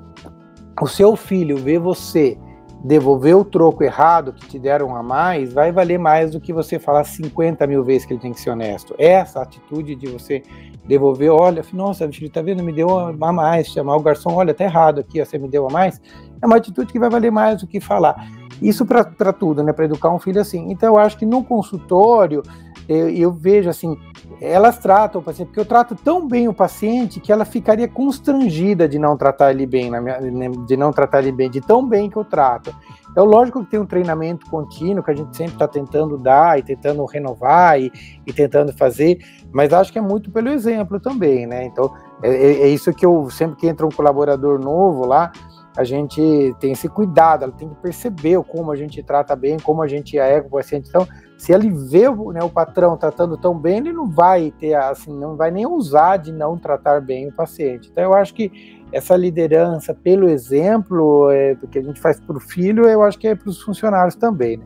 o 0.80 0.86
seu 0.86 1.16
filho 1.16 1.56
vê 1.56 1.78
você 1.78 2.38
devolver 2.84 3.36
o 3.36 3.44
troco 3.44 3.82
errado 3.82 4.32
que 4.32 4.46
te 4.46 4.58
deram 4.58 4.94
a 4.94 5.02
mais, 5.02 5.52
vai 5.52 5.72
valer 5.72 5.98
mais 5.98 6.30
do 6.30 6.40
que 6.40 6.52
você 6.52 6.78
falar 6.78 7.02
50 7.02 7.66
mil 7.66 7.82
vezes 7.82 8.06
que 8.06 8.12
ele 8.12 8.20
tem 8.20 8.32
que 8.32 8.40
ser 8.40 8.50
honesto. 8.50 8.94
Essa 8.96 9.42
atitude 9.42 9.96
de 9.96 10.06
você 10.06 10.42
devolver, 10.86 11.30
olha, 11.30 11.64
nossa, 11.72 12.10
filho, 12.10 12.30
tá 12.30 12.40
vendo, 12.40 12.62
me 12.62 12.72
deu 12.72 12.98
a 12.98 13.32
mais, 13.32 13.68
chamar 13.68 13.96
o 13.96 14.00
garçom, 14.00 14.32
olha, 14.32 14.54
tá 14.54 14.64
errado 14.64 15.00
aqui, 15.00 15.24
você 15.24 15.38
me 15.38 15.48
deu 15.48 15.66
a 15.66 15.70
mais, 15.70 16.00
é 16.40 16.46
uma 16.46 16.56
atitude 16.56 16.92
que 16.92 16.98
vai 16.98 17.10
valer 17.10 17.32
mais 17.32 17.60
do 17.60 17.66
que 17.66 17.80
falar. 17.80 18.28
Isso 18.62 18.86
para 18.86 19.32
tudo, 19.32 19.62
né, 19.62 19.72
para 19.72 19.84
educar 19.84 20.10
um 20.10 20.18
filho 20.18 20.40
assim. 20.40 20.70
Então 20.70 20.94
eu 20.94 20.98
acho 20.98 21.18
que 21.18 21.26
no 21.26 21.44
consultório 21.44 22.42
eu, 22.88 23.08
eu, 23.08 23.32
vejo 23.32 23.68
assim, 23.68 23.96
elas 24.40 24.78
tratam 24.78 25.20
o 25.20 25.24
paciente, 25.24 25.48
porque 25.48 25.60
eu 25.60 25.64
trato 25.64 25.94
tão 25.94 26.26
bem 26.26 26.48
o 26.48 26.54
paciente 26.54 27.20
que 27.20 27.32
ela 27.32 27.44
ficaria 27.44 27.88
constrangida 27.88 28.88
de 28.88 28.98
não 28.98 29.16
tratar 29.16 29.50
ele 29.50 29.66
bem, 29.66 29.90
minha, 29.90 30.20
né, 30.20 30.50
de 30.66 30.76
não 30.76 30.92
tratar 30.92 31.20
ele 31.20 31.32
bem, 31.32 31.50
de 31.50 31.60
tão 31.60 31.86
bem 31.86 32.08
que 32.08 32.16
eu 32.16 32.24
trato. 32.24 32.74
Então, 33.10 33.24
lógico 33.24 33.64
que 33.64 33.70
tem 33.70 33.80
um 33.80 33.86
treinamento 33.86 34.44
contínuo 34.50 35.02
que 35.02 35.10
a 35.10 35.14
gente 35.14 35.34
sempre 35.34 35.54
está 35.54 35.66
tentando 35.66 36.18
dar 36.18 36.58
e 36.58 36.62
tentando 36.62 37.02
renovar 37.06 37.80
e, 37.80 37.90
e, 38.26 38.32
tentando 38.32 38.74
fazer, 38.74 39.18
mas 39.50 39.72
acho 39.72 39.90
que 39.90 39.98
é 39.98 40.02
muito 40.02 40.30
pelo 40.30 40.50
exemplo 40.50 41.00
também, 41.00 41.46
né? 41.46 41.64
Então, 41.64 41.94
é, 42.22 42.28
é, 42.28 42.60
é 42.62 42.68
isso 42.68 42.92
que 42.92 43.06
eu 43.06 43.30
sempre 43.30 43.56
que 43.56 43.66
entra 43.66 43.86
um 43.86 43.90
colaborador 43.90 44.58
novo 44.58 45.06
lá, 45.06 45.32
a 45.76 45.84
gente 45.84 46.54
tem 46.58 46.72
esse 46.72 46.88
cuidado, 46.88 47.44
ela 47.44 47.52
tem 47.52 47.68
que 47.68 47.74
perceber 47.76 48.42
como 48.44 48.72
a 48.72 48.76
gente 48.76 49.02
trata 49.02 49.36
bem, 49.36 49.58
como 49.58 49.82
a 49.82 49.86
gente 49.86 50.18
é 50.18 50.40
com 50.40 50.48
o 50.48 50.50
paciente. 50.52 50.88
Então, 50.88 51.06
se 51.36 51.52
ele 51.52 51.70
vê 51.70 52.08
né, 52.32 52.42
o 52.42 52.48
patrão 52.48 52.96
tratando 52.96 53.36
tão 53.36 53.56
bem, 53.58 53.78
ele 53.78 53.92
não 53.92 54.08
vai 54.08 54.50
ter, 54.58 54.74
assim, 54.74 55.12
não 55.12 55.36
vai 55.36 55.50
nem 55.50 55.66
usar 55.66 56.16
de 56.16 56.32
não 56.32 56.56
tratar 56.56 57.00
bem 57.00 57.28
o 57.28 57.32
paciente. 57.32 57.90
Então, 57.92 58.04
eu 58.04 58.14
acho 58.14 58.32
que 58.32 58.50
essa 58.90 59.14
liderança 59.16 59.92
pelo 59.92 60.28
exemplo, 60.28 61.30
é, 61.30 61.54
do 61.54 61.66
que 61.68 61.78
a 61.78 61.82
gente 61.82 62.00
faz 62.00 62.18
para 62.18 62.36
o 62.36 62.40
filho, 62.40 62.86
eu 62.86 63.02
acho 63.02 63.18
que 63.18 63.28
é 63.28 63.34
para 63.34 63.50
os 63.50 63.60
funcionários 63.60 64.14
também. 64.14 64.56
Né? 64.56 64.64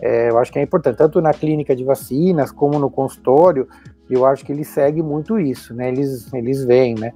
É, 0.00 0.30
eu 0.30 0.38
acho 0.38 0.52
que 0.52 0.58
é 0.58 0.62
importante, 0.62 0.96
tanto 0.96 1.20
na 1.20 1.32
clínica 1.32 1.74
de 1.74 1.84
vacinas 1.84 2.50
como 2.50 2.78
no 2.78 2.90
consultório, 2.90 3.68
eu 4.08 4.24
acho 4.24 4.44
que 4.44 4.52
ele 4.52 4.64
segue 4.64 5.02
muito 5.02 5.38
isso, 5.38 5.74
né? 5.74 5.88
Eles, 5.88 6.32
eles 6.32 6.64
veem, 6.64 6.94
né? 6.94 7.12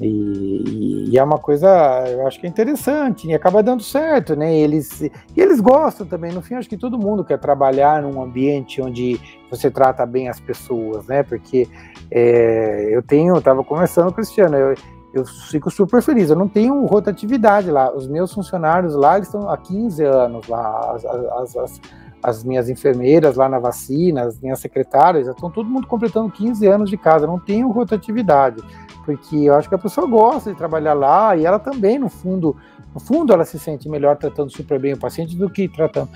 E, 0.00 1.10
e, 1.10 1.18
é 1.18 1.22
uma 1.22 1.38
coisa, 1.38 1.68
eu 2.08 2.26
acho 2.26 2.40
que 2.40 2.46
é 2.46 2.48
interessante, 2.48 3.28
e 3.28 3.34
acaba 3.34 3.62
dando 3.62 3.82
certo, 3.82 4.34
né? 4.34 4.54
Eles, 4.54 5.00
e 5.00 5.12
eles 5.36 5.60
gostam 5.60 6.06
também, 6.06 6.32
no 6.32 6.42
fim, 6.42 6.54
acho 6.54 6.68
que 6.68 6.76
todo 6.76 6.98
mundo 6.98 7.24
quer 7.24 7.38
trabalhar 7.38 8.02
num 8.02 8.20
ambiente 8.20 8.82
onde 8.82 9.20
você 9.50 9.70
trata 9.70 10.04
bem 10.04 10.28
as 10.28 10.40
pessoas, 10.40 11.06
né? 11.06 11.22
Porque 11.22 11.68
é, 12.10 12.88
eu 12.90 13.02
tenho, 13.02 13.34
eu 13.34 13.38
estava 13.38 13.62
conversando 13.62 14.06
com 14.06 14.12
o 14.12 14.14
Cristiano, 14.14 14.56
eu, 14.56 14.74
eu 15.12 15.24
fico 15.24 15.70
super 15.70 16.02
feliz, 16.02 16.28
eu 16.28 16.36
não 16.36 16.48
tenho 16.48 16.84
rotatividade 16.86 17.70
lá, 17.70 17.94
os 17.94 18.08
meus 18.08 18.32
funcionários 18.32 18.96
lá, 18.96 19.16
eles 19.16 19.28
estão 19.28 19.48
há 19.48 19.56
15 19.56 20.02
anos 20.02 20.48
lá, 20.48 20.92
as, 20.92 21.04
as, 21.04 21.56
as, 21.56 21.80
as 22.20 22.42
minhas 22.42 22.68
enfermeiras 22.68 23.36
lá 23.36 23.48
na 23.48 23.60
vacina, 23.60 24.22
as 24.22 24.40
minhas 24.40 24.58
secretárias, 24.58 25.28
estão 25.28 25.50
todo 25.50 25.70
mundo 25.70 25.86
completando 25.86 26.32
15 26.32 26.66
anos 26.66 26.90
de 26.90 26.96
casa, 26.96 27.28
não 27.28 27.38
tenho 27.38 27.70
rotatividade 27.70 28.60
porque 29.04 29.36
eu 29.36 29.54
acho 29.54 29.68
que 29.68 29.74
a 29.74 29.78
pessoa 29.78 30.06
gosta 30.06 30.50
de 30.50 30.56
trabalhar 30.56 30.94
lá 30.94 31.36
e 31.36 31.44
ela 31.44 31.58
também, 31.58 31.98
no 31.98 32.08
fundo, 32.08 32.56
no 32.92 33.00
fundo 33.00 33.32
ela 33.32 33.44
se 33.44 33.58
sente 33.58 33.88
melhor 33.88 34.16
tratando 34.16 34.50
super 34.50 34.78
bem 34.78 34.94
o 34.94 34.98
paciente 34.98 35.36
do 35.36 35.50
que 35.50 35.68
tratando 35.68 36.08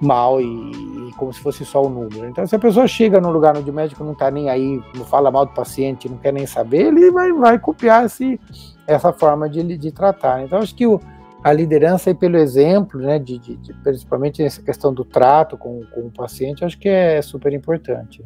mal 0.00 0.40
e, 0.40 0.44
e 0.44 1.12
como 1.16 1.32
se 1.32 1.40
fosse 1.40 1.64
só 1.64 1.82
o 1.84 1.88
número. 1.88 2.26
Então, 2.26 2.46
se 2.46 2.56
a 2.56 2.58
pessoa 2.58 2.88
chega 2.88 3.20
num 3.20 3.30
lugar 3.30 3.56
onde 3.56 3.70
o 3.70 3.74
médico 3.74 4.02
não 4.02 4.12
está 4.12 4.30
nem 4.30 4.48
aí, 4.48 4.82
não 4.96 5.04
fala 5.04 5.30
mal 5.30 5.44
do 5.44 5.52
paciente, 5.52 6.08
não 6.08 6.16
quer 6.16 6.32
nem 6.32 6.46
saber, 6.46 6.86
ele 6.86 7.10
vai, 7.10 7.32
vai 7.32 7.58
copiar 7.58 8.06
esse, 8.06 8.40
essa 8.86 9.12
forma 9.12 9.48
de, 9.48 9.76
de 9.76 9.92
tratar. 9.92 10.42
Então, 10.42 10.58
acho 10.58 10.74
que 10.74 10.86
o, 10.86 10.98
a 11.42 11.52
liderança, 11.52 12.10
aí, 12.10 12.14
pelo 12.14 12.36
exemplo, 12.36 13.00
né, 13.00 13.18
de, 13.18 13.38
de, 13.38 13.56
de, 13.56 13.74
principalmente 13.74 14.42
nessa 14.42 14.62
questão 14.62 14.92
do 14.92 15.04
trato 15.04 15.58
com, 15.58 15.82
com 15.86 16.00
o 16.06 16.10
paciente, 16.10 16.64
acho 16.64 16.78
que 16.78 16.88
é 16.88 17.20
super 17.20 17.52
importante. 17.52 18.24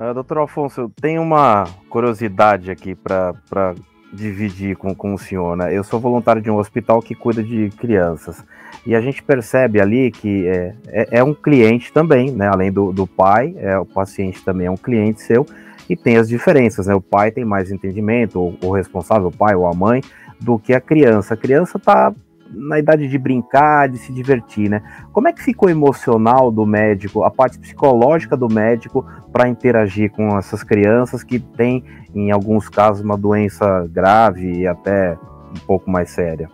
Uh, 0.00 0.14
doutor 0.14 0.38
Alfonso, 0.38 0.80
eu 0.80 0.92
tenho 0.98 1.20
uma 1.20 1.64
curiosidade 1.90 2.70
aqui 2.70 2.94
para 2.94 3.74
dividir 4.10 4.74
com, 4.74 4.94
com 4.94 5.12
o 5.12 5.18
senhor. 5.18 5.54
Né? 5.58 5.76
Eu 5.76 5.84
sou 5.84 6.00
voluntário 6.00 6.40
de 6.40 6.50
um 6.50 6.56
hospital 6.56 7.02
que 7.02 7.14
cuida 7.14 7.42
de 7.42 7.68
crianças. 7.76 8.42
E 8.86 8.94
a 8.94 9.00
gente 9.02 9.22
percebe 9.22 9.78
ali 9.78 10.10
que 10.10 10.48
é, 10.48 10.74
é, 10.88 11.18
é 11.18 11.22
um 11.22 11.34
cliente 11.34 11.92
também, 11.92 12.30
né? 12.30 12.48
além 12.48 12.72
do, 12.72 12.92
do 12.92 13.06
pai, 13.06 13.54
é, 13.58 13.78
o 13.78 13.84
paciente 13.84 14.42
também 14.42 14.68
é 14.68 14.70
um 14.70 14.76
cliente 14.76 15.20
seu, 15.20 15.44
e 15.86 15.94
tem 15.94 16.16
as 16.16 16.30
diferenças. 16.30 16.86
Né? 16.86 16.94
O 16.94 17.02
pai 17.02 17.30
tem 17.30 17.44
mais 17.44 17.70
entendimento, 17.70 18.40
o, 18.40 18.68
o 18.68 18.70
responsável, 18.70 19.28
o 19.28 19.36
pai 19.36 19.54
ou 19.54 19.66
a 19.66 19.74
mãe, 19.74 20.00
do 20.40 20.58
que 20.58 20.72
a 20.72 20.80
criança. 20.80 21.34
A 21.34 21.36
criança 21.36 21.76
está 21.76 22.10
na 22.52 22.78
idade 22.78 23.08
de 23.08 23.18
brincar, 23.18 23.88
de 23.88 23.98
se 23.98 24.12
divertir, 24.12 24.68
né? 24.68 24.82
Como 25.12 25.28
é 25.28 25.32
que 25.32 25.42
ficou 25.42 25.70
emocional 25.70 26.50
do 26.50 26.66
médico, 26.66 27.22
a 27.22 27.30
parte 27.30 27.58
psicológica 27.58 28.36
do 28.36 28.48
médico 28.52 29.04
para 29.32 29.48
interagir 29.48 30.10
com 30.10 30.36
essas 30.36 30.62
crianças 30.62 31.22
que 31.22 31.38
têm, 31.38 31.84
em 32.14 32.30
alguns 32.30 32.68
casos, 32.68 33.02
uma 33.02 33.16
doença 33.16 33.88
grave 33.90 34.60
e 34.60 34.66
até 34.66 35.16
um 35.56 35.66
pouco 35.66 35.90
mais 35.90 36.10
séria? 36.10 36.50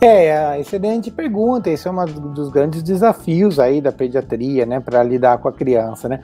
É, 0.00 0.06
é 0.06 0.60
excelente 0.60 1.10
pergunta. 1.10 1.68
Esse 1.68 1.86
é 1.86 1.90
um 1.90 2.04
dos 2.32 2.48
grandes 2.48 2.82
desafios 2.82 3.58
aí 3.58 3.80
da 3.80 3.92
pediatria, 3.92 4.64
né, 4.64 4.80
para 4.80 5.02
lidar 5.02 5.38
com 5.38 5.48
a 5.48 5.52
criança, 5.52 6.08
né? 6.08 6.20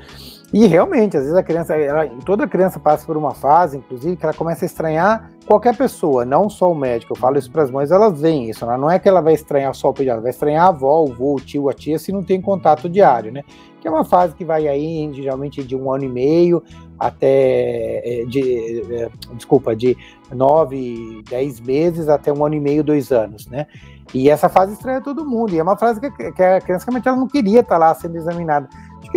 E 0.57 0.67
realmente, 0.67 1.19
às 1.19 1.25
vezes 1.25 1.37
a 1.37 1.43
criança, 1.43 1.77
ela, 1.77 2.09
toda 2.25 2.49
criança 2.49 2.81
passa 2.81 3.05
por 3.05 3.15
uma 3.15 3.35
fase, 3.35 3.77
inclusive, 3.77 4.17
que 4.17 4.25
ela 4.25 4.33
começa 4.33 4.65
a 4.65 4.67
estranhar 4.67 5.31
qualquer 5.45 5.77
pessoa, 5.77 6.25
não 6.25 6.49
só 6.49 6.73
o 6.73 6.75
médico. 6.75 7.13
Eu 7.13 7.17
falo 7.19 7.37
isso 7.37 7.51
para 7.51 7.63
as 7.63 7.71
mães, 7.71 7.91
elas 7.91 8.19
veem 8.19 8.49
isso. 8.49 8.65
Né? 8.65 8.75
Não 8.79 8.91
é 8.91 8.99
que 8.99 9.07
ela 9.07 9.21
vai 9.21 9.35
estranhar 9.35 9.75
só 9.75 9.91
o 9.91 9.93
pediatra, 9.93 10.23
vai 10.23 10.31
estranhar 10.31 10.65
a 10.65 10.69
avó, 10.69 11.03
o 11.03 11.13
vô, 11.13 11.35
o 11.35 11.41
tio, 11.41 11.69
a 11.69 11.75
tia, 11.75 11.99
se 11.99 12.11
não 12.11 12.23
tem 12.23 12.41
contato 12.41 12.89
diário, 12.89 13.31
né? 13.31 13.43
Que 13.83 13.87
é 13.87 13.91
uma 13.91 14.03
fase 14.03 14.35
que 14.35 14.47
vai 14.47 14.67
aí, 14.67 15.13
geralmente, 15.13 15.63
de 15.63 15.77
um 15.77 15.93
ano 15.93 16.05
e 16.05 16.09
meio 16.09 16.63
até, 16.99 18.23
é, 18.23 18.25
de, 18.25 18.81
é, 18.95 19.11
desculpa, 19.35 19.77
de 19.77 19.95
nove, 20.33 21.23
dez 21.29 21.61
meses 21.61 22.09
até 22.09 22.33
um 22.33 22.43
ano 22.43 22.55
e 22.55 22.61
meio, 22.61 22.83
dois 22.83 23.13
anos, 23.13 23.47
né? 23.47 23.67
E 24.15 24.31
essa 24.31 24.49
fase 24.49 24.73
estranha 24.73 25.03
todo 25.03 25.23
mundo. 25.27 25.53
E 25.53 25.59
é 25.59 25.63
uma 25.63 25.77
fase 25.77 26.01
que, 26.01 26.11
que 26.33 26.43
a 26.43 26.63
criança 26.63 26.87
realmente 26.87 27.07
ela 27.07 27.17
não 27.19 27.29
queria 27.29 27.61
estar 27.61 27.77
lá 27.77 27.95
sendo 27.95 28.17
examinada. 28.17 28.69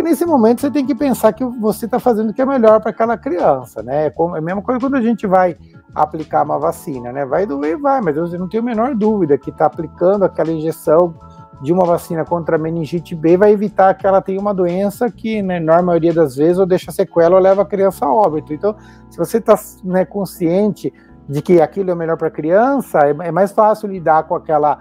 Nesse 0.02 0.24
momento 0.24 0.60
você 0.60 0.70
tem 0.70 0.86
que 0.86 0.94
pensar 0.94 1.32
que 1.32 1.44
você 1.44 1.84
está 1.84 1.98
fazendo 1.98 2.30
o 2.30 2.34
que 2.34 2.42
é 2.42 2.46
melhor 2.46 2.80
para 2.80 2.90
aquela 2.90 3.16
criança, 3.16 3.82
né? 3.82 4.06
É, 4.06 4.10
como, 4.10 4.34
é 4.34 4.38
a 4.38 4.42
mesma 4.42 4.62
coisa 4.62 4.80
quando 4.80 4.96
a 4.96 5.02
gente 5.02 5.26
vai 5.26 5.56
aplicar 5.94 6.44
uma 6.44 6.58
vacina, 6.58 7.12
né? 7.12 7.24
Vai 7.26 7.46
doer, 7.46 7.78
vai, 7.78 8.00
mas 8.00 8.16
eu 8.16 8.26
não 8.38 8.48
tenho 8.48 8.62
a 8.62 8.66
menor 8.66 8.94
dúvida 8.94 9.36
que 9.36 9.50
está 9.50 9.66
aplicando 9.66 10.24
aquela 10.24 10.50
injeção 10.50 11.14
de 11.62 11.72
uma 11.72 11.84
vacina 11.84 12.24
contra 12.24 12.56
a 12.56 12.58
meningite 12.58 13.14
B 13.14 13.36
vai 13.36 13.52
evitar 13.52 13.92
que 13.94 14.06
ela 14.06 14.22
tenha 14.22 14.40
uma 14.40 14.54
doença 14.54 15.10
que, 15.10 15.42
né, 15.42 15.60
na 15.60 15.82
maioria 15.82 16.12
das 16.12 16.36
vezes, 16.36 16.58
ou 16.58 16.64
deixa 16.64 16.90
sequela 16.90 17.36
ou 17.36 17.42
leva 17.42 17.62
a 17.62 17.66
criança 17.66 18.06
a 18.06 18.12
óbito. 18.12 18.54
Então, 18.54 18.74
se 19.10 19.18
você 19.18 19.38
está 19.38 19.58
né, 19.84 20.04
consciente 20.04 20.92
de 21.28 21.42
que 21.42 21.60
aquilo 21.60 21.90
é 21.90 21.94
melhor 21.94 22.16
para 22.16 22.28
a 22.28 22.30
criança, 22.30 23.00
é, 23.00 23.28
é 23.28 23.30
mais 23.30 23.52
fácil 23.52 23.88
lidar 23.88 24.24
com 24.24 24.34
aquela 24.34 24.78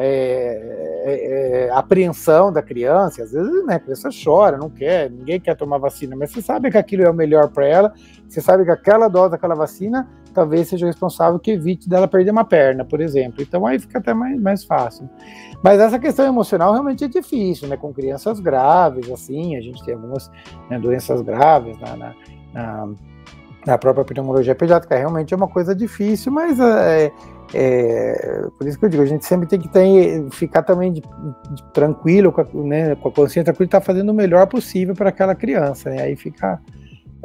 é, 0.00 1.02
é, 1.04 1.66
é, 1.66 1.70
apreensão 1.72 2.52
da 2.52 2.62
criança, 2.62 3.22
às 3.22 3.32
vezes 3.32 3.66
né, 3.66 3.74
a 3.74 3.80
criança 3.80 4.08
chora, 4.10 4.56
não 4.56 4.70
quer, 4.70 5.10
ninguém 5.10 5.40
quer 5.40 5.56
tomar 5.56 5.78
vacina, 5.78 6.16
mas 6.16 6.30
você 6.30 6.42
sabe 6.42 6.70
que 6.70 6.78
aquilo 6.78 7.02
é 7.02 7.10
o 7.10 7.14
melhor 7.14 7.48
para 7.48 7.66
ela, 7.66 7.92
você 8.28 8.40
sabe 8.40 8.64
que 8.64 8.70
aquela 8.70 9.08
dose 9.08 9.32
daquela 9.32 9.54
vacina 9.54 10.08
talvez 10.32 10.68
seja 10.68 10.86
responsável 10.86 11.38
que 11.38 11.50
evite 11.50 11.88
dela 11.88 12.06
perder 12.06 12.30
uma 12.30 12.44
perna, 12.44 12.84
por 12.84 13.00
exemplo. 13.00 13.42
Então 13.42 13.66
aí 13.66 13.78
fica 13.78 13.98
até 13.98 14.14
mais, 14.14 14.40
mais 14.40 14.64
fácil. 14.64 15.08
Mas 15.62 15.80
essa 15.80 15.98
questão 15.98 16.24
emocional 16.26 16.72
realmente 16.72 17.04
é 17.04 17.08
difícil, 17.08 17.68
né? 17.68 17.76
Com 17.76 17.92
crianças 17.92 18.40
graves, 18.40 19.10
assim, 19.10 19.56
a 19.56 19.60
gente 19.60 19.84
tem 19.84 19.94
algumas 19.94 20.30
né, 20.68 20.78
doenças 20.78 21.20
graves 21.22 21.76
na, 21.78 21.96
na, 21.96 22.14
na, 22.54 22.88
na 23.66 23.78
própria 23.78 24.04
pneumologia 24.04 24.54
pediátrica, 24.54 24.96
realmente 24.96 25.34
é 25.34 25.36
uma 25.36 25.48
coisa 25.48 25.74
difícil, 25.74 26.32
mas 26.32 26.58
é, 26.58 27.12
é, 27.52 28.46
por 28.56 28.66
isso 28.66 28.78
que 28.78 28.84
eu 28.84 28.88
digo, 28.88 29.02
a 29.02 29.06
gente 29.06 29.24
sempre 29.24 29.48
tem 29.48 29.58
que 29.58 29.68
ter, 29.68 30.30
ficar 30.30 30.62
também 30.62 30.92
de, 30.92 31.00
de, 31.00 31.62
tranquilo, 31.72 32.30
com 32.30 32.40
a, 32.42 32.46
né, 32.52 32.94
com 32.94 33.08
a 33.08 33.12
consciência 33.12 33.44
tranquila, 33.44 33.66
estar 33.66 33.80
tá 33.80 33.86
fazendo 33.86 34.10
o 34.10 34.14
melhor 34.14 34.46
possível 34.46 34.94
para 34.94 35.08
aquela 35.08 35.34
criança, 35.34 35.90
né? 35.90 36.02
Aí 36.02 36.14
fica, 36.14 36.60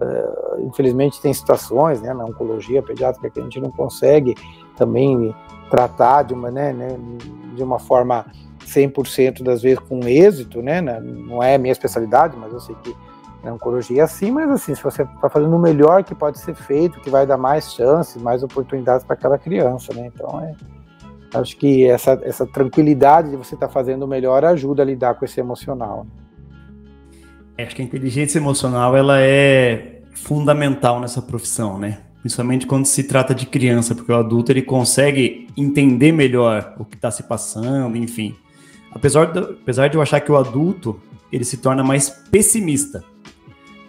uh, 0.02 0.62
infelizmente 0.62 1.22
tem 1.22 1.32
situações, 1.34 2.02
né, 2.02 2.14
na 2.14 2.26
oncologia 2.26 2.82
pediátrica 2.82 3.30
que 3.30 3.40
a 3.40 3.44
gente 3.44 3.60
não 3.60 3.70
consegue 3.70 4.34
também 4.76 5.34
tratar 5.70 6.24
de 6.24 6.34
uma, 6.34 6.50
né, 6.50 6.74
né 6.74 6.98
de 7.56 7.64
uma 7.64 7.78
forma 7.78 8.26
100% 8.66 9.44
das 9.44 9.62
vezes 9.62 9.80
com 9.80 10.00
êxito, 10.08 10.62
né? 10.62 10.82
Não 10.82 11.42
é 11.42 11.58
minha 11.58 11.72
especialidade, 11.72 12.36
mas 12.36 12.52
eu 12.52 12.60
sei 12.60 12.76
que 12.84 12.96
na 13.46 13.54
oncologia 13.54 14.02
é 14.02 14.04
assim, 14.04 14.32
mas 14.32 14.50
assim, 14.50 14.74
se 14.74 14.84
você 14.84 15.04
está 15.04 15.30
fazendo 15.30 15.56
o 15.56 15.60
melhor 15.60 16.04
que 16.04 16.16
pode 16.16 16.40
ser 16.40 16.56
feito, 16.56 17.00
que 17.00 17.12
vai 17.12 17.28
dar 17.28 17.38
mais 17.38 17.74
chances, 17.74 18.22
mais 18.22 18.42
oportunidades 18.42 19.06
para 19.06 19.14
aquela 19.14 19.38
criança, 19.38 19.94
né? 19.94 20.12
Então, 20.14 20.42
é, 20.42 20.54
acho 21.40 21.56
que 21.56 21.86
essa, 21.86 22.20
essa 22.24 22.46
tranquilidade 22.48 23.30
de 23.30 23.38
você 23.38 23.54
estar 23.54 23.68
tá 23.68 23.74
fazendo 23.74 24.04
o 24.04 24.08
melhor 24.08 24.44
ajuda 24.44 24.82
a 24.82 24.86
lidar 24.86 25.14
com 25.14 25.24
esse 25.24 25.40
emocional. 25.40 26.08
É, 27.56 27.64
acho 27.64 27.76
que 27.76 27.84
a 27.84 27.86
inteligência 27.86 28.40
emocional 28.40 28.98
ela 28.98 29.20
é 29.22 30.02
fundamental 30.14 31.00
nessa 31.00 31.22
profissão, 31.22 31.78
né? 31.78 32.00
Principalmente 32.22 32.66
quando 32.66 32.86
se 32.86 33.04
trata 33.04 33.36
de 33.36 33.46
criança, 33.46 33.94
porque 33.94 34.12
o 34.12 34.16
adulto 34.16 34.52
ele 34.52 34.64
consegue 34.64 35.48
entender 35.56 36.12
melhor 36.12 36.74
o 36.80 36.84
que 36.84 36.96
está 36.96 37.12
se 37.12 37.22
passando, 37.22 37.96
enfim. 37.96 38.36
Apesar 38.92 39.26
de, 39.26 39.40
apesar 39.40 39.88
de 39.88 39.98
eu 39.98 40.02
achar 40.02 40.20
que 40.20 40.32
o 40.32 40.36
adulto 40.36 41.00
ele 41.32 41.44
se 41.44 41.58
torna 41.58 41.84
mais 41.84 42.10
pessimista 42.10 43.04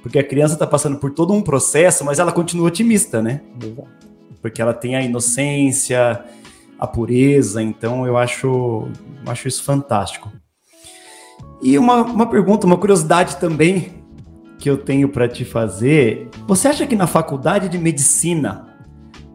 porque 0.06 0.20
a 0.20 0.24
criança 0.24 0.54
está 0.54 0.64
passando 0.64 0.98
por 0.98 1.10
todo 1.10 1.32
um 1.32 1.42
processo, 1.42 2.04
mas 2.04 2.20
ela 2.20 2.30
continua 2.30 2.68
otimista, 2.68 3.20
né? 3.20 3.40
Porque 4.40 4.62
ela 4.62 4.72
tem 4.72 4.94
a 4.94 5.02
inocência, 5.02 6.24
a 6.78 6.86
pureza, 6.86 7.60
então 7.60 8.06
eu 8.06 8.16
acho, 8.16 8.86
acho 9.26 9.48
isso 9.48 9.64
fantástico. 9.64 10.30
E 11.60 11.76
uma, 11.76 12.02
uma 12.02 12.26
pergunta, 12.30 12.68
uma 12.68 12.78
curiosidade 12.78 13.38
também, 13.38 13.94
que 14.60 14.70
eu 14.70 14.76
tenho 14.76 15.08
para 15.08 15.26
te 15.26 15.44
fazer. 15.44 16.28
Você 16.46 16.68
acha 16.68 16.86
que 16.86 16.94
na 16.94 17.08
faculdade 17.08 17.68
de 17.68 17.76
medicina 17.76 18.78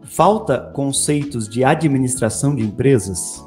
falta 0.04 0.58
conceitos 0.72 1.50
de 1.50 1.62
administração 1.62 2.54
de 2.54 2.62
empresas? 2.62 3.44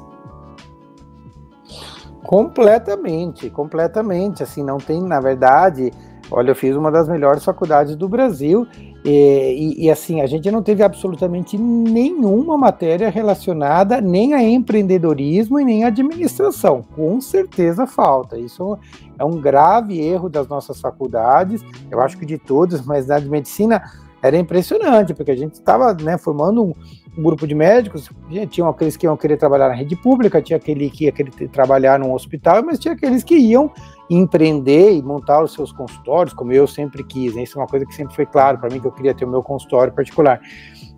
Completamente, 2.22 3.50
completamente. 3.50 4.44
Assim, 4.44 4.62
não 4.62 4.78
tem, 4.78 5.02
na 5.02 5.18
verdade, 5.18 5.92
olha, 6.30 6.50
eu 6.50 6.54
fiz 6.54 6.74
uma 6.76 6.90
das 6.90 7.08
melhores 7.08 7.44
faculdades 7.44 7.96
do 7.96 8.08
Brasil 8.08 8.66
e, 9.04 9.76
e, 9.78 9.84
e, 9.84 9.90
assim, 9.90 10.20
a 10.20 10.26
gente 10.26 10.50
não 10.50 10.62
teve 10.62 10.82
absolutamente 10.82 11.56
nenhuma 11.56 12.58
matéria 12.58 13.08
relacionada 13.08 14.00
nem 14.00 14.34
a 14.34 14.42
empreendedorismo 14.42 15.60
e 15.60 15.64
nem 15.64 15.84
a 15.84 15.88
administração. 15.88 16.84
Com 16.94 17.20
certeza 17.20 17.86
falta. 17.86 18.36
Isso 18.36 18.76
é 19.18 19.24
um 19.24 19.40
grave 19.40 20.00
erro 20.00 20.28
das 20.28 20.48
nossas 20.48 20.80
faculdades, 20.80 21.64
eu 21.90 22.00
acho 22.00 22.18
que 22.18 22.26
de 22.26 22.36
todas, 22.36 22.84
mas 22.84 23.06
na 23.06 23.18
de 23.18 23.28
medicina 23.28 23.82
era 24.22 24.36
impressionante, 24.36 25.14
porque 25.14 25.30
a 25.30 25.36
gente 25.36 25.54
estava 25.54 25.94
né, 25.94 26.18
formando 26.18 26.64
um, 26.64 26.74
um, 27.16 27.22
grupo 27.22 27.46
de 27.46 27.54
médicos, 27.54 28.10
tinha 28.50 28.68
aqueles 28.68 28.96
que 28.96 29.06
iam 29.06 29.16
querer 29.16 29.36
trabalhar 29.36 29.68
na 29.68 29.74
rede 29.74 29.94
pública, 29.94 30.42
tinha 30.42 30.56
aquele 30.56 30.90
que 30.90 31.04
ia 31.04 31.12
querer 31.12 31.30
trabalhar 31.48 31.98
num 31.98 32.12
hospital, 32.12 32.62
mas 32.64 32.78
tinha 32.78 32.94
aqueles 32.94 33.22
que 33.22 33.36
iam 33.36 33.70
empreender 34.08 34.92
e 34.92 35.02
montar 35.02 35.42
os 35.42 35.52
seus 35.52 35.72
consultórios, 35.72 36.32
como 36.32 36.52
eu 36.52 36.66
sempre 36.66 37.02
quis. 37.02 37.34
Né? 37.34 37.42
Isso 37.42 37.58
é 37.58 37.62
uma 37.62 37.68
coisa 37.68 37.84
que 37.84 37.94
sempre 37.94 38.14
foi 38.14 38.26
claro 38.26 38.58
para 38.58 38.70
mim, 38.70 38.80
que 38.80 38.86
eu 38.86 38.92
queria 38.92 39.14
ter 39.14 39.24
o 39.24 39.28
meu 39.28 39.42
consultório 39.42 39.92
particular. 39.92 40.40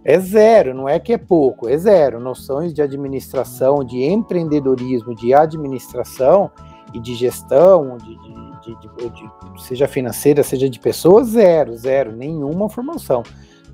É 0.04 0.18
zero, 0.18 0.74
não 0.74 0.88
é 0.88 0.98
que 0.98 1.12
é 1.12 1.18
pouco, 1.18 1.68
é 1.68 1.76
zero. 1.76 2.20
Noções 2.20 2.72
de 2.72 2.82
administração, 2.82 3.84
de 3.84 4.04
empreendedorismo, 4.04 5.14
de 5.14 5.34
administração 5.34 6.50
e 6.94 7.00
de 7.00 7.14
gestão, 7.14 7.96
de, 7.96 8.16
de, 8.18 9.10
de, 9.10 9.62
seja 9.62 9.86
financeira, 9.86 10.42
seja 10.42 10.68
de 10.68 10.78
pessoas, 10.78 11.28
zero, 11.28 11.76
zero, 11.76 12.12
nenhuma 12.12 12.68
formação. 12.68 13.22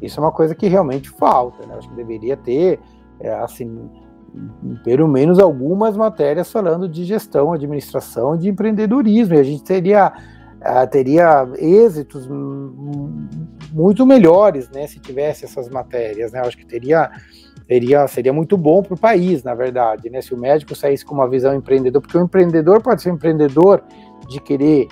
Isso 0.00 0.18
é 0.18 0.22
uma 0.22 0.32
coisa 0.32 0.54
que 0.54 0.66
realmente 0.66 1.08
falta, 1.10 1.64
né? 1.66 1.76
Acho 1.76 1.88
que 1.88 1.94
deveria 1.94 2.36
ter, 2.36 2.80
é, 3.20 3.32
assim, 3.34 3.88
pelo 4.82 5.08
menos 5.08 5.38
algumas 5.38 5.96
matérias 5.96 6.50
falando 6.50 6.88
de 6.88 7.04
gestão, 7.04 7.52
administração, 7.52 8.36
de 8.36 8.48
empreendedorismo, 8.48 9.34
e 9.34 9.38
a 9.38 9.42
gente 9.42 9.62
teria, 9.62 10.12
uh, 10.60 10.90
teria 10.90 11.48
êxitos 11.56 12.28
muito 13.72 14.06
melhores, 14.06 14.68
né, 14.70 14.86
se 14.86 14.98
tivesse 14.98 15.44
essas 15.44 15.68
matérias, 15.68 16.32
né, 16.32 16.40
acho 16.40 16.56
que 16.56 16.66
teria, 16.66 17.10
teria 17.66 18.06
seria 18.06 18.32
muito 18.32 18.56
bom 18.56 18.82
para 18.82 18.94
o 18.94 18.98
país, 18.98 19.42
na 19.42 19.54
verdade, 19.54 20.10
né, 20.10 20.20
se 20.20 20.34
o 20.34 20.38
médico 20.38 20.74
saísse 20.74 21.04
com 21.04 21.14
uma 21.14 21.28
visão 21.28 21.54
empreendedora, 21.54 22.00
porque 22.00 22.18
o 22.18 22.22
empreendedor 22.22 22.82
pode 22.82 23.02
ser 23.02 23.10
um 23.10 23.14
empreendedor 23.14 23.82
de 24.28 24.40
querer 24.40 24.88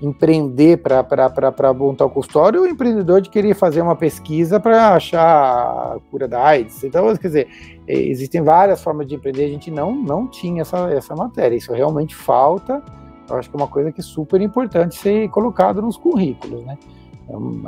empreender 0.00 0.78
para 0.78 1.74
montar 1.74 2.06
o 2.06 2.10
consultório, 2.10 2.62
o 2.62 2.66
empreendedor 2.66 3.20
de 3.20 3.28
querer 3.28 3.54
fazer 3.54 3.82
uma 3.82 3.94
pesquisa 3.94 4.58
para 4.58 4.94
achar 4.94 5.22
a 5.22 5.98
cura 6.10 6.26
da 6.26 6.42
AIDS. 6.42 6.82
Então, 6.84 7.14
quer 7.16 7.28
dizer, 7.28 7.48
é, 7.86 7.94
existem 7.94 8.42
várias 8.42 8.82
formas 8.82 9.06
de 9.06 9.14
empreender, 9.14 9.44
a 9.44 9.48
gente 9.48 9.70
não, 9.70 9.94
não 9.94 10.26
tinha 10.26 10.62
essa, 10.62 10.90
essa 10.90 11.14
matéria, 11.14 11.56
isso 11.56 11.72
realmente 11.72 12.14
falta, 12.14 12.82
eu 13.28 13.36
acho 13.36 13.50
que 13.50 13.56
é 13.56 13.58
uma 13.58 13.68
coisa 13.68 13.92
que 13.92 14.00
é 14.00 14.04
super 14.04 14.40
importante 14.40 14.96
ser 14.96 15.28
colocado 15.28 15.80
nos 15.82 15.96
currículos, 15.96 16.64
né? 16.64 16.78
Então, 17.28 17.62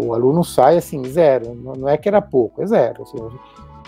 o 0.00 0.14
aluno 0.14 0.44
sai 0.44 0.76
assim, 0.76 1.02
zero, 1.04 1.54
não 1.54 1.88
é 1.88 1.96
que 1.96 2.08
era 2.08 2.22
pouco, 2.22 2.62
é 2.62 2.66
zero. 2.66 3.02
Assim, 3.02 3.18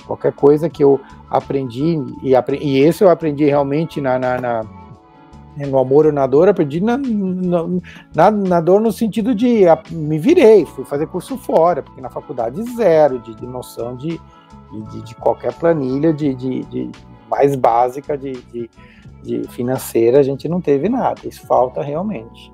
qualquer 0.04 0.32
coisa 0.32 0.68
que 0.68 0.82
eu 0.82 1.00
aprendi, 1.30 1.96
e, 2.22 2.32
e 2.60 2.78
esse 2.80 3.04
eu 3.04 3.08
aprendi 3.08 3.44
realmente 3.44 4.00
na, 4.00 4.18
na, 4.18 4.40
na 4.40 4.64
no 5.56 5.78
amor 5.78 6.06
ou 6.06 6.12
na 6.12 6.26
dor, 6.26 6.48
aprendi 6.48 6.80
na, 6.80 6.96
na, 6.96 8.30
na, 8.30 8.60
dor 8.60 8.80
no 8.80 8.90
sentido 8.90 9.34
de 9.34 9.68
a, 9.68 9.80
me 9.90 10.18
virei, 10.18 10.64
fui 10.64 10.84
fazer 10.84 11.06
curso 11.06 11.36
fora, 11.36 11.82
porque 11.82 12.00
na 12.00 12.08
faculdade 12.08 12.62
zero 12.74 13.18
de, 13.18 13.34
de 13.34 13.46
noção 13.46 13.96
de, 13.96 14.20
de, 14.90 15.02
de, 15.02 15.14
qualquer 15.16 15.52
planilha 15.54 16.12
de, 16.12 16.34
de, 16.34 16.60
de 16.64 16.90
mais 17.28 17.54
básica 17.54 18.16
de, 18.16 18.32
de, 18.52 18.70
de, 19.22 19.48
financeira, 19.48 20.20
a 20.20 20.22
gente 20.22 20.48
não 20.48 20.60
teve 20.60 20.88
nada. 20.88 21.20
Isso 21.24 21.46
falta 21.46 21.82
realmente. 21.82 22.52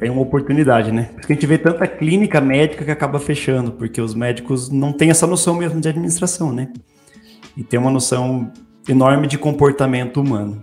É 0.00 0.10
uma 0.10 0.22
oportunidade, 0.22 0.90
né? 0.90 1.10
Porque 1.14 1.32
a 1.32 1.36
gente 1.36 1.46
vê 1.46 1.58
tanta 1.58 1.86
clínica 1.86 2.40
médica 2.40 2.84
que 2.84 2.90
acaba 2.90 3.20
fechando, 3.20 3.72
porque 3.72 4.00
os 4.00 4.14
médicos 4.14 4.70
não 4.70 4.92
têm 4.92 5.10
essa 5.10 5.26
noção 5.26 5.54
mesmo 5.54 5.80
de 5.80 5.88
administração, 5.88 6.52
né? 6.52 6.72
E 7.56 7.62
tem 7.62 7.78
uma 7.78 7.90
noção 7.90 8.50
enorme 8.88 9.26
de 9.26 9.38
comportamento 9.38 10.20
humano. 10.20 10.62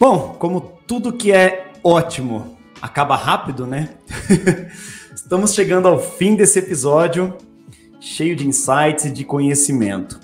Bom, 0.00 0.34
como 0.38 0.62
tudo 0.86 1.12
que 1.12 1.30
é 1.30 1.72
ótimo 1.84 2.56
acaba 2.80 3.16
rápido, 3.16 3.66
né? 3.66 3.90
Estamos 5.14 5.52
chegando 5.52 5.88
ao 5.88 5.98
fim 5.98 6.34
desse 6.34 6.58
episódio, 6.58 7.36
cheio 8.00 8.34
de 8.34 8.48
insights 8.48 9.04
e 9.04 9.10
de 9.10 9.24
conhecimento. 9.24 10.18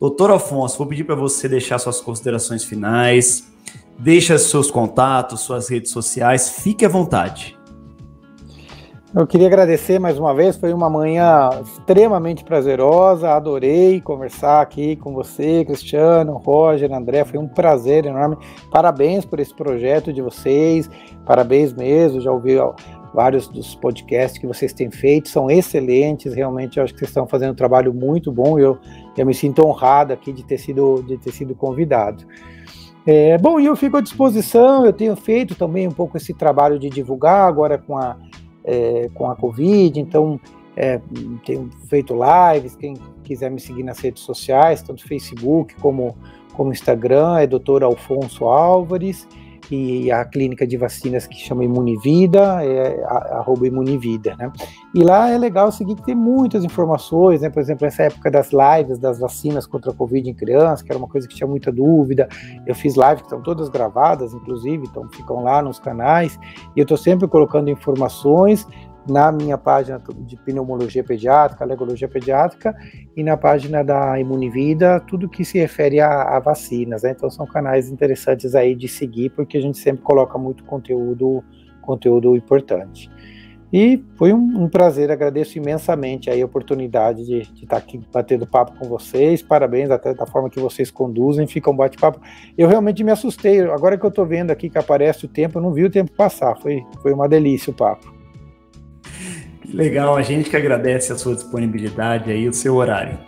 Doutor 0.00 0.32
Alfonso, 0.32 0.76
vou 0.78 0.86
pedir 0.88 1.04
para 1.04 1.14
você 1.14 1.48
deixar 1.48 1.78
suas 1.78 2.00
considerações 2.00 2.64
finais, 2.64 3.46
deixa 3.96 4.36
seus 4.36 4.68
contatos, 4.68 5.42
suas 5.42 5.68
redes 5.68 5.92
sociais, 5.92 6.48
fique 6.48 6.84
à 6.84 6.88
vontade. 6.88 7.56
Eu 9.14 9.26
queria 9.26 9.46
agradecer 9.46 9.98
mais 9.98 10.18
uma 10.18 10.34
vez, 10.34 10.58
foi 10.58 10.70
uma 10.70 10.90
manhã 10.90 11.48
extremamente 11.64 12.44
prazerosa, 12.44 13.30
adorei 13.30 14.02
conversar 14.02 14.60
aqui 14.60 14.96
com 14.96 15.14
você, 15.14 15.64
Cristiano, 15.64 16.36
Roger, 16.36 16.92
André, 16.92 17.24
foi 17.24 17.38
um 17.38 17.48
prazer 17.48 18.04
enorme. 18.04 18.36
Parabéns 18.70 19.24
por 19.24 19.40
esse 19.40 19.54
projeto 19.54 20.12
de 20.12 20.20
vocês, 20.20 20.90
parabéns 21.24 21.72
mesmo, 21.72 22.20
já 22.20 22.30
ouvi 22.30 22.56
vários 23.14 23.48
dos 23.48 23.74
podcasts 23.74 24.38
que 24.38 24.46
vocês 24.46 24.74
têm 24.74 24.90
feito, 24.90 25.30
são 25.30 25.50
excelentes, 25.50 26.34
realmente 26.34 26.76
eu 26.76 26.84
acho 26.84 26.92
que 26.92 26.98
vocês 26.98 27.08
estão 27.08 27.26
fazendo 27.26 27.52
um 27.52 27.56
trabalho 27.56 27.94
muito 27.94 28.30
bom 28.30 28.58
eu, 28.58 28.76
eu 29.16 29.24
me 29.24 29.32
sinto 29.32 29.66
honrado 29.66 30.12
aqui 30.12 30.34
de 30.34 30.44
ter 30.44 30.58
sido, 30.58 31.02
de 31.02 31.16
ter 31.16 31.32
sido 31.32 31.54
convidado. 31.54 32.26
É, 33.06 33.38
bom, 33.38 33.58
e 33.58 33.64
eu 33.64 33.74
fico 33.74 33.96
à 33.96 34.02
disposição, 34.02 34.84
eu 34.84 34.92
tenho 34.92 35.16
feito 35.16 35.54
também 35.54 35.88
um 35.88 35.92
pouco 35.92 36.18
esse 36.18 36.34
trabalho 36.34 36.78
de 36.78 36.90
divulgar 36.90 37.48
agora 37.48 37.78
com 37.78 37.96
a 37.96 38.18
é, 38.68 39.08
com 39.14 39.30
a 39.30 39.34
Covid, 39.34 39.98
então 39.98 40.38
é, 40.76 41.00
tenho 41.46 41.70
feito 41.88 42.14
lives, 42.14 42.76
quem 42.76 42.94
quiser 43.24 43.50
me 43.50 43.58
seguir 43.58 43.82
nas 43.82 43.98
redes 43.98 44.22
sociais, 44.22 44.82
tanto 44.82 45.02
Facebook 45.08 45.74
como, 45.76 46.14
como 46.52 46.70
Instagram, 46.70 47.38
é 47.38 47.46
Dr. 47.46 47.82
Alfonso 47.82 48.44
Álvares, 48.44 49.26
e 49.70 50.10
a 50.10 50.24
clínica 50.24 50.66
de 50.66 50.76
vacinas 50.76 51.26
que 51.26 51.36
chama 51.36 51.64
Imunivida, 51.64 52.64
é 52.64 53.04
arroba 53.04 53.66
Imunivida, 53.66 54.34
né? 54.36 54.50
E 54.94 55.02
lá 55.02 55.30
é 55.30 55.36
legal 55.36 55.70
seguir 55.70 55.94
que 55.94 56.04
tem 56.04 56.14
muitas 56.14 56.64
informações, 56.64 57.42
né? 57.42 57.50
Por 57.50 57.60
exemplo, 57.60 57.86
essa 57.86 58.04
época 58.04 58.30
das 58.30 58.50
lives 58.52 58.98
das 58.98 59.18
vacinas 59.18 59.66
contra 59.66 59.90
a 59.90 59.94
Covid 59.94 60.28
em 60.28 60.34
crianças, 60.34 60.82
que 60.82 60.90
era 60.90 60.98
uma 60.98 61.08
coisa 61.08 61.28
que 61.28 61.34
tinha 61.34 61.46
muita 61.46 61.70
dúvida. 61.70 62.28
Eu 62.66 62.74
fiz 62.74 62.96
lives 62.96 63.20
que 63.20 63.26
estão 63.26 63.42
todas 63.42 63.68
gravadas, 63.68 64.32
inclusive, 64.32 64.86
então 64.86 65.08
ficam 65.10 65.42
lá 65.42 65.62
nos 65.62 65.78
canais, 65.78 66.38
e 66.74 66.80
eu 66.80 66.82
estou 66.82 66.96
sempre 66.96 67.28
colocando 67.28 67.68
informações 67.68 68.66
na 69.08 69.32
minha 69.32 69.56
página 69.56 70.00
de 70.20 70.36
pneumologia 70.36 71.02
pediátrica, 71.02 71.64
alergologia 71.64 72.08
pediátrica 72.08 72.74
e 73.16 73.22
na 73.22 73.36
página 73.36 73.82
da 73.82 74.18
Imunivida, 74.20 75.00
tudo 75.00 75.28
que 75.28 75.44
se 75.44 75.58
refere 75.58 76.00
a, 76.00 76.36
a 76.36 76.38
vacinas. 76.38 77.02
Né? 77.02 77.10
Então 77.10 77.30
são 77.30 77.46
canais 77.46 77.90
interessantes 77.90 78.54
aí 78.54 78.74
de 78.74 78.88
seguir, 78.88 79.30
porque 79.30 79.58
a 79.58 79.62
gente 79.62 79.78
sempre 79.78 80.02
coloca 80.02 80.38
muito 80.38 80.64
conteúdo, 80.64 81.42
conteúdo 81.80 82.36
importante. 82.36 83.10
E 83.72 84.02
foi 84.16 84.32
um, 84.32 84.64
um 84.64 84.68
prazer, 84.68 85.10
agradeço 85.10 85.58
imensamente 85.58 86.30
a 86.30 86.44
oportunidade 86.44 87.24
de, 87.26 87.42
de 87.52 87.64
estar 87.64 87.76
aqui 87.76 88.00
batendo 88.10 88.46
papo 88.46 88.78
com 88.78 88.88
vocês. 88.88 89.42
Parabéns 89.42 89.90
até 89.90 90.14
da 90.14 90.24
forma 90.24 90.48
que 90.48 90.58
vocês 90.58 90.90
conduzem, 90.90 91.46
fica 91.46 91.70
um 91.70 91.76
bate-papo. 91.76 92.18
Eu 92.56 92.66
realmente 92.66 93.04
me 93.04 93.12
assustei. 93.12 93.60
Agora 93.60 93.98
que 93.98 94.06
eu 94.06 94.08
estou 94.08 94.24
vendo 94.24 94.50
aqui 94.50 94.70
que 94.70 94.78
aparece 94.78 95.26
o 95.26 95.28
tempo, 95.28 95.58
eu 95.58 95.62
não 95.62 95.72
vi 95.72 95.84
o 95.84 95.90
tempo 95.90 96.10
passar. 96.12 96.56
Foi, 96.56 96.82
foi 97.02 97.12
uma 97.12 97.28
delícia 97.28 97.70
o 97.70 97.74
papo. 97.74 98.17
Legal, 99.72 100.16
a 100.16 100.22
gente 100.22 100.48
que 100.48 100.56
agradece 100.56 101.12
a 101.12 101.18
sua 101.18 101.34
disponibilidade 101.34 102.30
aí, 102.30 102.48
o 102.48 102.54
seu 102.54 102.74
horário. 102.74 103.18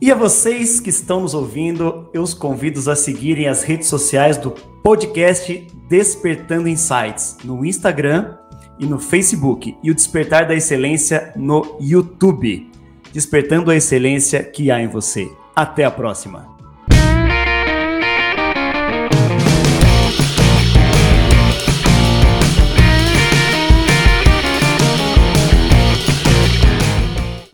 E 0.00 0.10
a 0.10 0.14
vocês 0.14 0.80
que 0.80 0.90
estão 0.90 1.20
nos 1.20 1.34
ouvindo, 1.34 2.10
eu 2.12 2.22
os 2.22 2.34
convido 2.34 2.90
a 2.90 2.96
seguirem 2.96 3.48
as 3.48 3.62
redes 3.62 3.88
sociais 3.88 4.36
do 4.36 4.50
podcast 4.50 5.66
Despertando 5.88 6.68
Insights 6.68 7.38
no 7.42 7.64
Instagram 7.64 8.36
e 8.78 8.86
no 8.86 8.98
Facebook 8.98 9.76
e 9.82 9.90
o 9.90 9.94
Despertar 9.94 10.46
da 10.46 10.54
Excelência 10.54 11.32
no 11.36 11.78
YouTube. 11.80 12.70
Despertando 13.12 13.70
a 13.70 13.76
excelência 13.76 14.42
que 14.42 14.70
há 14.70 14.80
em 14.80 14.88
você. 14.88 15.30
Até 15.54 15.84
a 15.84 15.90
próxima. 15.90 16.53